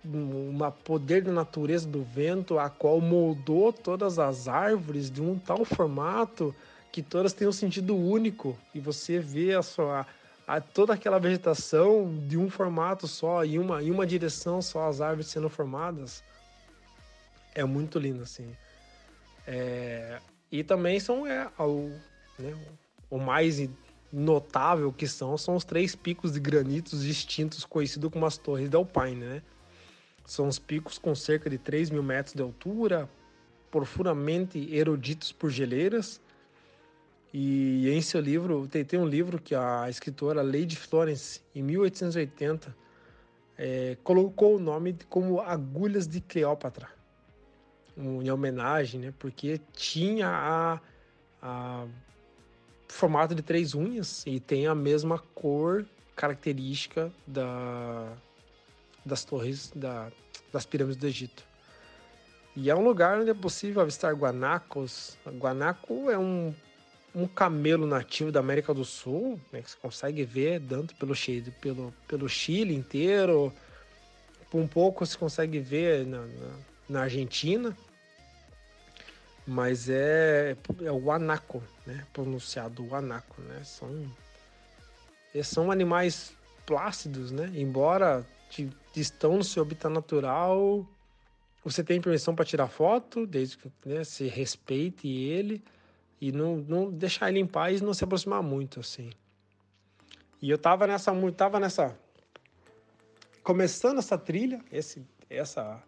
[0.04, 5.64] Uma poder da natureza do vento, a qual moldou todas as árvores de um tal
[5.64, 6.54] formato
[6.92, 8.60] que todas têm um sentido único.
[8.74, 10.06] E você vê a sua...
[10.46, 15.00] A, toda aquela vegetação de um formato só, em uma, em uma direção só, as
[15.00, 16.22] árvores sendo formadas
[17.56, 18.54] é muito lindo, assim.
[19.48, 20.20] É,
[20.52, 21.90] e também são é, o,
[22.38, 22.54] né,
[23.10, 23.68] o mais
[24.12, 28.76] notável que são são os três picos de granitos distintos conhecidos como as Torres de
[28.76, 29.42] Alpine, né?
[30.26, 33.10] São os picos com cerca de 3 mil metros de altura,
[33.72, 36.20] profundamente eruditos por geleiras.
[37.32, 42.76] E em seu livro, tem, tem um livro que a escritora Lady Florence, em 1880,
[43.58, 46.90] é, colocou o nome como Agulhas de Cleópatra
[47.98, 49.14] em homenagem, né?
[49.18, 50.80] Porque tinha a,
[51.42, 51.86] a
[52.88, 55.86] formato de três unhas e tem a mesma cor
[56.16, 58.14] característica da,
[59.06, 60.12] das torres da,
[60.52, 61.44] das pirâmides do Egito.
[62.56, 65.18] E é um lugar onde é possível avistar guanacos.
[65.28, 66.56] Guanaco é um,
[67.14, 71.14] um camelo nativo da América do Sul, né, que você consegue ver tanto pelo
[71.60, 73.54] pelo, pelo Chile inteiro,
[74.54, 76.52] um pouco se consegue ver na, na,
[76.88, 77.76] na Argentina,
[79.46, 84.12] mas é, é o guanaco, né, pronunciado guanaco, né, são,
[85.44, 86.34] são animais
[86.66, 88.26] plácidos, né, embora
[88.96, 90.88] estão no seu habitat natural,
[91.64, 95.64] você tem permissão para tirar foto, desde que né, se respeite ele
[96.22, 99.10] e não, não deixar ele em paz não se aproximar muito, assim.
[100.42, 101.98] E eu tava nessa, tava nessa,
[103.44, 105.82] começando essa trilha, esse, essa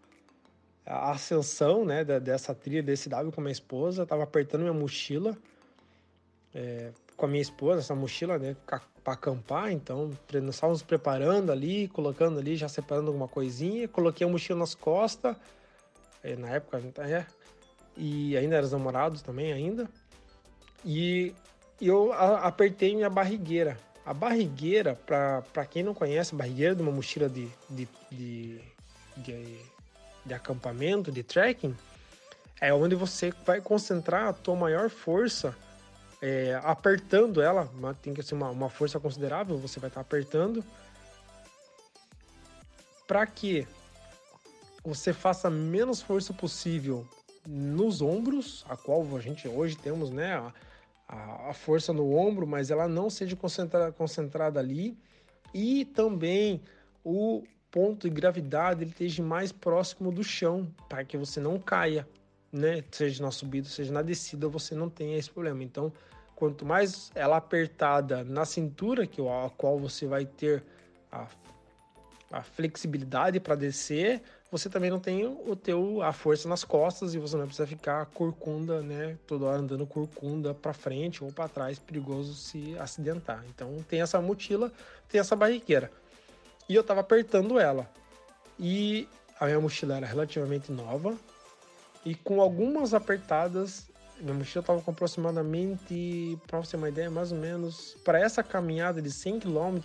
[0.87, 4.73] a ascensão, né, dessa trilha desse W com a minha esposa, eu tava apertando minha
[4.73, 5.37] mochila
[6.55, 11.87] é, com a minha esposa, essa mochila, né, para acampar, então nós estávamos preparando ali,
[11.89, 15.35] colocando ali, já separando alguma coisinha, coloquei a mochila nas costas
[16.23, 17.25] é, na época a gente é,
[17.95, 19.89] e ainda era namorados também ainda.
[20.85, 21.33] E
[21.81, 23.77] eu apertei minha barrigueira.
[24.05, 28.61] A barrigueira, para quem não conhece, a barrigueira de uma mochila de, de, de,
[29.17, 29.59] de,
[30.27, 31.75] de acampamento, de trekking,
[32.59, 35.55] é onde você vai concentrar a tua maior força
[36.21, 37.69] é, apertando ela,
[38.01, 40.63] tem que ser uma, uma força considerável, você vai estar apertando
[43.07, 43.67] para que
[44.83, 47.07] você faça menos força possível
[47.45, 50.35] nos ombros, a qual a gente hoje temos, né,
[51.07, 54.97] a, a força no ombro, mas ela não seja concentrada, concentrada ali,
[55.53, 56.61] e também
[57.03, 62.07] o ponto de gravidade ele esteja mais próximo do chão, para que você não caia,
[62.51, 65.63] né, seja na subida, seja na descida, você não tenha esse problema.
[65.63, 65.91] Então,
[66.35, 70.63] quanto mais ela apertada na cintura, que a qual você vai ter
[71.11, 71.27] a,
[72.31, 77.19] a flexibilidade para descer, você também não tem o teu a força nas costas e
[77.19, 81.79] você não precisa ficar corcunda, né, toda hora andando corcunda para frente ou para trás,
[81.79, 83.43] perigoso se acidentar.
[83.49, 84.71] Então tem essa mochila,
[85.09, 85.91] tem essa barriqueira.
[86.67, 87.89] E eu tava apertando ela.
[88.59, 89.07] E
[89.39, 91.15] a minha mochila era relativamente nova
[92.05, 93.87] e com algumas apertadas,
[94.19, 98.41] minha mochila tava com aproximadamente, para você ter uma ideia, mais ou menos para essa
[98.41, 99.79] caminhada de 100 km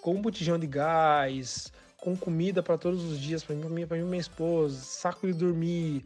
[0.00, 4.20] com um botijão de gás, com comida para todos os dias, para mim, para minha
[4.20, 6.04] esposa, saco de dormir,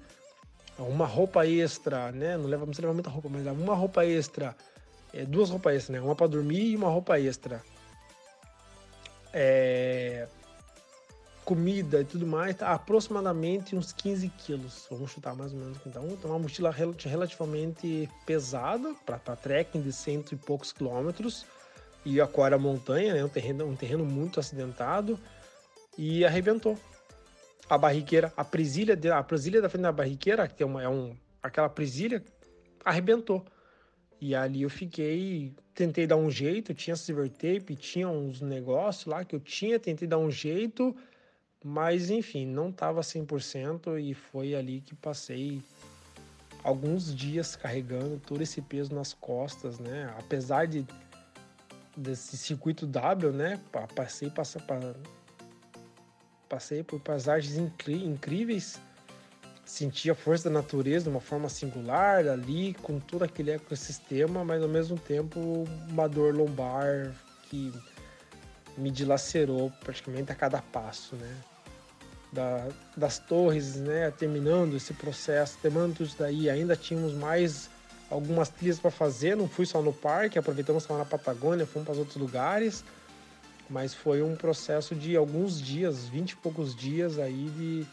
[0.79, 2.37] uma roupa extra, né?
[2.37, 4.57] Não leva, não levar muita roupa, mas uma roupa extra,
[5.13, 6.05] é, duas roupas extras, né?
[6.05, 7.63] Uma para dormir e uma roupa extra.
[9.33, 10.27] É,
[11.49, 14.87] comida e tudo mais, tá aproximadamente uns 15 quilos.
[14.91, 15.79] Vamos chutar mais ou menos.
[15.87, 21.47] Então, então uma mochila relativamente pesada para trekking de cento e poucos quilômetros.
[22.05, 23.25] E a Cora Montanha, né?
[23.25, 25.19] Um terreno, um terreno muito acidentado
[25.97, 26.79] e arrebentou.
[27.69, 30.89] A barriqueira, a presilha, de, a presilha da frente da barriqueira, que é, uma, é
[30.89, 32.23] um, aquela presilha,
[32.85, 33.43] arrebentou.
[34.21, 39.25] E ali eu fiquei, tentei dar um jeito, tinha silver tape, tinha uns negócios lá
[39.25, 40.95] que eu tinha, tentei dar um jeito,
[41.65, 45.63] mas enfim, não estava 100% e foi ali que passei
[46.65, 50.13] alguns dias carregando todo esse peso nas costas, né?
[50.19, 50.85] Apesar de
[51.97, 53.61] desse circuito W, né?
[53.95, 54.63] Passei, passei,
[56.49, 58.81] passei por paisagens incríveis,
[59.69, 64.63] senti a força da natureza de uma forma singular ali, com todo aquele ecossistema, mas
[64.63, 67.15] ao mesmo tempo uma dor lombar
[67.51, 67.71] que
[68.79, 71.37] me dilacerou praticamente a cada passo, né?
[72.33, 72.67] Da,
[72.97, 74.11] das torres, né?
[74.11, 77.69] Terminando esse processo, terminando isso daí, ainda tínhamos mais
[78.11, 81.99] algumas trilhas para fazer, não fui só no parque, aproveitamos que na Patagônia, fomos para
[81.99, 82.83] outros lugares
[83.71, 87.87] mas foi um processo de alguns dias, vinte e poucos dias aí de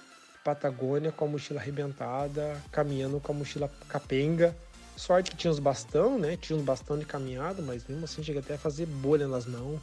[0.46, 4.56] Patagônia com a mochila arrebentada, caminhando com a mochila capenga.
[4.96, 6.38] Sorte que tinha os bastão, né?
[6.38, 9.82] Tinha uns bastão de caminhada, mas mesmo assim cheguei até a fazer bolha nas mãos,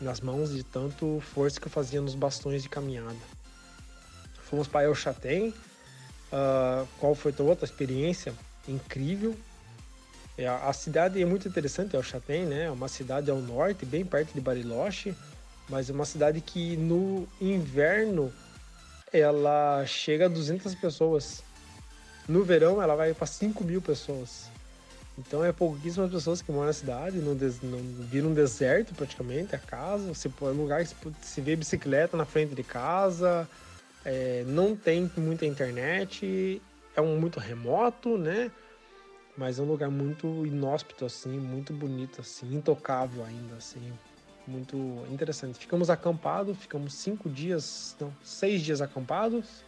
[0.00, 3.16] nas mãos de tanto força que eu fazia nos bastões de caminhada.
[4.44, 5.52] Fomos para El Chatem.
[6.30, 8.32] Uh, qual foi a outra experiência
[8.68, 9.36] incrível?
[10.36, 12.66] É, a cidade é muito interessante, o Chatem, né?
[12.66, 15.16] É uma cidade ao norte, bem perto de Bariloche,
[15.68, 18.32] mas é uma cidade que no inverno
[19.12, 21.42] ela chega a 200 pessoas.
[22.28, 24.50] No verão ela vai para 5 mil pessoas.
[25.18, 29.56] Então é pouquíssimas pessoas que moram na cidade, não, des, não vira um deserto praticamente
[29.56, 30.12] a casa.
[30.12, 33.48] É um lugar que se vê bicicleta na frente de casa,
[34.04, 36.62] é, não tem muita internet,
[36.94, 38.50] é um muito remoto, né?
[39.36, 43.92] Mas é um lugar muito inóspito, assim, muito bonito, assim, intocável ainda, assim,
[44.48, 44.76] muito
[45.10, 45.58] interessante.
[45.58, 49.62] Ficamos acampados, ficamos cinco dias, não, seis dias acampados.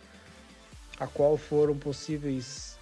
[0.99, 2.79] a qual foram possíveis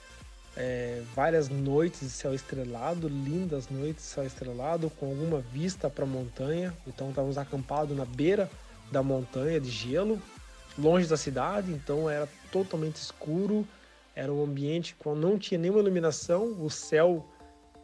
[0.56, 6.04] é, várias noites de céu estrelado, lindas noites de céu estrelado, com alguma vista para
[6.04, 6.74] a montanha.
[6.84, 8.50] Então estávamos acampados na beira
[8.90, 10.20] da montanha de gelo,
[10.76, 13.66] longe da cidade, então era totalmente escuro,
[14.16, 17.24] era um ambiente com não tinha nenhuma iluminação, o céu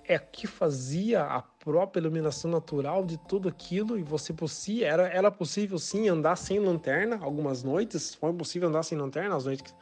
[0.06, 5.30] é que fazia a própria iluminação natural de tudo aquilo e você possia era era
[5.30, 9.74] possível sim andar sem lanterna algumas noites foi possível andar sem lanterna as noites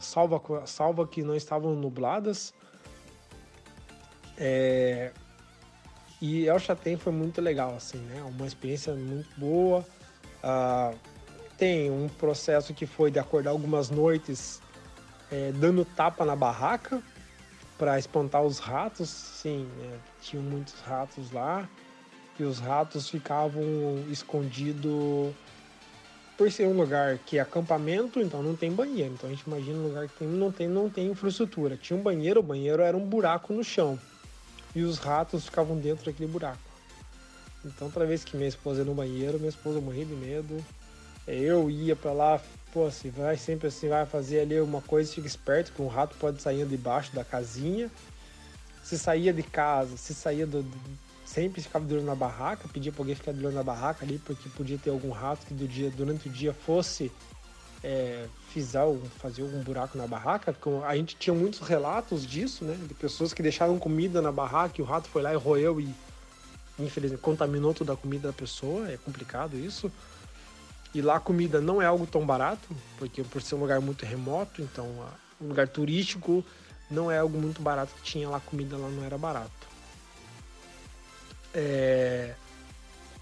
[0.00, 2.54] salva, salva que não estavam nubladas.
[4.36, 5.12] É,
[6.20, 8.22] e El Chatem foi muito legal, assim, né?
[8.22, 9.84] Uma experiência muito boa.
[10.42, 10.92] Ah,
[11.56, 14.60] tem um processo que foi de acordar algumas noites
[15.30, 17.02] é, dando tapa na barraca
[17.80, 19.08] para espantar os ratos.
[19.08, 21.66] Sim, é, tinham muitos ratos lá.
[22.38, 23.64] E os ratos ficavam
[24.10, 25.34] escondidos
[26.36, 29.14] por ser um lugar que é acampamento, então não tem banheiro.
[29.14, 31.76] Então a gente imagina um lugar que tem, não, tem, não tem infraestrutura.
[31.76, 33.98] Tinha um banheiro, o banheiro era um buraco no chão.
[34.74, 36.60] E os ratos ficavam dentro daquele buraco.
[37.64, 40.62] Então toda vez que minha esposa ia no banheiro, minha esposa morria de medo.
[41.26, 42.40] Eu ia para lá,
[42.72, 46.16] pô, se vai sempre assim, vai fazer ali uma coisa, fica esperto, que um rato
[46.18, 47.90] pode sair debaixo da casinha.
[48.82, 50.64] Se saía de casa, se saía do,
[51.30, 54.18] sempre ficava de olho na barraca, pedia para alguém ficar de olho na barraca ali,
[54.18, 57.12] porque podia ter algum rato que do dia, durante o dia fosse
[57.84, 58.84] é, fizer,
[59.18, 60.54] fazer algum buraco na barraca.
[60.84, 62.76] A gente tinha muitos relatos disso, né?
[62.86, 65.88] De pessoas que deixaram comida na barraca e o rato foi lá e roeu e,
[66.78, 68.90] infelizmente, contaminou toda a comida da pessoa.
[68.90, 69.90] É complicado isso.
[70.94, 72.68] E lá a comida não é algo tão barato,
[72.98, 74.86] porque por ser um lugar muito remoto, então
[75.40, 76.44] um lugar turístico
[76.90, 79.50] não é algo muito barato que tinha lá comida lá não era barato.
[81.54, 82.34] É...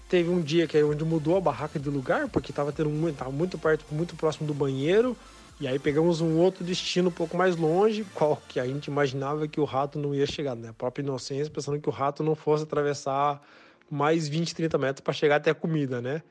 [0.09, 3.17] Teve um dia que é onde mudou a barraca de lugar, porque estava tendo muito,
[3.17, 5.15] tava muito perto, muito próximo do banheiro.
[5.59, 9.47] E aí pegamos um outro destino um pouco mais longe, qual que a gente imaginava
[9.47, 10.69] que o rato não ia chegar, né?
[10.69, 13.45] A própria inocência, pensando que o rato não fosse atravessar
[13.91, 16.23] mais 20, 30 metros para chegar até a comida, né?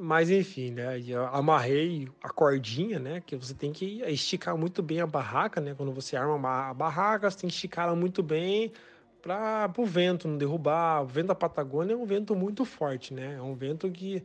[0.00, 0.94] Mas enfim, né?
[1.32, 3.20] Amarrei a cordinha, né?
[3.20, 5.74] Que você tem que esticar muito bem a barraca, né?
[5.76, 8.72] Quando você arma a barraca, você tem que esticar ela muito bem
[9.20, 11.02] para o vento não derrubar.
[11.02, 13.34] O vento da Patagônia é um vento muito forte, né?
[13.34, 14.22] É um vento que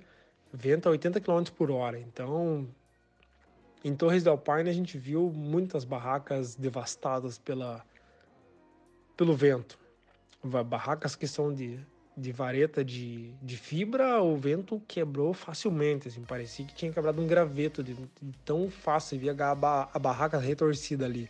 [0.52, 2.00] venta 80 km por hora.
[2.00, 2.68] Então,
[3.84, 7.84] em Torres del Paine a gente viu muitas barracas devastadas pela,
[9.18, 9.80] pelo vento.
[10.44, 11.80] Barracas que são de,
[12.16, 16.08] de vareta de, de fibra, o vento quebrou facilmente.
[16.08, 19.20] Assim, parecia que tinha quebrado um graveto de, de tão fácil.
[19.20, 21.30] Via a, a barraca retorcida ali.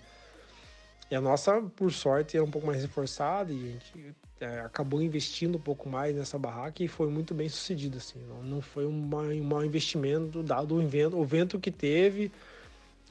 [1.10, 5.02] E a nossa, por sorte, era um pouco mais reforçada e a gente é, acabou
[5.02, 7.98] investindo um pouco mais nessa barraca e foi muito bem sucedido.
[7.98, 8.20] Assim.
[8.28, 12.32] Não, não foi um mau investimento dado o vento, o vento que teve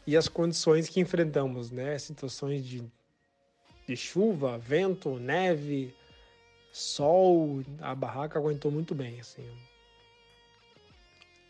[0.07, 1.97] e as condições que enfrentamos, né?
[1.99, 2.83] Situações de,
[3.87, 5.95] de chuva, vento, neve,
[6.73, 9.47] sol, a barraca aguentou muito bem, assim.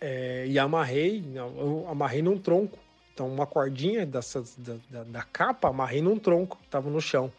[0.01, 2.79] É, e amarrei, eu amarrei num tronco
[3.13, 7.31] então, uma cordinha dessa, da, da, da capa, amarrei num tronco que estava no chão.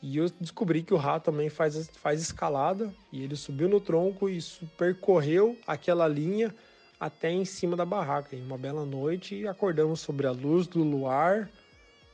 [0.00, 2.92] E eu descobri que o rato também faz, faz escalada.
[3.12, 4.38] E ele subiu no tronco e
[4.76, 6.54] percorreu aquela linha
[6.98, 8.34] até em cima da barraca.
[8.34, 11.50] Em uma bela noite, acordamos sobre a luz do luar,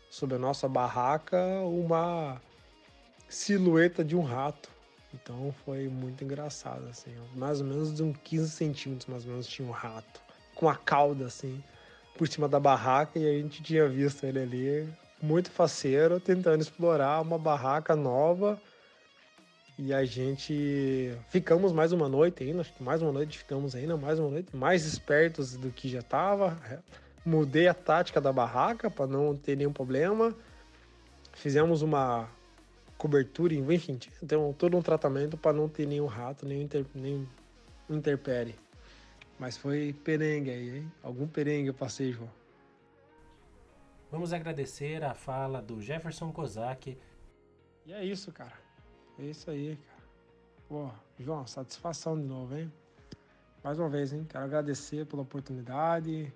[0.08, 2.40] sobre a nossa barraca, uma
[3.28, 4.68] silhueta de um rato.
[5.14, 7.14] Então foi muito engraçado, assim.
[7.34, 10.20] Mais ou menos de uns 15 centímetros, mais ou menos, tinha um rato.
[10.54, 11.62] Com a cauda, assim
[12.20, 14.88] por cima da barraca e a gente tinha visto ele ali
[15.22, 18.60] muito faceiro tentando explorar uma barraca nova.
[19.78, 23.96] E a gente ficamos mais uma noite ainda, acho que mais uma noite ficamos ainda,
[23.96, 26.58] mais uma noite, mais espertos do que já estava.
[27.24, 30.36] Mudei a tática da barraca para não ter nenhum problema.
[31.32, 32.28] Fizemos uma
[33.00, 37.26] cobertura, enfim, então todo um tratamento para não ter nenhum rato, nem, inter, nem
[37.88, 38.54] interpere.
[39.38, 40.92] Mas foi perengue aí, hein?
[41.02, 42.28] Algum perengue eu passei, João.
[44.10, 46.98] Vamos agradecer a fala do Jefferson Kozak.
[47.86, 48.52] E é isso, cara.
[49.18, 50.02] É isso aí, cara.
[50.68, 52.70] Pô, João, satisfação de novo, hein?
[53.64, 54.26] Mais uma vez, hein?
[54.28, 56.30] Quero agradecer pela oportunidade.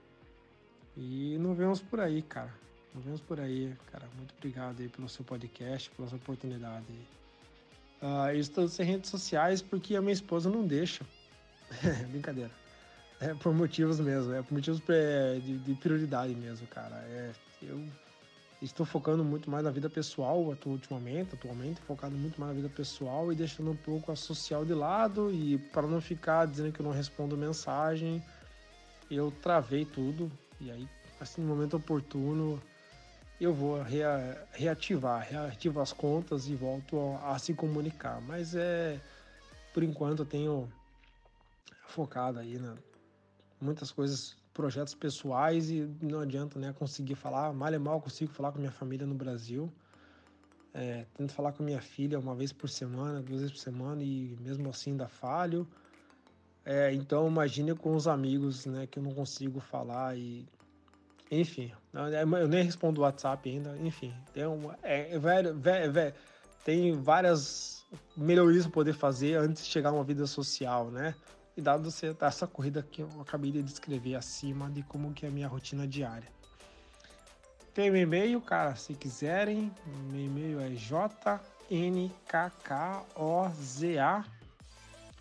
[0.96, 2.54] E nos vemos por aí, cara.
[2.94, 4.08] Nos vemos por aí, cara.
[4.16, 6.86] Muito obrigado aí pelo seu podcast, pela sua oportunidade.
[8.00, 11.04] Uh, eu estou sem redes sociais porque a minha esposa não deixa.
[12.10, 12.50] Brincadeira.
[13.20, 16.96] É por motivos mesmo, é por motivos de, de prioridade mesmo, cara.
[17.08, 17.84] É, eu
[18.60, 23.32] estou focando muito mais na vida pessoal ultimamente, atualmente, focado muito mais na vida pessoal
[23.32, 26.84] e deixando um pouco a social de lado e para não ficar dizendo que eu
[26.84, 28.22] não respondo mensagem,
[29.10, 30.30] eu travei tudo
[30.60, 30.88] e aí
[31.20, 32.60] assim, no momento oportuno,
[33.40, 38.20] eu vou rea, reativar, reativo as contas e volto a, a, se comunicar.
[38.20, 39.00] Mas é,
[39.72, 40.68] por enquanto, eu tenho
[41.86, 42.74] focado aí na
[43.60, 48.52] muitas coisas, projetos pessoais e não adianta, né, conseguir falar, mal e mal consigo falar
[48.52, 49.72] com minha família no Brasil.
[50.72, 54.36] É, tento falar com minha filha uma vez por semana, duas vezes por semana e
[54.40, 55.66] mesmo assim ainda falho.
[56.64, 60.46] É, então imagine com os amigos, né, que eu não consigo falar e
[61.30, 65.18] enfim, eu nem respondo o WhatsApp ainda, enfim, tem uma, é, é,
[65.98, 66.14] é,
[66.64, 67.84] tem várias
[68.16, 71.14] melhorias para poder fazer antes de chegar a uma vida social, né?
[71.56, 75.28] E dado você essa corrida que eu acabei de descrever acima de como que é
[75.28, 76.28] a minha rotina diária.
[77.72, 79.70] Tem meu e-mail, cara, se quiserem,
[80.10, 82.14] meu e-mail é jnkkoza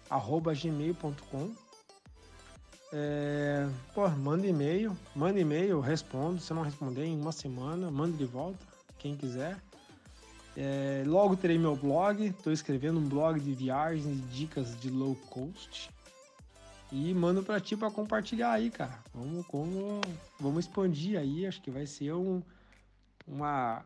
[0.10, 1.63] arroba gmail.com
[2.96, 6.40] é, pô, manda e-mail, manda e-mail, respondo.
[6.40, 8.60] Se não responder em uma semana, manda de volta,
[9.00, 9.58] quem quiser.
[10.56, 15.16] É, logo terei meu blog, estou escrevendo um blog de viagens e dicas de low
[15.32, 15.90] cost.
[16.92, 19.00] E mando para ti para compartilhar aí, cara.
[19.12, 20.00] Vamos, como,
[20.40, 22.44] vamos expandir aí, acho que vai ser um,
[23.28, 23.84] uma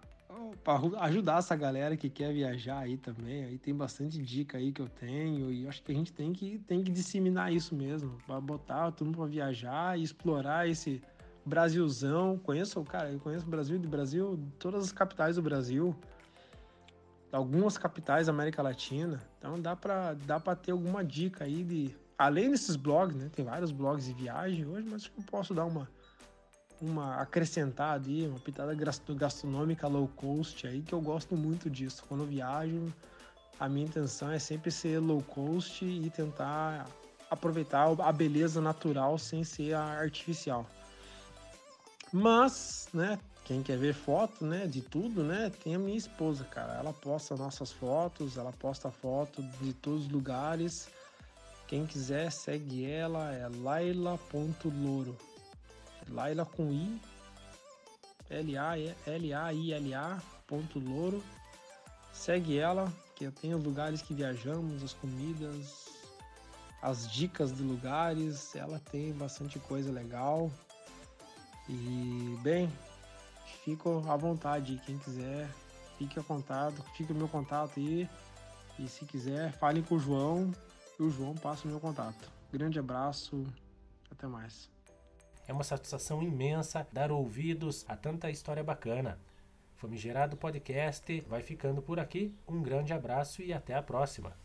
[0.64, 3.45] para ajudar essa galera que quer viajar aí também.
[3.45, 6.60] Aí tem bastante dica aí que eu tenho e acho que a gente tem que,
[6.60, 11.02] tem que disseminar isso mesmo, para botar todo mundo para viajar e explorar esse
[11.45, 12.38] Brasilzão.
[12.38, 15.95] Conheço, cara, eu conheço o Brasil do Brasil, todas as capitais do Brasil,
[17.32, 19.22] algumas capitais da América Latina.
[19.38, 23.30] Então dá para dá para ter alguma dica aí de além desses blogs, né?
[23.34, 25.88] Tem vários blogs de viagem hoje, mas eu posso dar uma
[26.82, 28.74] uma acrescentar ali, uma pitada
[29.16, 32.04] gastronômica low cost aí, que eu gosto muito disso.
[32.08, 32.94] Quando eu viajo,
[33.60, 36.88] a minha intenção é sempre ser low cost e tentar
[37.30, 40.66] aproveitar a beleza natural sem ser a artificial.
[42.12, 46.74] Mas, né, quem quer ver foto, né, de tudo, né, tem a minha esposa, cara.
[46.76, 50.90] Ela posta nossas fotos, ela posta foto de todos os lugares.
[51.68, 55.18] Quem quiser, segue ela, é laila.louro.
[56.10, 57.02] Laila com I,
[58.30, 61.22] L-A-I-L-A ponto louro.
[62.14, 65.86] Segue ela, que eu tenho lugares que viajamos, as comidas,
[66.82, 68.56] as dicas de lugares.
[68.56, 70.50] Ela tem bastante coisa legal.
[71.70, 72.72] E, bem,
[73.64, 74.82] fico à vontade.
[74.86, 75.48] Quem quiser,
[75.98, 78.10] fique a contato, fique o meu contato aí.
[78.80, 80.52] E se quiser, fale com o João
[81.00, 82.32] e o João passa o meu contato.
[82.52, 83.46] Grande abraço,
[84.10, 84.77] até mais.
[85.48, 89.18] É uma satisfação imensa dar ouvidos a tanta história bacana.
[89.76, 92.36] Famigerado Podcast vai ficando por aqui.
[92.48, 94.36] Um grande abraço e até a próxima.